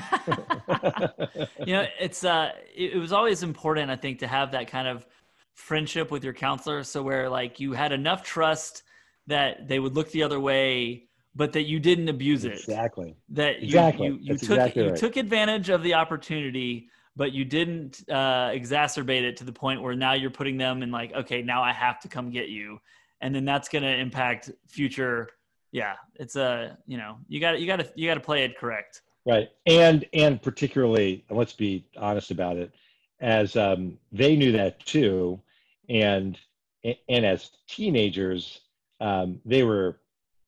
you 1.66 1.74
know 1.74 1.86
it's 2.00 2.24
uh 2.24 2.52
it, 2.76 2.94
it 2.94 2.98
was 2.98 3.12
always 3.12 3.44
important 3.44 3.92
i 3.92 3.96
think 3.96 4.20
to 4.20 4.28
have 4.28 4.52
that 4.52 4.68
kind 4.68 4.88
of 4.88 5.06
friendship 5.54 6.12
with 6.12 6.24
your 6.24 6.34
counselor 6.34 6.84
so 6.84 7.04
where 7.04 7.30
like 7.30 7.60
you 7.60 7.74
had 7.74 7.92
enough 7.92 8.24
trust 8.24 8.84
that 9.28 9.68
they 9.68 9.80
would 9.80 9.96
look 9.96 10.10
the 10.12 10.24
other 10.24 10.40
way 10.40 11.08
but 11.36 11.52
that 11.52 11.64
you 11.64 11.80
didn't 11.80 12.08
abuse 12.08 12.46
it 12.46 12.54
exactly 12.54 13.16
that 13.30 13.60
you 13.62 13.66
exactly. 13.66 14.08
you, 14.08 14.18
you 14.22 14.34
took 14.38 14.52
exactly 14.52 14.84
right. 14.84 14.92
you 14.92 14.98
took 14.98 15.18
advantage 15.18 15.70
of 15.70 15.84
the 15.84 15.94
opportunity 15.94 16.90
but 17.16 17.32
you 17.32 17.46
didn't 17.46 18.04
uh, 18.10 18.50
exacerbate 18.50 19.24
it 19.24 19.38
to 19.38 19.44
the 19.44 19.54
point 19.54 19.82
where 19.82 19.96
now 19.96 20.14
you're 20.14 20.30
putting 20.30 20.58
them 20.58 20.84
in 20.84 20.92
like, 20.92 21.14
okay, 21.14 21.42
now 21.42 21.64
I 21.64 21.72
have 21.72 22.00
to 22.02 22.08
come 22.08 22.30
get 22.30 22.50
you, 22.50 22.80
and 23.22 23.34
then 23.34 23.46
that's 23.46 23.70
going 23.70 23.84
to 23.84 23.96
impact 23.96 24.52
future. 24.68 25.30
Yeah, 25.72 25.96
it's 26.16 26.36
a 26.36 26.78
you 26.86 26.98
know 26.98 27.18
you 27.28 27.40
got 27.40 27.60
you 27.60 27.68
got 27.68 27.78
to 27.78 27.92
you 27.96 28.08
got 28.08 28.16
to 28.16 28.20
play 28.20 28.44
it 28.44 28.58
correct. 28.58 29.02
Right, 29.26 29.50
and 29.66 30.06
and 30.14 30.42
particularly, 30.42 31.26
let's 31.32 31.54
be 31.54 31.88
honest 31.98 32.30
about 32.30 32.58
it, 32.58 32.72
as 33.20 33.56
um, 33.56 33.98
they 34.12 34.36
knew 34.36 34.52
that 34.52 34.86
too, 34.86 35.42
and 35.90 36.38
and 36.84 37.26
as 37.26 37.50
teenagers, 37.68 38.62
um, 39.00 39.42
they 39.44 39.64
were 39.64 40.00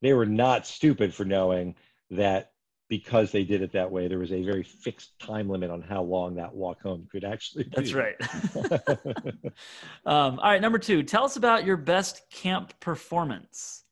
they 0.01 0.13
were 0.13 0.28
not 0.28 0.67
stupid 0.67 1.13
for 1.13 1.25
knowing 1.25 1.75
that 2.11 2.51
because 2.89 3.32
they 3.32 3.43
did 3.43 3.61
it 3.61 3.73
that 3.73 3.91
way, 3.91 4.07
there 4.07 4.19
was 4.19 4.32
a 4.32 4.43
very 4.43 4.63
fixed 4.63 5.19
time 5.19 5.49
limit 5.49 5.69
on 5.69 5.82
how 5.82 6.01
long 6.01 6.36
that 6.36 6.53
walk 6.53 6.82
home 6.82 7.07
could 7.11 7.23
actually 7.23 7.65
be. 7.65 7.71
That's 7.75 7.93
right. 7.93 8.15
um, 10.05 10.39
all 10.39 10.51
right, 10.51 10.61
number 10.61 10.80
two, 10.80 11.03
tell 11.03 11.25
us 11.25 11.36
about 11.36 11.65
your 11.65 11.78
best 11.78 12.21
camp 12.30 12.80
performance. 12.80 13.84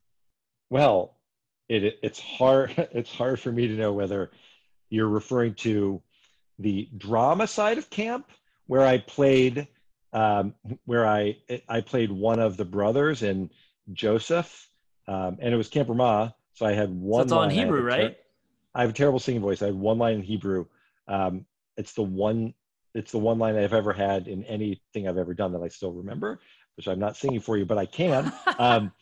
Well, 0.70 1.18
it, 1.68 2.00
it's 2.04 2.20
hard. 2.20 2.74
It's 2.94 3.12
hard 3.12 3.40
for 3.40 3.52
me 3.52 3.68
to 3.68 3.74
know 3.74 3.92
whether 3.92 4.32
you're 4.90 5.10
referring 5.10 5.54
to 5.56 6.02
the 6.60 6.90
drama 6.98 7.48
side 7.48 7.78
of 7.78 7.90
camp, 7.90 8.30
where 8.68 8.86
I 8.86 8.98
played, 8.98 9.68
um, 10.14 10.54
where 10.86 11.08
I 11.08 11.38
I 11.68 11.82
played 11.82 12.12
one 12.12 12.40
of 12.40 12.58
the 12.58 12.66
brothers 12.66 13.24
and 13.24 13.50
Joseph, 13.94 14.70
um, 15.08 15.38
and 15.40 15.54
it 15.54 15.58
was 15.58 15.70
Camp 15.70 15.90
Ramah. 15.90 16.36
So 16.54 16.66
I 16.66 16.74
had 16.74 16.90
one. 16.90 17.20
So 17.20 17.24
it's 17.24 17.32
all 17.32 17.44
in 17.44 17.50
Hebrew, 17.50 17.84
right? 17.84 18.18
I 18.74 18.82
have 18.82 18.90
a 18.90 18.94
terrible 18.94 19.20
singing 19.20 19.42
voice. 19.42 19.62
I 19.62 19.68
had 19.68 19.76
one 19.76 19.98
line 19.98 20.16
in 20.16 20.22
Hebrew. 20.22 20.66
Um, 21.08 21.46
it's 21.78 21.94
the 21.94 22.04
one. 22.04 22.54
It's 22.94 23.12
the 23.12 23.18
one 23.20 23.38
line 23.40 23.58
I've 23.58 23.74
ever 23.74 23.92
had 23.92 24.28
in 24.28 24.44
anything 24.46 25.08
I've 25.08 25.18
ever 25.18 25.34
done 25.34 25.52
that 25.54 25.62
I 25.62 25.68
still 25.68 25.92
remember, 25.92 26.40
which 26.78 26.88
I'm 26.88 27.00
not 27.00 27.18
singing 27.18 27.42
for 27.42 27.58
you, 27.58 27.66
but 27.66 27.78
I 27.78 27.86
can. 27.86 28.32
Um, 28.58 28.94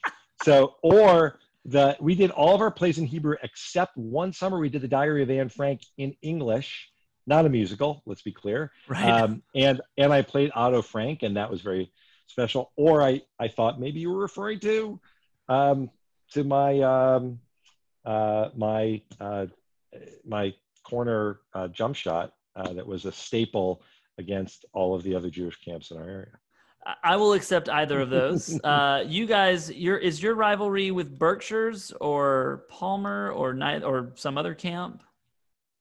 so, 0.41 0.77
or 0.81 1.39
the 1.65 1.95
we 1.99 2.15
did 2.15 2.31
all 2.31 2.55
of 2.55 2.61
our 2.61 2.71
plays 2.71 2.97
in 2.97 3.05
Hebrew 3.05 3.35
except 3.41 3.95
one 3.97 4.33
summer 4.33 4.59
we 4.59 4.69
did 4.69 4.81
the 4.81 4.87
Diary 4.87 5.23
of 5.23 5.29
Anne 5.29 5.49
Frank 5.49 5.81
in 5.97 6.15
English, 6.21 6.89
not 7.25 7.45
a 7.45 7.49
musical. 7.49 8.03
Let's 8.05 8.21
be 8.21 8.31
clear. 8.31 8.71
Right. 8.87 9.09
Um, 9.09 9.43
and 9.55 9.81
and 9.97 10.11
I 10.11 10.21
played 10.21 10.51
Otto 10.53 10.81
Frank, 10.81 11.23
and 11.23 11.37
that 11.37 11.49
was 11.49 11.61
very 11.61 11.91
special. 12.27 12.71
Or 12.75 13.01
I 13.01 13.21
I 13.39 13.47
thought 13.47 13.79
maybe 13.79 13.99
you 13.99 14.11
were 14.11 14.21
referring 14.21 14.59
to 14.61 14.99
um, 15.47 15.89
to 16.33 16.43
my 16.43 16.79
um, 16.81 17.39
uh, 18.05 18.49
my 18.55 19.01
uh, 19.19 19.47
my 20.25 20.53
corner 20.83 21.39
uh, 21.53 21.69
jump 21.69 21.95
shot 21.95 22.33
uh, 22.55 22.73
that 22.73 22.85
was 22.85 23.05
a 23.05 23.11
staple 23.11 23.81
against 24.17 24.65
all 24.73 24.93
of 24.93 25.03
the 25.03 25.15
other 25.15 25.29
Jewish 25.29 25.59
camps 25.63 25.91
in 25.91 25.97
our 25.97 26.07
area. 26.07 26.39
I 27.01 27.15
will 27.15 27.33
accept 27.33 27.69
either 27.69 28.01
of 28.01 28.09
those. 28.09 28.59
Uh, 28.63 29.03
you 29.05 29.25
guys, 29.25 29.71
your 29.71 29.97
is 29.97 30.21
your 30.21 30.35
rivalry 30.35 30.91
with 30.91 31.17
Berkshires 31.17 31.91
or 31.99 32.65
Palmer 32.69 33.31
or 33.31 33.53
night 33.53 33.83
or 33.83 34.11
some 34.15 34.37
other 34.37 34.53
camp? 34.53 35.03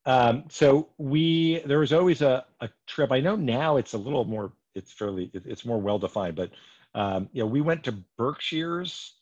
Um, 0.05 0.45
so 0.49 0.89
we 0.99 1.61
there 1.61 1.79
was 1.79 1.93
always 1.93 2.23
a, 2.23 2.45
a 2.61 2.69
trip. 2.87 3.13
I 3.13 3.21
know 3.21 3.37
now 3.37 3.77
it's 3.77 3.93
a 3.93 3.99
little 3.99 4.25
more. 4.25 4.53
It's 4.75 4.93
fairly 4.93 5.31
it's 5.33 5.65
more 5.65 5.81
well 5.81 5.99
defined, 5.99 6.37
but 6.37 6.51
um, 6.95 7.29
you 7.33 7.43
know 7.43 7.47
we 7.47 7.61
went 7.61 7.85
to 7.85 7.95
Berkshires 8.19 9.15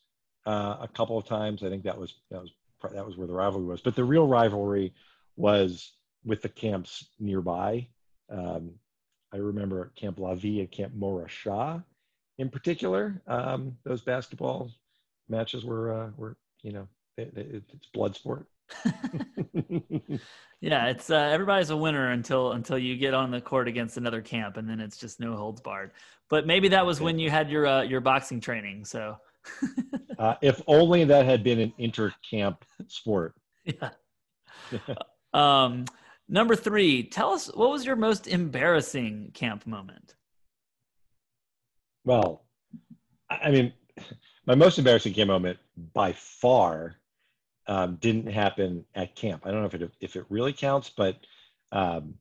uh, 0.45 0.77
a 0.81 0.87
couple 0.87 1.17
of 1.17 1.25
times. 1.25 1.63
I 1.63 1.69
think 1.69 1.83
that 1.83 1.97
was 1.97 2.15
that 2.31 2.41
was 2.41 2.51
that 2.93 3.05
was 3.05 3.17
where 3.17 3.27
the 3.27 3.33
rivalry 3.33 3.65
was. 3.65 3.81
But 3.81 3.95
the 3.95 4.03
real 4.03 4.27
rivalry 4.27 4.93
was 5.35 5.91
with 6.25 6.41
the 6.41 6.49
camps 6.49 7.07
nearby. 7.19 7.87
Um, 8.29 8.71
I 9.33 9.37
remember 9.37 9.91
Camp 9.95 10.17
Lavi 10.17 10.59
and 10.59 10.71
Camp 10.71 10.93
Morasha 10.93 11.83
in 12.37 12.49
particular. 12.49 13.21
Um, 13.27 13.77
those 13.83 14.01
basketball 14.01 14.71
matches 15.29 15.63
were 15.63 15.93
uh, 15.93 16.09
were 16.17 16.37
you 16.63 16.73
know 16.73 16.87
it, 17.17 17.33
it, 17.35 17.63
it's 17.73 17.87
blood 17.93 18.15
sport. 18.15 18.47
yeah, 20.61 20.87
it's 20.87 21.09
uh, 21.09 21.15
everybody's 21.15 21.69
a 21.69 21.77
winner 21.77 22.11
until 22.11 22.53
until 22.53 22.77
you 22.77 22.97
get 22.97 23.13
on 23.13 23.31
the 23.31 23.41
court 23.41 23.67
against 23.67 23.97
another 23.97 24.21
camp, 24.21 24.57
and 24.57 24.69
then 24.69 24.79
it's 24.79 24.97
just 24.97 25.19
no 25.19 25.35
holds 25.35 25.61
barred. 25.61 25.91
But 26.29 26.47
maybe 26.47 26.69
that 26.69 26.85
was 26.85 27.01
when 27.01 27.19
you 27.19 27.29
had 27.29 27.49
your 27.49 27.67
uh, 27.67 27.81
your 27.83 28.01
boxing 28.01 28.39
training. 28.39 28.85
So 28.85 29.17
uh, 30.19 30.35
if 30.41 30.61
only 30.67 31.03
that 31.05 31.25
had 31.25 31.43
been 31.43 31.59
an 31.59 31.73
inter-camp 31.77 32.63
sport. 32.87 33.35
Yeah. 33.65 33.89
um, 35.33 35.85
number 36.31 36.55
three, 36.55 37.03
tell 37.03 37.33
us 37.33 37.47
what 37.53 37.69
was 37.69 37.85
your 37.85 37.95
most 37.95 38.27
embarrassing 38.27 39.31
camp 39.33 39.67
moment? 39.67 40.15
Well, 42.03 42.45
I 43.29 43.51
mean, 43.51 43.73
my 44.47 44.55
most 44.55 44.79
embarrassing 44.79 45.13
camp 45.13 45.27
moment 45.27 45.59
by 45.93 46.13
far 46.13 46.95
um, 47.67 47.97
didn't 47.97 48.31
happen 48.31 48.85
at 48.95 49.15
camp. 49.15 49.43
I 49.45 49.51
don't 49.51 49.59
know 49.59 49.67
if 49.67 49.75
it 49.75 49.91
if 49.99 50.15
it 50.15 50.25
really 50.29 50.53
counts, 50.53 50.89
but 50.89 51.17
um, 51.71 52.15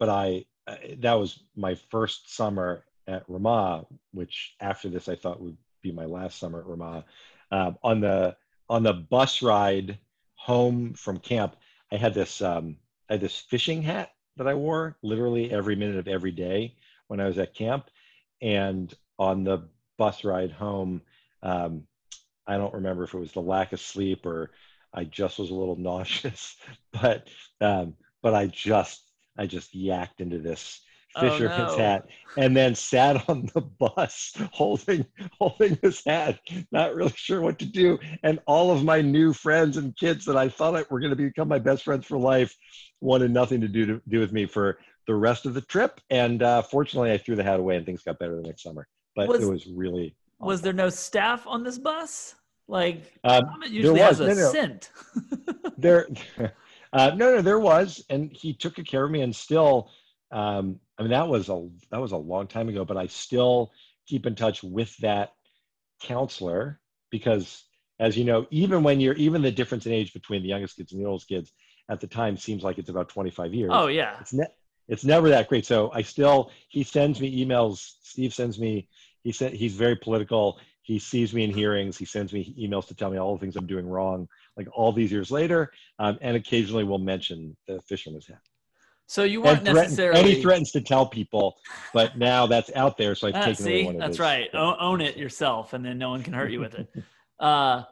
but 0.00 0.08
I 0.08 0.44
uh, 0.66 0.76
that 0.98 1.14
was 1.14 1.44
my 1.54 1.74
first 1.74 2.34
summer 2.34 2.84
at 3.06 3.24
Ramah, 3.28 3.86
which 4.12 4.54
after 4.60 4.88
this 4.88 5.08
I 5.08 5.14
thought 5.14 5.40
would 5.40 5.56
be 5.82 5.92
my 5.92 6.04
last 6.04 6.38
summer 6.38 6.60
at 6.60 6.66
Ramah. 6.66 7.04
Um, 7.50 7.78
on 7.82 8.00
the 8.00 8.36
on 8.68 8.82
the 8.82 8.94
bus 8.94 9.42
ride 9.42 9.98
home 10.34 10.94
from 10.94 11.18
camp, 11.18 11.56
I 11.92 11.96
had 11.96 12.14
this 12.14 12.40
um, 12.42 12.76
I 13.08 13.14
had 13.14 13.20
this 13.20 13.38
fishing 13.38 13.82
hat 13.82 14.10
that 14.36 14.48
I 14.48 14.54
wore 14.54 14.96
literally 15.02 15.50
every 15.50 15.76
minute 15.76 15.96
of 15.96 16.08
every 16.08 16.32
day 16.32 16.76
when 17.08 17.20
I 17.20 17.26
was 17.26 17.38
at 17.38 17.54
camp. 17.54 17.90
And 18.40 18.92
on 19.18 19.44
the 19.44 19.68
bus 19.98 20.24
ride 20.24 20.50
home, 20.50 21.02
um, 21.42 21.84
I 22.46 22.56
don't 22.56 22.74
remember 22.74 23.04
if 23.04 23.14
it 23.14 23.18
was 23.18 23.32
the 23.32 23.40
lack 23.40 23.72
of 23.72 23.80
sleep 23.80 24.26
or 24.26 24.50
I 24.92 25.04
just 25.04 25.38
was 25.38 25.50
a 25.50 25.54
little 25.54 25.76
nauseous, 25.78 26.56
but 26.92 27.28
um, 27.60 27.94
but 28.22 28.34
I 28.34 28.46
just 28.46 29.02
I 29.36 29.46
just 29.46 29.74
yacked 29.74 30.20
into 30.20 30.38
this 30.38 30.80
fisherman's 31.18 31.72
oh, 31.72 31.76
no. 31.76 31.84
hat 31.84 32.08
and 32.36 32.56
then 32.56 32.74
sat 32.74 33.28
on 33.28 33.48
the 33.54 33.60
bus 33.60 34.32
holding 34.52 35.04
holding 35.38 35.78
his 35.82 36.02
hat 36.04 36.38
not 36.70 36.94
really 36.94 37.12
sure 37.16 37.40
what 37.40 37.58
to 37.58 37.66
do. 37.66 37.98
And 38.22 38.38
all 38.46 38.70
of 38.70 38.84
my 38.84 39.00
new 39.00 39.32
friends 39.32 39.76
and 39.76 39.96
kids 39.96 40.24
that 40.24 40.36
i 40.36 40.48
thought 40.48 40.90
were 40.90 41.00
going 41.00 41.10
to 41.10 41.16
become 41.16 41.48
my 41.48 41.58
best 41.58 41.84
friends 41.84 42.06
for 42.06 42.18
life 42.18 42.56
wanted 43.00 43.30
nothing 43.30 43.60
to 43.60 43.68
do 43.68 43.86
to 43.86 44.00
do 44.08 44.20
with 44.20 44.32
me 44.32 44.46
for 44.46 44.78
the 45.06 45.14
rest 45.14 45.46
of 45.46 45.54
the 45.54 45.60
trip. 45.62 46.00
And 46.10 46.42
uh, 46.42 46.62
fortunately 46.62 47.12
i 47.12 47.18
threw 47.18 47.36
the 47.36 47.44
hat 47.44 47.60
away 47.60 47.76
and 47.76 47.86
things 47.86 48.02
got 48.02 48.18
better 48.18 48.36
the 48.36 48.42
next 48.42 48.62
summer. 48.62 48.86
But 49.14 49.28
was, 49.28 49.42
it 49.42 49.50
was 49.50 49.66
really 49.66 50.14
awful. 50.38 50.48
was 50.48 50.62
there 50.62 50.72
no 50.72 50.88
staff 50.88 51.46
on 51.46 51.62
this 51.62 51.78
bus? 51.78 52.34
Like 52.68 53.12
um, 53.24 53.44
usually 53.68 54.00
was, 54.00 54.18
has 54.18 54.20
a 54.20 54.26
no, 54.28 54.34
no. 54.34 54.52
scent. 54.52 54.90
There 55.78 56.06
uh, 56.92 57.10
no 57.16 57.36
no 57.36 57.42
there 57.42 57.58
was. 57.58 58.04
And 58.08 58.32
he 58.32 58.54
took 58.54 58.76
good 58.76 58.86
care 58.86 59.04
of 59.04 59.10
me 59.10 59.22
and 59.22 59.34
still 59.34 59.90
um, 60.30 60.78
I 60.98 61.02
mean, 61.02 61.10
that 61.10 61.28
was 61.28 61.48
a 61.48 61.68
that 61.90 62.00
was 62.00 62.12
a 62.12 62.16
long 62.16 62.46
time 62.46 62.68
ago, 62.68 62.84
but 62.84 62.96
I 62.96 63.06
still 63.06 63.72
keep 64.06 64.26
in 64.26 64.34
touch 64.34 64.62
with 64.62 64.96
that 64.98 65.32
counselor 66.00 66.80
because, 67.10 67.64
as 67.98 68.16
you 68.16 68.24
know, 68.24 68.46
even 68.50 68.82
when 68.82 69.00
you're 69.00 69.14
even 69.14 69.42
the 69.42 69.50
difference 69.50 69.86
in 69.86 69.92
age 69.92 70.12
between 70.12 70.42
the 70.42 70.48
youngest 70.48 70.76
kids 70.76 70.92
and 70.92 71.02
the 71.02 71.08
oldest 71.08 71.28
kids 71.28 71.52
at 71.88 72.00
the 72.00 72.06
time 72.06 72.36
seems 72.36 72.62
like 72.62 72.78
it's 72.78 72.88
about 72.88 73.08
25 73.08 73.54
years. 73.54 73.70
Oh 73.72 73.86
yeah, 73.86 74.16
it's 74.20 74.32
ne- 74.32 74.54
it's 74.88 75.04
never 75.04 75.28
that 75.30 75.48
great. 75.48 75.64
So 75.66 75.90
I 75.92 76.02
still 76.02 76.50
he 76.68 76.82
sends 76.82 77.20
me 77.20 77.44
emails. 77.44 77.94
Steve 78.02 78.34
sends 78.34 78.58
me. 78.58 78.88
He 79.22 79.32
said 79.32 79.52
he's 79.52 79.74
very 79.74 79.96
political. 79.96 80.58
He 80.82 80.98
sees 80.98 81.32
me 81.32 81.44
in 81.44 81.52
hearings. 81.52 81.96
He 81.96 82.04
sends 82.04 82.32
me 82.32 82.54
emails 82.60 82.88
to 82.88 82.94
tell 82.94 83.10
me 83.10 83.16
all 83.16 83.34
the 83.34 83.40
things 83.40 83.56
I'm 83.56 83.66
doing 83.66 83.86
wrong, 83.86 84.28
like 84.56 84.66
all 84.74 84.92
these 84.92 85.12
years 85.12 85.30
later, 85.30 85.70
um, 86.00 86.18
and 86.20 86.36
occasionally 86.36 86.82
will 86.82 86.98
mention 86.98 87.56
the 87.68 87.80
fisherman's 87.82 88.26
hat. 88.26 88.40
So 89.06 89.24
you 89.24 89.42
weren't 89.42 89.66
and 89.66 89.76
necessarily. 89.76 90.18
And 90.18 90.28
he 90.28 90.40
threatens 90.40 90.70
to 90.72 90.80
tell 90.80 91.06
people, 91.06 91.56
but 91.92 92.16
now 92.16 92.46
that's 92.46 92.70
out 92.74 92.96
there, 92.96 93.14
so 93.14 93.28
I've 93.28 93.34
ah, 93.34 93.44
taken 93.44 93.64
see, 93.64 93.84
one 93.84 93.98
that's 93.98 94.18
right. 94.18 94.48
O- 94.54 94.76
own 94.78 95.00
it 95.00 95.16
yourself, 95.16 95.74
and 95.74 95.84
then 95.84 95.98
no 95.98 96.10
one 96.10 96.22
can 96.22 96.32
hurt 96.32 96.50
you 96.50 96.60
with 96.60 96.74
it. 96.74 96.88
Uh, 97.38 97.82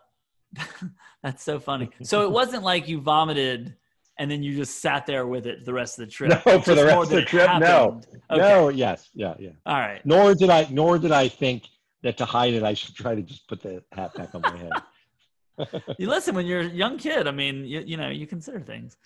that's 1.23 1.43
so 1.43 1.61
funny. 1.61 1.91
So 2.03 2.23
it 2.23 2.31
wasn't 2.31 2.63
like 2.63 2.89
you 2.89 3.01
vomited 3.01 3.77
and 4.21 4.31
then 4.31 4.43
you 4.43 4.55
just 4.55 4.83
sat 4.83 5.07
there 5.07 5.27
with 5.27 5.47
it 5.47 5.65
the 5.65 5.73
rest 5.73 5.99
of 5.99 6.07
the 6.07 6.11
trip. 6.13 6.31
No, 6.47 6.61
for 6.61 6.75
the 6.75 6.85
rest 6.85 7.11
of 7.11 7.17
the 7.17 7.23
trip, 7.23 7.51
no, 7.59 8.01
okay. 8.31 8.41
no, 8.41 8.69
yes, 8.69 9.09
yeah, 9.15 9.35
yeah. 9.39 9.51
All 9.67 9.79
right. 9.79 10.05
Nor 10.05 10.35
did 10.35 10.51
I, 10.51 10.69
nor 10.71 10.99
did 10.99 11.11
I 11.11 11.27
think 11.27 11.65
that 12.03 12.19
to 12.19 12.27
hide 12.27 12.53
it, 12.55 12.63
I 12.63 12.75
should 12.75 12.95
try 12.95 13.15
to 13.15 13.23
just 13.23 13.49
put 13.49 13.63
the 13.63 13.83
hat 13.93 14.15
back 14.15 14.35
on 14.35 14.43
my 14.43 14.57
head. 14.57 15.83
you 15.99 16.09
listen 16.09 16.35
when 16.35 16.47
you're 16.47 16.61
a 16.61 16.69
young 16.69 16.99
kid. 16.99 17.27
I 17.27 17.31
mean, 17.31 17.65
you, 17.65 17.81
you 17.81 17.97
know, 17.97 18.09
you 18.11 18.27
consider 18.27 18.61
things. 18.61 18.97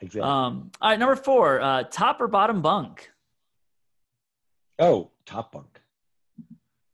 Exactly. 0.00 0.22
Um, 0.22 0.70
all 0.80 0.90
right, 0.90 0.98
number 0.98 1.16
four, 1.16 1.60
uh, 1.60 1.84
top 1.84 2.20
or 2.20 2.28
bottom 2.28 2.62
bunk? 2.62 3.10
Oh, 4.78 5.10
top 5.26 5.52
bunk. 5.52 5.80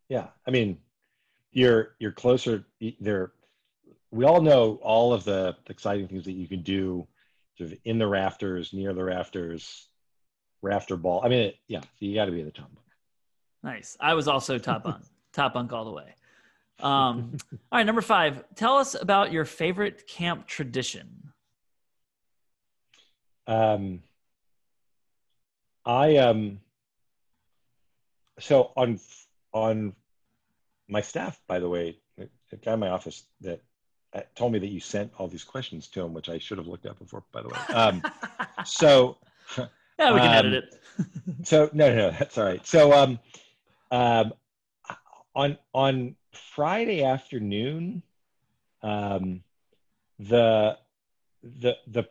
Yeah, 0.08 0.26
I 0.46 0.50
mean, 0.50 0.78
you're 1.52 1.94
you're 1.98 2.12
closer. 2.12 2.64
There, 3.00 3.32
we 4.10 4.24
all 4.24 4.40
know 4.40 4.78
all 4.82 5.12
of 5.12 5.24
the 5.24 5.56
exciting 5.68 6.08
things 6.08 6.24
that 6.24 6.32
you 6.32 6.48
can 6.48 6.62
do, 6.62 7.06
sort 7.56 7.72
of 7.72 7.78
in 7.84 7.98
the 7.98 8.06
rafters, 8.06 8.72
near 8.72 8.92
the 8.92 9.04
rafters, 9.04 9.88
rafter 10.62 10.96
ball. 10.96 11.22
I 11.24 11.28
mean, 11.28 11.40
it, 11.40 11.56
yeah, 11.68 11.80
you 12.00 12.14
got 12.14 12.26
to 12.26 12.32
be 12.32 12.40
in 12.40 12.46
the 12.46 12.52
top 12.52 12.72
bunk. 12.74 12.86
Nice. 13.62 13.96
I 14.00 14.14
was 14.14 14.28
also 14.28 14.58
top 14.58 14.84
bunk, 14.84 15.04
top 15.32 15.54
bunk 15.54 15.72
all 15.72 15.84
the 15.84 15.92
way. 15.92 16.14
Um, 16.80 17.36
all 17.52 17.78
right, 17.78 17.86
number 17.86 18.02
five. 18.02 18.44
Tell 18.54 18.76
us 18.76 18.94
about 19.00 19.32
your 19.32 19.44
favorite 19.44 20.06
camp 20.08 20.46
tradition. 20.46 21.25
Um, 23.46 24.02
I 25.84 26.16
um. 26.16 26.60
So 28.38 28.72
on 28.76 29.00
on 29.52 29.94
my 30.88 31.00
staff, 31.00 31.40
by 31.46 31.58
the 31.58 31.68
way, 31.68 31.98
the 32.50 32.56
guy 32.56 32.74
in 32.74 32.80
my 32.80 32.88
office 32.88 33.24
that 33.40 33.62
uh, 34.12 34.20
told 34.34 34.52
me 34.52 34.58
that 34.58 34.68
you 34.68 34.80
sent 34.80 35.12
all 35.18 35.28
these 35.28 35.44
questions 35.44 35.88
to 35.88 36.02
him, 36.02 36.14
which 36.14 36.28
I 36.28 36.38
should 36.38 36.58
have 36.58 36.66
looked 36.66 36.86
up 36.86 36.98
before, 36.98 37.24
by 37.32 37.42
the 37.42 37.48
way. 37.48 37.58
Um, 37.74 38.02
so 38.64 39.18
yeah, 39.98 40.12
we 40.12 40.20
can 40.20 40.28
um, 40.28 40.46
edit 40.46 40.64
it. 40.64 40.80
so 41.46 41.70
no, 41.72 41.94
no, 41.94 42.10
that's 42.10 42.38
all 42.38 42.44
right. 42.44 42.66
So 42.66 42.92
um, 42.92 43.18
um, 43.90 44.32
on 45.34 45.58
on 45.72 46.16
Friday 46.32 47.04
afternoon, 47.04 48.02
um, 48.82 49.42
the 50.18 50.78
the 51.42 51.76
the 51.86 52.08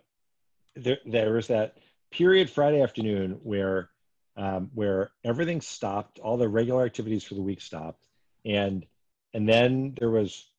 there 0.75 0.97
there 1.05 1.33
was 1.33 1.47
that 1.47 1.77
period 2.11 2.49
Friday 2.49 2.81
afternoon 2.81 3.39
where 3.43 3.89
um, 4.37 4.69
where 4.73 5.11
everything 5.23 5.61
stopped, 5.61 6.19
all 6.19 6.37
the 6.37 6.49
regular 6.49 6.85
activities 6.85 7.23
for 7.23 7.35
the 7.35 7.41
week 7.41 7.61
stopped, 7.61 8.05
and 8.43 8.85
and 9.33 9.47
then 9.47 9.95
there 9.97 10.09
was 10.09 10.49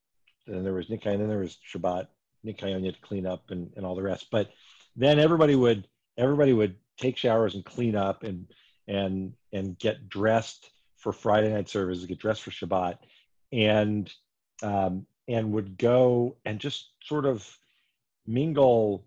then 0.47 0.63
there 0.63 0.73
was 0.73 0.87
Nikkei, 0.87 1.11
and 1.11 1.21
then 1.21 1.29
there 1.29 1.39
was 1.39 1.57
Shabbat, 1.73 2.07
Nikkei 2.45 2.93
to 2.93 3.01
clean 3.01 3.25
up 3.25 3.51
and, 3.51 3.71
and 3.75 3.85
all 3.85 3.95
the 3.95 4.03
rest. 4.03 4.27
But 4.31 4.49
then 4.95 5.19
everybody 5.19 5.55
would 5.55 5.87
everybody 6.17 6.53
would 6.53 6.75
take 6.97 7.17
showers 7.17 7.55
and 7.55 7.63
clean 7.63 7.95
up 7.95 8.23
and 8.23 8.47
and 8.87 9.33
and 9.51 9.77
get 9.77 10.09
dressed 10.09 10.69
for 10.97 11.13
Friday 11.13 11.53
night 11.53 11.69
service, 11.69 12.03
get 12.05 12.19
dressed 12.19 12.41
for 12.41 12.51
Shabbat, 12.51 12.97
and 13.51 14.11
um, 14.63 15.05
and 15.27 15.51
would 15.51 15.77
go 15.77 16.37
and 16.45 16.59
just 16.59 16.89
sort 17.03 17.25
of 17.25 17.47
mingle 18.25 19.05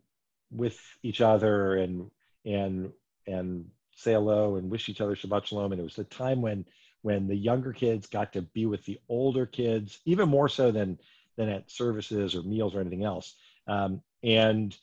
with 0.50 0.78
each 1.02 1.20
other 1.20 1.76
and 1.76 2.10
and 2.44 2.92
and 3.26 3.66
say 3.94 4.12
hello 4.12 4.56
and 4.56 4.70
wish 4.70 4.88
each 4.88 5.00
other 5.00 5.14
Shabbat 5.14 5.46
Shalom. 5.46 5.72
And 5.72 5.80
it 5.80 5.84
was 5.84 5.96
the 5.96 6.04
time 6.04 6.42
when 6.42 6.64
when 7.02 7.26
the 7.26 7.36
younger 7.36 7.72
kids 7.72 8.06
got 8.06 8.32
to 8.34 8.42
be 8.42 8.66
with 8.66 8.84
the 8.84 9.00
older 9.08 9.46
kids, 9.46 10.00
even 10.04 10.28
more 10.28 10.48
so 10.48 10.70
than 10.70 10.98
than 11.36 11.48
at 11.48 11.70
services 11.70 12.34
or 12.34 12.42
meals 12.42 12.74
or 12.74 12.80
anything 12.80 13.04
else. 13.04 13.34
Um, 13.66 14.02
and 14.22 14.76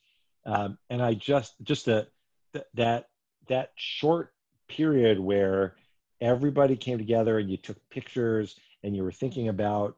um, 0.45 0.77
and 0.89 1.01
I 1.01 1.13
just 1.13 1.55
just 1.63 1.85
the, 1.85 2.07
the, 2.53 2.65
that 2.75 3.09
that 3.47 3.71
short 3.75 4.33
period 4.67 5.19
where 5.19 5.75
everybody 6.19 6.75
came 6.75 6.97
together 6.97 7.37
and 7.37 7.49
you 7.49 7.57
took 7.57 7.77
pictures 7.89 8.55
and 8.83 8.95
you 8.95 9.03
were 9.03 9.11
thinking 9.11 9.49
about 9.49 9.97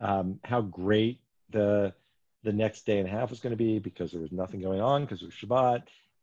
um, 0.00 0.40
how 0.44 0.60
great 0.60 1.20
the 1.50 1.92
the 2.42 2.52
next 2.52 2.86
day 2.86 2.98
and 2.98 3.08
a 3.08 3.10
half 3.10 3.30
was 3.30 3.40
going 3.40 3.52
to 3.52 3.56
be 3.56 3.78
because 3.78 4.12
there 4.12 4.20
was 4.20 4.32
nothing 4.32 4.60
going 4.60 4.80
on 4.80 5.02
because 5.02 5.22
it 5.22 5.26
was 5.26 5.34
Shabbat. 5.34 5.82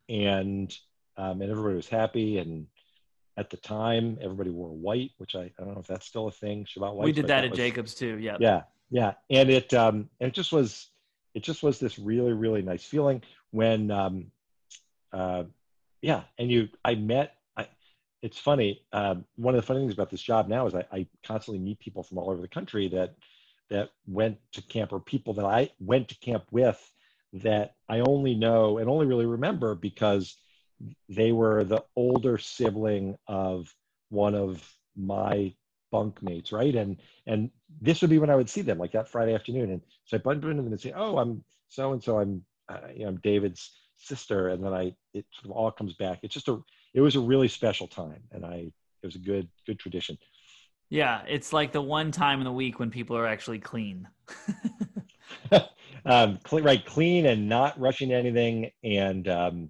And 0.09 0.75
um, 1.17 1.41
and 1.41 1.51
everybody 1.51 1.75
was 1.75 1.89
happy. 1.89 2.37
And 2.37 2.67
at 3.37 3.49
the 3.49 3.57
time 3.57 4.17
everybody 4.21 4.49
wore 4.49 4.69
white 4.69 5.11
which 5.17 5.35
I, 5.35 5.51
I 5.59 5.63
don't 5.63 5.75
know 5.75 5.79
if 5.79 5.87
that's 5.87 6.07
still 6.07 6.27
a 6.27 6.31
thing 6.31 6.65
Shabbat 6.65 6.95
white 6.95 7.05
we 7.05 7.11
did 7.11 7.27
that 7.27 7.43
at 7.43 7.51
was, 7.51 7.57
Jacobs 7.57 7.93
too 7.93 8.17
yeah. 8.17 8.37
Yeah 8.39 8.63
yeah. 8.89 9.13
And 9.29 9.49
it 9.49 9.73
um 9.73 10.09
and 10.19 10.29
it 10.29 10.33
just 10.33 10.51
was 10.51 10.89
it 11.33 11.43
just 11.43 11.63
was 11.63 11.79
this 11.79 11.99
really 11.99 12.33
really 12.33 12.61
nice 12.61 12.83
feeling 12.83 13.21
when 13.51 13.91
um 13.91 14.31
uh 15.13 15.43
yeah. 16.01 16.23
And 16.37 16.51
you 16.51 16.69
i 16.83 16.95
met 16.95 17.35
i 17.55 17.67
it's 18.21 18.39
funny 18.39 18.81
um 18.93 19.25
one 19.35 19.53
of 19.55 19.61
the 19.61 19.65
funny 19.67 19.81
things 19.81 19.93
about 19.93 20.09
this 20.09 20.21
job 20.21 20.47
now 20.47 20.65
is 20.67 20.75
I, 20.75 20.85
I 20.91 21.07
constantly 21.23 21.59
meet 21.59 21.79
people 21.79 22.03
from 22.03 22.17
all 22.17 22.29
over 22.29 22.41
the 22.41 22.47
country 22.47 22.87
that 22.89 23.15
that 23.69 23.89
went 24.07 24.37
to 24.53 24.61
camp 24.63 24.91
or 24.93 24.99
people 24.99 25.33
that 25.33 25.45
i 25.45 25.69
went 25.79 26.07
to 26.09 26.17
camp 26.19 26.45
with 26.51 26.79
that 27.33 27.75
i 27.89 27.99
only 27.99 28.35
know 28.35 28.77
and 28.77 28.89
only 28.89 29.05
really 29.05 29.25
remember 29.25 29.75
because 29.75 30.37
they 31.09 31.31
were 31.31 31.63
the 31.63 31.83
older 31.95 32.37
sibling 32.37 33.17
of 33.27 33.73
one 34.09 34.35
of 34.35 34.63
my 34.95 35.53
bunkmates, 35.93 36.51
right? 36.51 36.75
And 36.75 36.97
and 37.25 37.49
this 37.81 38.01
would 38.01 38.09
be 38.09 38.19
when 38.19 38.29
I 38.29 38.35
would 38.35 38.49
see 38.49 38.61
them, 38.61 38.77
like 38.77 38.91
that 38.91 39.09
Friday 39.09 39.33
afternoon. 39.33 39.71
And 39.71 39.81
so 40.05 40.17
I 40.17 40.19
bumped 40.19 40.45
into 40.45 40.63
them 40.63 40.71
and 40.71 40.81
say, 40.81 40.93
"Oh, 40.95 41.17
I'm 41.17 41.43
so 41.69 41.93
and 41.93 42.03
so. 42.03 42.19
I'm 42.19 42.45
uh, 42.69 42.79
you 42.93 43.03
know 43.03 43.09
I'm 43.09 43.17
David's 43.17 43.71
sister." 43.97 44.49
And 44.49 44.63
then 44.63 44.73
I 44.73 44.93
it 45.13 45.25
sort 45.33 45.45
of 45.45 45.51
all 45.51 45.71
comes 45.71 45.93
back. 45.93 46.19
It's 46.23 46.33
just 46.33 46.47
a 46.47 46.59
it 46.93 47.01
was 47.01 47.15
a 47.15 47.19
really 47.19 47.47
special 47.47 47.87
time, 47.87 48.21
and 48.31 48.45
I 48.45 48.71
it 49.01 49.05
was 49.05 49.15
a 49.15 49.19
good 49.19 49.47
good 49.65 49.79
tradition. 49.79 50.17
Yeah, 50.89 51.21
it's 51.27 51.51
like 51.51 51.71
the 51.71 51.81
one 51.81 52.11
time 52.11 52.39
in 52.39 52.45
the 52.45 52.51
week 52.51 52.79
when 52.79 52.89
people 52.89 53.17
are 53.17 53.27
actually 53.27 53.59
clean. 53.59 54.07
um, 56.05 56.39
clean, 56.43 56.63
right, 56.63 56.85
clean 56.85 57.25
and 57.25 57.49
not 57.49 57.79
rushing 57.79 58.13
anything, 58.13 58.71
and 58.83 59.27
um, 59.27 59.69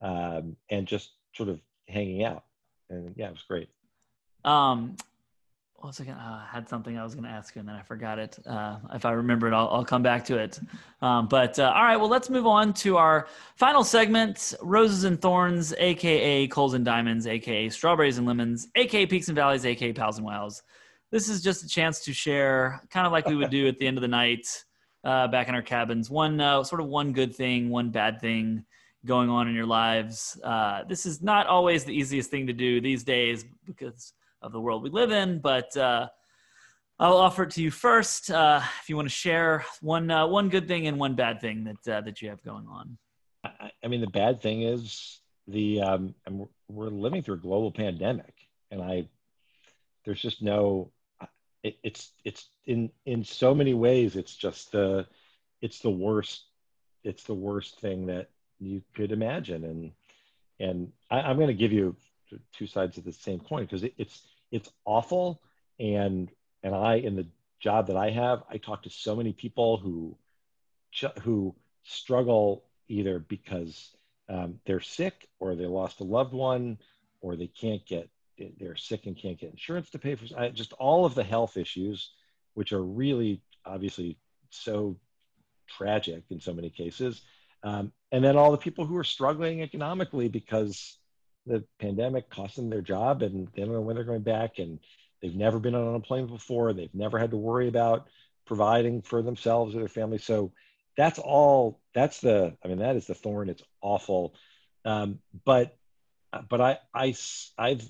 um, 0.00 0.56
and 0.70 0.86
just 0.86 1.10
sort 1.34 1.48
of 1.48 1.60
hanging 1.88 2.24
out. 2.24 2.44
And 2.90 3.14
yeah, 3.16 3.28
it 3.28 3.32
was 3.32 3.44
great. 3.48 3.68
Um, 4.44 4.96
what 5.86 5.90
was 5.90 6.00
I 6.00 6.04
gonna, 6.04 6.18
uh, 6.18 6.44
had 6.44 6.68
something 6.68 6.98
I 6.98 7.04
was 7.04 7.14
going 7.14 7.22
to 7.22 7.30
ask 7.30 7.54
you 7.54 7.60
and 7.60 7.68
then 7.68 7.76
I 7.76 7.82
forgot 7.82 8.18
it. 8.18 8.36
Uh, 8.44 8.78
if 8.92 9.04
I 9.04 9.12
remember 9.12 9.46
it, 9.46 9.54
I'll, 9.54 9.68
I'll 9.68 9.84
come 9.84 10.02
back 10.02 10.24
to 10.24 10.36
it. 10.36 10.58
Um, 11.00 11.28
but 11.28 11.60
uh, 11.60 11.72
all 11.76 11.84
right, 11.84 11.96
well, 11.96 12.08
let's 12.08 12.28
move 12.28 12.44
on 12.44 12.74
to 12.74 12.96
our 12.96 13.28
final 13.54 13.84
segment 13.84 14.52
Roses 14.62 15.04
and 15.04 15.22
Thorns, 15.22 15.72
AKA 15.78 16.48
Coals 16.48 16.74
and 16.74 16.84
Diamonds, 16.84 17.28
AKA 17.28 17.68
Strawberries 17.68 18.18
and 18.18 18.26
Lemons, 18.26 18.66
AKA 18.74 19.06
Peaks 19.06 19.28
and 19.28 19.36
Valleys, 19.36 19.64
AKA 19.64 19.92
Pals 19.92 20.18
and 20.18 20.26
Wows. 20.26 20.60
This 21.12 21.28
is 21.28 21.40
just 21.40 21.62
a 21.62 21.68
chance 21.68 22.00
to 22.06 22.12
share, 22.12 22.82
kind 22.90 23.06
of 23.06 23.12
like 23.12 23.28
we 23.28 23.36
would 23.36 23.50
do 23.50 23.68
at 23.68 23.78
the 23.78 23.86
end 23.86 23.96
of 23.96 24.02
the 24.02 24.08
night 24.08 24.64
uh, 25.04 25.28
back 25.28 25.46
in 25.46 25.54
our 25.54 25.62
cabins, 25.62 26.10
one 26.10 26.40
uh, 26.40 26.64
sort 26.64 26.80
of 26.80 26.88
one 26.88 27.12
good 27.12 27.32
thing, 27.32 27.70
one 27.70 27.90
bad 27.90 28.20
thing 28.20 28.64
going 29.04 29.30
on 29.30 29.46
in 29.46 29.54
your 29.54 29.66
lives. 29.66 30.36
Uh, 30.42 30.82
this 30.88 31.06
is 31.06 31.22
not 31.22 31.46
always 31.46 31.84
the 31.84 31.92
easiest 31.92 32.28
thing 32.28 32.48
to 32.48 32.52
do 32.52 32.80
these 32.80 33.04
days 33.04 33.44
because 33.64 34.12
of 34.46 34.52
the 34.52 34.60
world 34.60 34.82
we 34.82 34.90
live 34.90 35.10
in, 35.10 35.40
but 35.40 35.76
uh, 35.76 36.08
I'll 36.98 37.16
offer 37.18 37.42
it 37.42 37.50
to 37.52 37.62
you 37.62 37.70
first. 37.70 38.30
Uh, 38.30 38.62
if 38.80 38.88
you 38.88 38.96
want 38.96 39.08
to 39.08 39.14
share 39.14 39.64
one 39.80 40.10
uh, 40.10 40.26
one 40.26 40.48
good 40.48 40.66
thing 40.68 40.86
and 40.86 40.98
one 40.98 41.14
bad 41.14 41.40
thing 41.40 41.64
that 41.64 41.94
uh, 41.94 42.00
that 42.02 42.22
you 42.22 42.30
have 42.30 42.42
going 42.42 42.66
on. 42.68 42.96
I, 43.44 43.70
I 43.84 43.88
mean, 43.88 44.00
the 44.00 44.06
bad 44.06 44.40
thing 44.40 44.62
is 44.62 45.20
the 45.48 45.82
um, 45.82 46.14
we're 46.68 46.88
living 46.88 47.22
through 47.22 47.34
a 47.34 47.38
global 47.38 47.72
pandemic, 47.72 48.34
and 48.70 48.80
I 48.80 49.08
there's 50.04 50.22
just 50.22 50.42
no. 50.42 50.92
It, 51.62 51.76
it's 51.82 52.12
it's 52.24 52.48
in 52.66 52.90
in 53.04 53.24
so 53.24 53.52
many 53.52 53.74
ways 53.74 54.14
it's 54.14 54.36
just 54.36 54.70
the 54.70 55.06
it's 55.60 55.80
the 55.80 55.90
worst 55.90 56.44
it's 57.02 57.24
the 57.24 57.34
worst 57.34 57.80
thing 57.80 58.06
that 58.06 58.28
you 58.60 58.82
could 58.94 59.10
imagine 59.10 59.64
and 59.64 59.90
and 60.60 60.92
I, 61.10 61.30
am 61.30 61.36
going 61.36 61.48
to 61.48 61.54
give 61.54 61.72
you 61.72 61.96
two 62.52 62.66
sides 62.66 62.98
of 62.98 63.04
the 63.04 63.12
same 63.12 63.40
coin 63.40 63.64
because 63.64 63.82
it, 63.82 63.94
it's 63.98 64.22
it's 64.50 64.70
awful. 64.84 65.42
And 65.78 66.30
and 66.62 66.74
i 66.74 66.94
in 66.94 67.16
the 67.16 67.26
job 67.60 67.86
that 67.86 67.96
i 67.96 68.10
have 68.10 68.42
i 68.50 68.58
talk 68.58 68.82
to 68.82 68.90
so 68.90 69.14
many 69.16 69.32
people 69.32 69.76
who 69.76 70.16
who 71.22 71.54
struggle 71.84 72.64
either 72.88 73.18
because 73.18 73.94
um, 74.28 74.58
they're 74.66 74.80
sick 74.80 75.28
or 75.38 75.54
they 75.54 75.66
lost 75.66 76.00
a 76.00 76.04
loved 76.04 76.32
one 76.32 76.78
or 77.20 77.36
they 77.36 77.46
can't 77.46 77.84
get 77.86 78.10
they're 78.58 78.76
sick 78.76 79.06
and 79.06 79.16
can't 79.16 79.38
get 79.38 79.50
insurance 79.50 79.90
to 79.90 79.98
pay 79.98 80.14
for 80.14 80.26
just 80.50 80.72
all 80.74 81.04
of 81.04 81.14
the 81.14 81.24
health 81.24 81.56
issues 81.56 82.10
which 82.54 82.72
are 82.72 82.82
really 82.82 83.40
obviously 83.64 84.18
so 84.50 84.96
tragic 85.68 86.24
in 86.30 86.40
so 86.40 86.52
many 86.52 86.70
cases. 86.70 87.22
Um, 87.62 87.92
and 88.12 88.24
then 88.24 88.36
all 88.36 88.52
the 88.52 88.58
people 88.58 88.86
who 88.86 88.96
are 88.96 89.04
struggling 89.04 89.62
economically 89.62 90.28
because 90.28 90.98
the 91.46 91.64
pandemic 91.78 92.28
cost 92.28 92.56
them 92.56 92.70
their 92.70 92.82
job 92.82 93.22
and 93.22 93.48
they 93.54 93.62
don't 93.62 93.72
know 93.72 93.80
when 93.80 93.96
they're 93.96 94.04
going 94.04 94.22
back 94.22 94.58
and 94.58 94.80
they've 95.22 95.34
never 95.34 95.58
been 95.58 95.74
on 95.74 95.88
unemployment 95.88 96.30
before. 96.30 96.72
They've 96.72 96.94
never 96.94 97.18
had 97.18 97.30
to 97.30 97.36
worry 97.36 97.68
about 97.68 98.08
providing 98.46 99.02
for 99.02 99.22
themselves 99.22 99.74
or 99.74 99.80
their 99.80 99.88
family. 99.88 100.18
So 100.18 100.52
that's 100.96 101.18
all 101.18 101.80
that's 101.94 102.20
the 102.20 102.56
i 102.64 102.68
mean 102.68 102.78
that 102.78 102.96
is 102.96 103.06
the 103.06 103.14
thorn. 103.14 103.48
It's 103.48 103.62
awful. 103.80 104.34
Um, 104.84 105.20
but 105.44 105.76
but 106.48 106.60
i 106.60 106.78
i 106.94 107.14
i've 107.58 107.88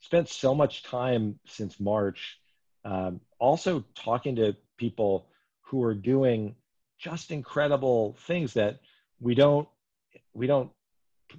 spent 0.00 0.28
so 0.28 0.54
much 0.54 0.82
time 0.84 1.38
since 1.46 1.80
march 1.80 2.38
um, 2.84 3.20
also 3.38 3.84
talking 3.94 4.36
to 4.36 4.56
people 4.76 5.26
who 5.62 5.82
are 5.84 5.94
doing 5.94 6.54
just 6.98 7.30
incredible 7.30 8.16
things 8.26 8.54
that 8.54 8.80
we 9.20 9.34
don't 9.34 9.68
we 10.32 10.46
don't 10.46 10.70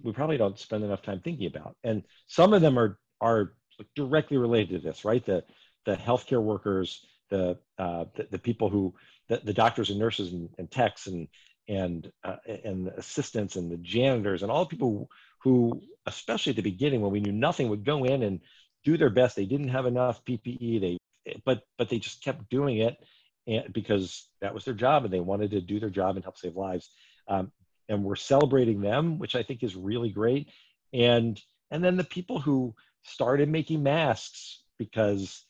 we 0.04 0.12
probably 0.12 0.38
don't 0.38 0.60
spend 0.60 0.84
enough 0.84 1.02
time 1.02 1.22
thinking 1.22 1.48
about. 1.48 1.76
And 1.84 2.04
some 2.28 2.54
of 2.54 2.62
them 2.62 2.78
are 2.78 3.00
are 3.22 3.54
directly 3.96 4.38
related 4.38 4.70
to 4.70 4.88
this, 4.88 5.06
right? 5.06 5.26
The 5.26 5.44
the 5.86 5.96
healthcare 5.96 6.42
workers, 6.42 7.06
the 7.30 7.58
uh, 7.78 8.06
the, 8.16 8.28
the, 8.32 8.40
people 8.40 8.70
who 8.70 8.94
the, 9.28 9.42
the 9.44 9.54
doctors 9.54 9.90
and 9.90 10.00
nurses 10.00 10.34
and, 10.34 10.50
and 10.58 10.70
techs 10.70 11.08
and 11.08 11.28
and 11.68 12.12
uh, 12.24 12.38
and 12.64 12.88
the 12.88 12.98
assistants 12.98 13.56
and 13.56 13.72
the 13.72 13.78
janitors 13.78 14.44
and 14.44 14.52
all 14.52 14.66
the 14.66 14.70
people 14.70 15.10
who, 15.42 15.82
especially 16.06 16.52
at 16.52 16.58
the 16.58 16.62
beginning 16.62 17.02
when 17.02 17.12
we 17.12 17.22
knew 17.22 17.32
nothing, 17.32 17.70
would 17.70 17.86
go 17.86 18.04
in 18.04 18.24
and 18.24 18.42
do 18.84 18.98
their 18.98 19.10
best. 19.10 19.36
They 19.36 19.46
didn't 19.46 19.70
have 19.70 19.86
enough 19.86 20.24
PPE. 20.26 20.82
They 20.82 20.98
but 21.46 21.64
but 21.78 21.90
they 21.90 22.00
just 22.00 22.24
kept 22.24 22.50
doing 22.50 22.78
it 22.78 22.98
and 23.48 23.74
because 23.74 24.28
that 24.42 24.54
was 24.54 24.66
their 24.66 24.74
job 24.74 25.06
and 25.06 25.14
they 25.14 25.20
wanted 25.20 25.52
to 25.52 25.62
do 25.62 25.80
their 25.80 25.90
job 25.90 26.16
and 26.16 26.24
help 26.24 26.38
save 26.38 26.56
lives. 26.56 26.90
Um, 27.28 27.52
and 27.90 28.04
we're 28.04 28.16
celebrating 28.16 28.80
them, 28.80 29.20
which 29.20 29.36
I 29.36 29.44
think 29.44 29.64
is 29.64 29.76
really 29.76 30.10
great. 30.10 30.50
And 30.94 31.42
and 31.72 31.84
then 31.84 31.98
the 31.98 32.04
people 32.04 32.40
who 32.40 32.74
started 33.04 33.50
making 33.50 33.84
masks 33.84 34.64
because 34.78 35.44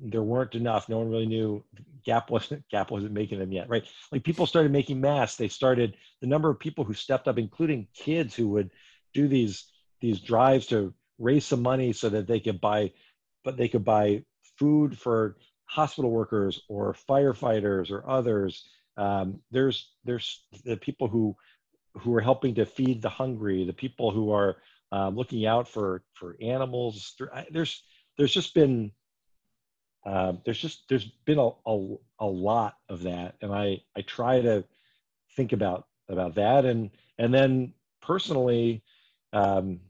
there 0.00 0.22
weren't 0.22 0.54
enough. 0.54 0.88
No 0.88 0.98
one 0.98 1.10
really 1.10 1.26
knew 1.26 1.64
Gap 2.04 2.30
wasn't 2.30 2.68
Gap 2.68 2.90
wasn't 2.90 3.12
making 3.12 3.38
them 3.38 3.52
yet, 3.52 3.68
right? 3.68 3.84
Like 4.12 4.24
people 4.24 4.46
started 4.46 4.72
making 4.72 5.00
masks. 5.00 5.36
They 5.36 5.48
started 5.48 5.96
the 6.20 6.26
number 6.26 6.50
of 6.50 6.58
people 6.58 6.84
who 6.84 6.94
stepped 6.94 7.28
up, 7.28 7.38
including 7.38 7.88
kids 7.94 8.34
who 8.34 8.48
would 8.48 8.70
do 9.12 9.28
these 9.28 9.66
these 10.00 10.20
drives 10.20 10.66
to 10.66 10.92
raise 11.18 11.46
some 11.46 11.62
money 11.62 11.92
so 11.92 12.08
that 12.08 12.26
they 12.26 12.40
could 12.40 12.60
buy, 12.60 12.92
but 13.44 13.56
they 13.56 13.68
could 13.68 13.84
buy 13.84 14.24
food 14.58 14.98
for 14.98 15.36
hospital 15.66 16.10
workers 16.10 16.62
or 16.68 16.94
firefighters 17.08 17.90
or 17.90 18.08
others. 18.08 18.68
Um, 18.96 19.40
there's 19.50 19.92
there's 20.04 20.44
the 20.64 20.76
people 20.76 21.08
who 21.08 21.36
who 21.98 22.14
are 22.14 22.20
helping 22.20 22.54
to 22.56 22.66
feed 22.66 23.02
the 23.02 23.08
hungry, 23.08 23.64
the 23.64 23.72
people 23.72 24.10
who 24.10 24.32
are 24.32 24.56
uh, 24.92 25.08
looking 25.08 25.46
out 25.46 25.68
for 25.68 26.02
for 26.14 26.36
animals. 26.40 27.14
There's 27.50 27.82
there's 28.16 28.32
just 28.32 28.54
been 28.54 28.92
uh, 30.04 30.34
there's 30.44 30.58
just 30.58 30.88
there's 30.88 31.06
been 31.24 31.38
a, 31.38 31.50
a, 31.66 31.96
a 32.20 32.26
lot 32.26 32.76
of 32.88 33.02
that, 33.02 33.36
and 33.40 33.52
I 33.52 33.80
I 33.96 34.02
try 34.02 34.40
to 34.40 34.64
think 35.36 35.52
about 35.52 35.86
about 36.08 36.34
that, 36.34 36.64
and 36.64 36.90
and 37.18 37.32
then 37.32 37.72
personally, 38.02 38.82
um, 39.32 39.80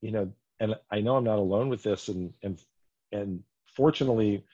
you 0.00 0.10
know, 0.10 0.32
and 0.60 0.74
I 0.90 1.00
know 1.00 1.16
I'm 1.16 1.24
not 1.24 1.38
alone 1.38 1.68
with 1.68 1.82
this, 1.82 2.08
and 2.08 2.32
and 2.42 2.58
and 3.12 3.42
fortunately, 3.66 4.44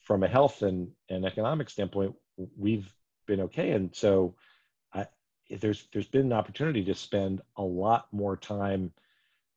from 0.00 0.22
a 0.24 0.28
health 0.28 0.62
and 0.62 0.90
and 1.08 1.24
economic 1.24 1.70
standpoint, 1.70 2.14
we've 2.58 2.92
been 3.26 3.42
okay, 3.42 3.70
and 3.72 3.94
so 3.94 4.34
there's 5.50 5.86
there's 5.92 6.08
been 6.08 6.26
an 6.26 6.32
opportunity 6.32 6.84
to 6.84 6.94
spend 6.94 7.40
a 7.56 7.62
lot 7.62 8.06
more 8.12 8.36
time 8.36 8.92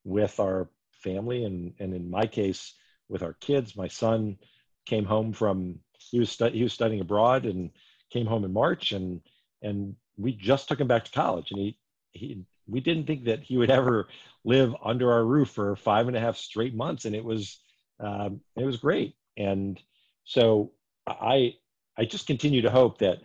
with 0.04 0.40
our 0.40 0.70
family, 0.92 1.44
and 1.44 1.74
and 1.80 1.94
in 1.94 2.10
my 2.10 2.26
case, 2.26 2.74
with 3.08 3.24
our 3.24 3.34
kids. 3.34 3.76
My 3.76 3.88
son 3.88 4.38
came 4.86 5.06
home 5.06 5.34
from 5.34 5.80
he 5.98 6.20
was 6.20 6.32
stu- 6.32 6.50
he 6.50 6.64
was 6.64 6.74
studying 6.74 7.02
abroad 7.02 7.46
and 7.46 7.72
came 8.12 8.26
home 8.26 8.44
in 8.44 8.54
March, 8.54 8.92
and 8.92 9.22
and 9.62 9.96
we 10.18 10.34
just 10.34 10.68
took 10.68 10.80
him 10.80 10.88
back 10.88 11.06
to 11.06 11.12
college, 11.12 11.52
and 11.52 11.60
he 11.60 11.78
he 12.12 12.44
we 12.68 12.80
didn't 12.80 13.06
think 13.06 13.26
that 13.26 13.44
he 13.44 13.58
would 13.58 13.72
ever 13.72 14.08
live 14.44 14.76
under 14.84 15.12
our 15.12 15.26
roof 15.26 15.50
for 15.50 15.76
five 15.76 16.08
and 16.08 16.16
a 16.16 16.20
half 16.20 16.38
straight 16.38 16.76
months, 16.76 17.06
and 17.06 17.16
it 17.16 17.24
was 17.24 17.60
um, 18.00 18.42
it 18.56 18.66
was 18.66 18.78
great. 18.78 19.16
And 19.38 19.82
so 20.24 20.72
I 21.08 21.56
I 21.98 22.06
just 22.06 22.28
continue 22.28 22.62
to 22.62 22.72
hope 22.72 23.00
that 23.00 23.20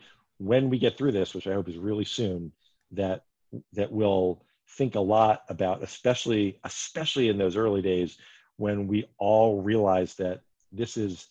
when 0.44 0.68
we 0.68 0.78
get 0.78 0.98
through 0.98 1.12
this, 1.12 1.34
which 1.34 1.46
I 1.46 1.54
hope 1.54 1.68
is 1.68 1.78
really 1.78 2.04
soon, 2.04 2.52
that 2.92 3.24
that 3.72 3.90
we'll 3.90 4.42
think 4.76 4.94
a 4.94 5.00
lot 5.00 5.42
about, 5.48 5.82
especially 5.82 6.58
especially 6.64 7.28
in 7.28 7.38
those 7.38 7.56
early 7.56 7.82
days 7.82 8.18
when 8.56 8.86
we 8.86 9.06
all 9.18 9.62
realize 9.62 10.14
that 10.16 10.40
this 10.72 10.96
is 10.96 11.28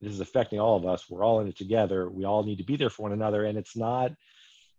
this 0.00 0.12
is 0.12 0.20
affecting 0.20 0.60
all 0.60 0.76
of 0.76 0.86
us. 0.86 1.08
We're 1.08 1.24
all 1.24 1.40
in 1.40 1.48
it 1.48 1.56
together. 1.56 2.08
We 2.08 2.24
all 2.24 2.42
need 2.42 2.58
to 2.58 2.64
be 2.64 2.76
there 2.76 2.90
for 2.90 3.02
one 3.02 3.12
another, 3.12 3.44
and 3.44 3.58
it's 3.58 3.76
not 3.76 4.12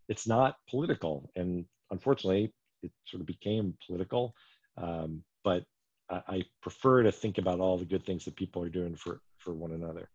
it's 0.08 0.28
not 0.28 0.58
political. 0.70 1.32
And 1.36 1.66
unfortunately, 1.92 2.54
it 2.82 2.92
sort 3.06 3.22
of 3.22 3.28
became 3.28 3.78
political. 3.86 4.36
Um, 4.78 5.24
but 5.44 5.64
I, 6.10 6.22
I 6.28 6.44
prefer 6.62 7.04
to 7.04 7.12
think 7.12 7.38
about 7.38 7.60
all 7.60 7.78
the 7.78 7.86
good 7.86 8.06
things 8.06 8.26
that 8.26 8.36
people 8.36 8.64
are 8.64 8.70
doing 8.70 8.96
for 8.96 9.22
for 9.38 9.54
one 9.54 9.72
another. 9.72 10.10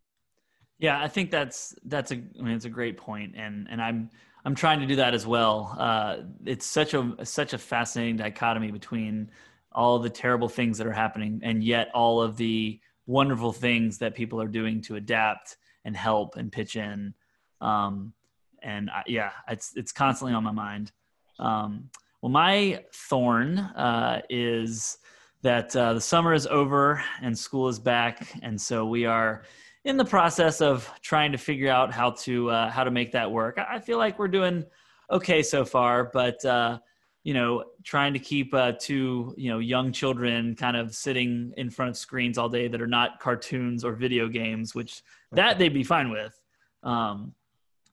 Yeah, 0.81 1.01
I 1.01 1.09
think 1.09 1.31
that's 1.31 1.75
that's 1.85 2.11
a 2.11 2.15
I 2.15 2.43
mean 2.43 2.55
it's 2.57 2.65
a 2.65 2.71
great 2.71 2.97
point, 2.97 3.35
and 3.37 3.69
and 3.71 3.83
I'm 3.83 4.11
I'm 4.47 4.55
trying 4.55 4.81
to 4.81 4.87
do 4.87 4.97
that 4.97 5.13
as 5.13 5.27
well. 5.27 5.77
Uh, 5.79 6.17
it's 6.47 6.65
such 6.65 6.95
a 6.95 7.15
such 7.25 7.53
a 7.53 7.59
fascinating 7.59 8.17
dichotomy 8.17 8.71
between 8.71 9.31
all 9.73 9.99
the 9.99 10.09
terrible 10.09 10.49
things 10.49 10.79
that 10.79 10.87
are 10.87 10.93
happening, 10.93 11.41
and 11.45 11.63
yet 11.63 11.91
all 11.95 12.23
of 12.23 12.39
the 12.39 12.81
wonderful 13.07 13.53
things 13.53 13.99
that 13.99 14.15
people 14.15 14.41
are 14.41 14.49
doing 14.49 14.81
to 14.83 14.97
adapt 14.97 15.59
and 15.85 15.95
help 15.95 16.37
and 16.37 16.51
pitch 16.51 16.77
in. 16.77 17.13
Um, 17.61 18.15
and 18.63 18.89
I, 18.89 19.03
yeah, 19.07 19.33
it's 19.49 19.77
it's 19.77 19.93
constantly 19.93 20.33
on 20.33 20.43
my 20.43 20.53
mind. 20.53 20.93
Um, 21.39 21.91
well, 22.23 22.33
my 22.33 22.85
thorn 22.95 23.59
uh, 23.59 24.23
is 24.31 24.97
that 25.43 25.77
uh, 25.77 25.93
the 25.93 26.01
summer 26.01 26.33
is 26.33 26.47
over 26.47 27.03
and 27.21 27.37
school 27.37 27.69
is 27.69 27.79
back, 27.79 28.33
and 28.43 28.59
so 28.59 28.87
we 28.87 29.05
are 29.05 29.43
in 29.85 29.97
the 29.97 30.05
process 30.05 30.61
of 30.61 30.91
trying 31.01 31.33
to 31.33 31.39
figure 31.39 31.71
out 31.71 31.93
how 31.93 32.11
to 32.11 32.51
uh, 32.51 32.71
how 32.71 32.85
to 32.85 32.91
make 32.91 33.13
that 33.13 33.31
work. 33.31 33.59
I 33.59 33.79
feel 33.79 33.99
like 33.99 34.19
we're 34.19 34.29
doing 34.29 34.65
okay 35.11 35.43
so 35.43 35.65
far, 35.65 36.05
but 36.05 36.45
uh, 36.45 36.79
you 37.25 37.35
know, 37.35 37.65
trying 37.85 38.13
to 38.13 38.19
keep 38.19 38.53
uh, 38.55 38.73
two 38.79 39.35
you 39.37 39.51
know 39.51 39.59
young 39.59 39.93
children 39.93 40.55
kind 40.55 40.77
of 40.77 40.95
sitting 40.95 41.53
in 41.57 41.71
front 41.71 41.91
of 41.91 41.97
screens 41.97 42.39
all 42.39 42.49
day 42.49 42.69
that 42.69 42.81
are 42.81 42.87
not 42.87 43.21
cartoons 43.21 43.85
or 43.85 43.93
video 43.93 44.29
games, 44.29 44.75
which 44.75 45.03
that 45.33 45.59
they'd 45.59 45.75
be 45.75 45.85
fine 45.85 46.11
with. 46.11 46.39
Um, 46.83 47.35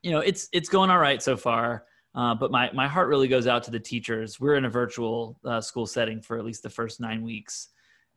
you 0.03 0.11
know, 0.11 0.19
it's 0.19 0.49
it's 0.51 0.69
going 0.69 0.89
all 0.89 0.99
right 0.99 1.21
so 1.21 1.38
far. 1.38 1.85
Uh, 2.15 2.33
but 2.33 2.49
my, 2.49 2.71
my 2.73 2.88
heart 2.88 3.09
really 3.09 3.27
goes 3.27 3.45
out 3.45 3.61
to 3.61 3.69
the 3.69 3.79
teachers. 3.79 4.39
We're 4.39 4.55
in 4.55 4.65
a 4.65 4.69
virtual 4.69 5.38
uh, 5.45 5.61
school 5.61 5.85
setting 5.85 6.19
for 6.19 6.39
at 6.39 6.45
least 6.45 6.63
the 6.63 6.69
first 6.69 6.99
nine 6.99 7.21
weeks. 7.21 7.67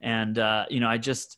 And, 0.00 0.38
uh, 0.38 0.64
you 0.70 0.80
know, 0.80 0.88
I 0.88 0.96
just, 0.96 1.36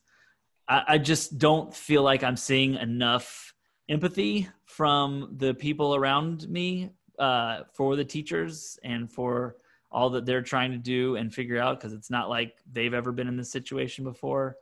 I, 0.68 0.82
I 0.88 0.98
just 0.98 1.38
don't 1.38 1.74
feel 1.74 2.02
like 2.02 2.22
I'm 2.22 2.36
seeing 2.36 2.74
enough 2.74 3.54
empathy 3.88 4.48
from 4.64 5.34
the 5.36 5.54
people 5.54 5.94
around 5.94 6.48
me 6.48 6.90
uh, 7.18 7.60
for 7.72 7.96
the 7.96 8.04
teachers 8.04 8.78
and 8.84 9.10
for 9.10 9.56
all 9.90 10.08
that 10.10 10.24
they're 10.24 10.42
trying 10.42 10.72
to 10.72 10.78
do 10.78 11.16
and 11.16 11.32
figure 11.32 11.58
out 11.58 11.78
because 11.78 11.92
it's 11.92 12.10
not 12.10 12.30
like 12.30 12.56
they've 12.72 12.94
ever 12.94 13.12
been 13.12 13.28
in 13.28 13.36
this 13.36 13.52
situation 13.52 14.04
before. 14.04 14.56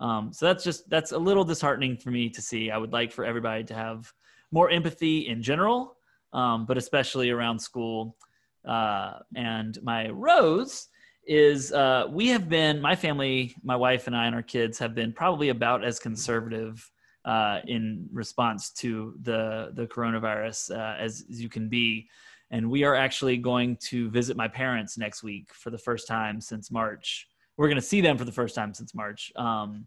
Um, 0.00 0.32
so 0.32 0.46
that's 0.46 0.64
just 0.64 0.90
that's 0.90 1.12
a 1.12 1.18
little 1.18 1.44
disheartening 1.44 1.96
for 1.96 2.10
me 2.10 2.28
to 2.30 2.42
see. 2.42 2.70
I 2.70 2.76
would 2.76 2.92
like 2.92 3.12
for 3.12 3.24
everybody 3.24 3.64
to 3.64 3.74
have 3.74 4.12
more 4.50 4.68
empathy 4.70 5.28
in 5.28 5.42
general 5.42 5.96
um, 6.34 6.66
but 6.66 6.76
especially 6.76 7.30
around 7.30 7.58
school. 7.58 8.16
Uh, 8.64 9.18
and 9.36 9.78
my 9.82 10.08
rose 10.10 10.88
is 11.26 11.72
uh, 11.72 12.06
we 12.10 12.28
have 12.28 12.48
been, 12.48 12.80
my 12.80 12.96
family, 12.96 13.54
my 13.62 13.76
wife 13.76 14.06
and 14.06 14.16
I 14.16 14.26
and 14.26 14.34
our 14.34 14.42
kids 14.42 14.78
have 14.78 14.94
been 14.94 15.12
probably 15.12 15.48
about 15.48 15.84
as 15.84 15.98
conservative 15.98 16.90
uh, 17.24 17.60
in 17.66 18.06
response 18.12 18.70
to 18.70 19.14
the, 19.22 19.70
the 19.74 19.86
coronavirus 19.86 20.70
uh, 20.76 20.96
as, 20.98 21.24
as 21.30 21.40
you 21.40 21.48
can 21.48 21.68
be. 21.68 22.08
And 22.50 22.70
we 22.70 22.84
are 22.84 22.94
actually 22.94 23.38
going 23.38 23.76
to 23.88 24.10
visit 24.10 24.36
my 24.36 24.48
parents 24.48 24.98
next 24.98 25.22
week 25.22 25.52
for 25.52 25.70
the 25.70 25.78
first 25.78 26.06
time 26.06 26.40
since 26.40 26.70
March. 26.70 27.26
We're 27.56 27.68
going 27.68 27.76
to 27.76 27.82
see 27.82 28.00
them 28.00 28.18
for 28.18 28.24
the 28.24 28.32
first 28.32 28.54
time 28.54 28.74
since 28.74 28.94
March. 28.94 29.32
Um, 29.36 29.86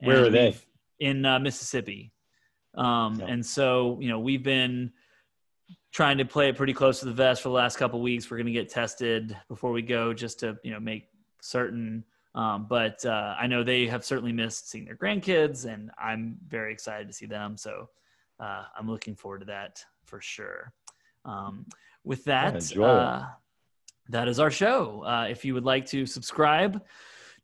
Where 0.00 0.24
are 0.24 0.30
they? 0.30 0.56
In 0.98 1.24
uh, 1.24 1.38
Mississippi. 1.38 2.12
Um, 2.74 3.20
yeah. 3.20 3.26
And 3.26 3.46
so, 3.46 3.98
you 4.00 4.08
know, 4.08 4.18
we've 4.18 4.42
been 4.42 4.92
trying 5.92 6.18
to 6.18 6.24
play 6.24 6.48
it 6.48 6.56
pretty 6.56 6.72
close 6.72 7.00
to 7.00 7.06
the 7.06 7.12
vest 7.12 7.42
for 7.42 7.50
the 7.50 7.54
last 7.54 7.76
couple 7.76 8.00
weeks. 8.00 8.30
We're 8.30 8.38
going 8.38 8.46
to 8.46 8.52
get 8.52 8.70
tested 8.70 9.36
before 9.48 9.72
we 9.72 9.82
go, 9.82 10.12
just 10.12 10.40
to 10.40 10.58
you 10.64 10.72
know 10.72 10.80
make 10.80 11.08
certain. 11.40 12.04
Um, 12.34 12.66
but 12.68 13.04
uh, 13.04 13.34
I 13.38 13.46
know 13.46 13.62
they 13.62 13.86
have 13.88 14.04
certainly 14.04 14.32
missed 14.32 14.70
seeing 14.70 14.86
their 14.86 14.96
grandkids, 14.96 15.66
and 15.66 15.90
I'm 16.02 16.38
very 16.48 16.72
excited 16.72 17.06
to 17.08 17.12
see 17.12 17.26
them. 17.26 17.58
So 17.58 17.90
uh, 18.40 18.64
I'm 18.76 18.90
looking 18.90 19.14
forward 19.14 19.40
to 19.40 19.46
that 19.46 19.84
for 20.04 20.20
sure. 20.20 20.72
Um, 21.26 21.66
with 22.04 22.24
that, 22.24 22.76
uh, 22.78 23.26
that 24.08 24.28
is 24.28 24.40
our 24.40 24.50
show. 24.50 25.04
Uh, 25.04 25.26
if 25.28 25.44
you 25.44 25.52
would 25.54 25.64
like 25.64 25.86
to 25.86 26.06
subscribe 26.06 26.82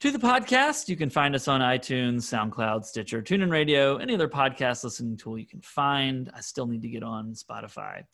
to 0.00 0.10
the 0.10 0.18
podcast, 0.18 0.88
you 0.88 0.96
can 0.96 1.10
find 1.10 1.34
us 1.34 1.48
on 1.48 1.60
iTunes, 1.60 2.22
SoundCloud, 2.22 2.84
Stitcher, 2.84 3.20
TuneIn 3.20 3.52
Radio, 3.52 3.98
any 3.98 4.14
other 4.14 4.28
podcast 4.28 4.84
listening 4.84 5.16
tool 5.16 5.38
you 5.38 5.46
can 5.46 5.60
find. 5.60 6.30
I 6.34 6.40
still 6.40 6.66
need 6.66 6.82
to 6.82 6.88
get 6.88 7.02
on 7.02 7.34
Spotify. 7.34 8.04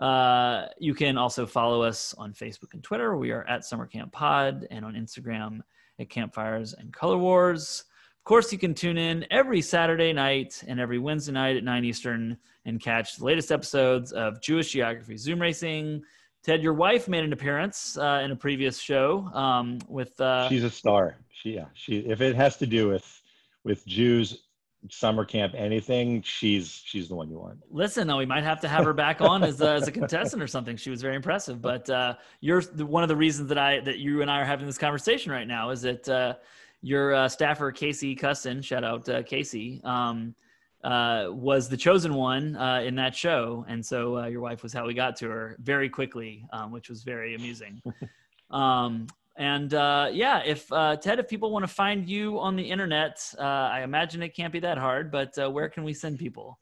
Uh, 0.00 0.66
you 0.78 0.94
can 0.94 1.18
also 1.18 1.46
follow 1.46 1.82
us 1.82 2.14
on 2.16 2.32
Facebook 2.32 2.72
and 2.72 2.82
Twitter. 2.82 3.16
We 3.16 3.32
are 3.32 3.46
at 3.46 3.64
Summer 3.64 3.86
Camp 3.86 4.12
Pod 4.12 4.66
and 4.70 4.84
on 4.84 4.94
Instagram 4.94 5.60
at 5.98 6.08
Campfires 6.08 6.72
and 6.72 6.90
Color 6.92 7.18
Wars. 7.18 7.84
Of 8.18 8.24
course, 8.24 8.50
you 8.50 8.58
can 8.58 8.72
tune 8.74 8.96
in 8.96 9.26
every 9.30 9.60
Saturday 9.60 10.12
night 10.12 10.62
and 10.66 10.80
every 10.80 10.98
Wednesday 10.98 11.32
night 11.32 11.56
at 11.56 11.64
9 11.64 11.84
Eastern 11.84 12.38
and 12.64 12.80
catch 12.80 13.16
the 13.16 13.24
latest 13.24 13.52
episodes 13.52 14.12
of 14.12 14.40
Jewish 14.40 14.72
Geography 14.72 15.18
Zoom 15.18 15.40
Racing. 15.40 16.02
Ted, 16.42 16.62
your 16.62 16.72
wife 16.72 17.06
made 17.06 17.24
an 17.24 17.34
appearance 17.34 17.98
uh, 17.98 18.22
in 18.24 18.30
a 18.30 18.36
previous 18.36 18.78
show 18.78 19.28
um, 19.34 19.78
with. 19.86 20.18
Uh, 20.18 20.48
She's 20.48 20.64
a 20.64 20.70
star. 20.70 21.16
She, 21.30 21.50
yeah, 21.50 21.66
she. 21.74 21.98
If 21.98 22.22
it 22.22 22.34
has 22.36 22.56
to 22.58 22.66
do 22.66 22.88
with 22.88 23.20
with 23.64 23.84
Jews 23.86 24.44
summer 24.88 25.24
camp 25.24 25.54
anything 25.56 26.22
she's 26.22 26.82
she's 26.84 27.08
the 27.08 27.14
one 27.14 27.28
you 27.28 27.38
want. 27.38 27.58
Listen 27.70 28.06
though 28.06 28.16
we 28.16 28.26
might 28.26 28.44
have 28.44 28.60
to 28.60 28.68
have 28.68 28.84
her 28.84 28.92
back 28.92 29.20
on 29.20 29.42
as, 29.42 29.60
a, 29.60 29.72
as 29.72 29.88
a 29.88 29.92
contestant 29.92 30.42
or 30.42 30.46
something. 30.46 30.76
She 30.76 30.90
was 30.90 31.02
very 31.02 31.16
impressive. 31.16 31.60
But 31.60 31.88
uh, 31.90 32.14
you're 32.40 32.62
one 32.62 33.02
of 33.02 33.08
the 33.08 33.16
reasons 33.16 33.48
that 33.48 33.58
i 33.58 33.80
that 33.80 33.98
you 33.98 34.22
and 34.22 34.30
i 34.30 34.40
are 34.40 34.44
having 34.44 34.66
this 34.66 34.78
conversation 34.78 35.32
right 35.32 35.46
now 35.46 35.70
is 35.70 35.82
that 35.82 36.08
uh, 36.08 36.34
your 36.82 37.14
uh, 37.14 37.28
staffer 37.28 37.70
casey 37.72 38.14
custon 38.14 38.62
shout 38.62 38.84
out 38.84 39.08
uh, 39.08 39.22
casey 39.22 39.80
um, 39.84 40.34
uh, 40.82 41.26
was 41.28 41.68
the 41.68 41.76
chosen 41.76 42.14
one 42.14 42.56
uh, 42.56 42.80
in 42.80 42.94
that 42.94 43.14
show, 43.14 43.64
and 43.68 43.84
so 43.84 44.18
uh, 44.18 44.26
your 44.26 44.40
wife 44.40 44.62
was 44.62 44.72
how 44.72 44.86
we 44.86 44.94
got 44.94 45.16
to 45.16 45.28
her 45.28 45.56
very 45.60 45.88
quickly, 45.88 46.46
um, 46.52 46.70
which 46.70 46.88
was 46.88 47.02
very 47.02 47.34
amusing. 47.34 47.82
um, 48.50 49.06
and 49.36 49.72
uh, 49.74 50.08
yeah, 50.12 50.42
if 50.44 50.70
uh, 50.72 50.96
Ted, 50.96 51.18
if 51.18 51.28
people 51.28 51.50
want 51.50 51.62
to 51.62 51.72
find 51.72 52.08
you 52.08 52.38
on 52.38 52.56
the 52.56 52.62
internet, 52.62 53.22
uh, 53.38 53.42
I 53.42 53.82
imagine 53.82 54.22
it 54.22 54.34
can't 54.34 54.52
be 54.52 54.60
that 54.60 54.78
hard. 54.78 55.10
But 55.10 55.36
where 55.52 55.68
can 55.68 55.84
we 55.84 55.94
send 55.94 56.18
people? 56.18 56.58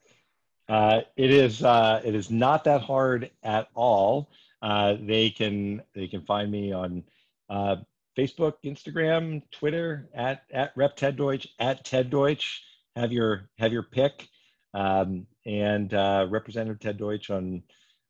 it 0.71 1.31
is 1.31 1.63
it 1.63 2.15
is 2.15 2.31
not 2.31 2.65
that 2.65 2.83
hard 2.83 3.31
at 3.43 3.69
all. 3.75 4.31
they 4.63 5.31
can 5.31 5.83
they 5.95 6.07
can 6.07 6.23
find 6.23 6.51
me 6.51 6.73
on 6.73 7.05
Facebook, 7.51 8.55
Instagram, 8.65 9.43
Twitter 9.51 10.09
at 10.15 10.43
at 10.53 10.73
Rep 10.77 10.97
Ted 10.97 11.17
Deutch 11.17 11.49
at 11.59 11.85
Ted 11.85 12.11
Deutch 12.11 12.63
have 12.97 13.13
your 13.13 13.49
have 13.59 13.73
your 13.73 13.83
pick. 13.83 14.29
Um, 14.75 15.27
and 15.47 15.95
uh, 15.95 16.27
Representative 16.29 16.79
Ted 16.79 16.99
Deutch 16.99 17.31
on 17.31 17.63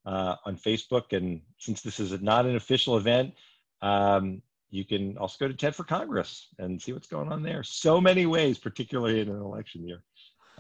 uh, 0.05 0.37
on 0.45 0.57
Facebook. 0.57 1.17
And 1.17 1.41
since 1.59 1.83
this 1.83 2.01
is 2.01 2.21
not 2.21 2.47
an 2.47 2.57
official 2.57 2.97
event, 2.97 3.35
um, 3.81 4.43
you 4.71 4.85
can 4.85 5.17
also 5.19 5.37
go 5.41 5.49
to 5.49 5.55
TED 5.55 5.75
for 5.75 5.85
Congress 5.85 6.49
and 6.59 6.81
see 6.81 6.93
what's 6.93 7.07
going 7.07 7.33
on 7.33 7.43
there. 7.43 7.63
So 7.63 8.01
many 8.01 8.27
ways, 8.27 8.59
particularly 8.59 9.21
in 9.21 9.29
an 9.29 9.41
election 9.41 9.87
year. 9.87 10.03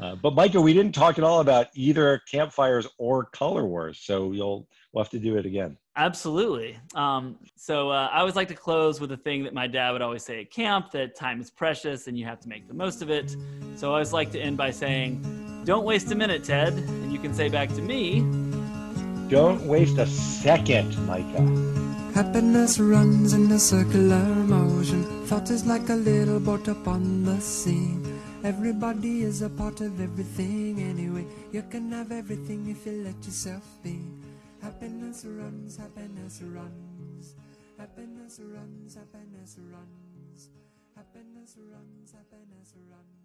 Uh, 0.00 0.14
but 0.14 0.34
Micah, 0.34 0.60
we 0.60 0.72
didn't 0.72 0.94
talk 0.94 1.18
at 1.18 1.24
all 1.24 1.40
about 1.40 1.66
either 1.74 2.22
campfires 2.30 2.86
or 2.98 3.24
color 3.24 3.66
wars, 3.66 3.98
so 3.98 4.30
you'll 4.32 4.68
we'll 4.92 5.02
have 5.02 5.10
to 5.10 5.18
do 5.18 5.36
it 5.36 5.44
again. 5.44 5.76
Absolutely. 5.96 6.78
Um, 6.94 7.36
so 7.56 7.90
uh, 7.90 8.08
I 8.12 8.20
always 8.20 8.36
like 8.36 8.46
to 8.48 8.54
close 8.54 9.00
with 9.00 9.10
a 9.10 9.16
thing 9.16 9.42
that 9.42 9.52
my 9.52 9.66
dad 9.66 9.90
would 9.90 10.02
always 10.02 10.24
say 10.24 10.40
at 10.40 10.52
camp: 10.52 10.92
that 10.92 11.16
time 11.16 11.40
is 11.40 11.50
precious 11.50 12.06
and 12.06 12.16
you 12.16 12.24
have 12.26 12.38
to 12.40 12.48
make 12.48 12.68
the 12.68 12.74
most 12.74 13.02
of 13.02 13.10
it. 13.10 13.34
So 13.74 13.88
I 13.88 13.94
always 13.94 14.12
like 14.12 14.30
to 14.32 14.40
end 14.40 14.56
by 14.56 14.70
saying, 14.70 15.62
"Don't 15.64 15.84
waste 15.84 16.12
a 16.12 16.14
minute, 16.14 16.44
Ted," 16.44 16.74
and 16.74 17.12
you 17.12 17.18
can 17.18 17.34
say 17.34 17.48
back 17.48 17.68
to 17.70 17.82
me, 17.82 18.20
"Don't 19.28 19.66
waste 19.66 19.98
a 19.98 20.06
second, 20.06 20.96
Micah." 21.06 21.87
Happiness 22.18 22.80
runs 22.80 23.32
in 23.32 23.48
a 23.52 23.60
circular 23.60 24.24
motion. 24.50 25.04
Thought 25.26 25.50
is 25.50 25.64
like 25.66 25.88
a 25.88 25.94
little 25.94 26.40
boat 26.40 26.66
upon 26.66 27.22
the 27.22 27.38
sea. 27.40 27.94
Everybody 28.42 29.22
is 29.22 29.42
a 29.42 29.48
part 29.48 29.80
of 29.80 30.00
everything 30.00 30.82
anyway. 30.82 31.24
You 31.52 31.62
can 31.70 31.92
have 31.92 32.10
everything 32.10 32.66
if 32.70 32.84
you 32.86 33.04
let 33.04 33.24
yourself 33.24 33.62
be. 33.84 34.00
Happiness 34.60 35.24
runs, 35.26 35.76
happiness 35.76 36.42
runs. 36.42 37.36
Happiness 37.78 38.40
runs, 38.42 38.96
happiness 38.96 39.56
runs. 39.70 40.48
Happiness 40.96 41.54
runs, 41.70 42.10
happiness 42.10 42.74
runs. 42.90 43.17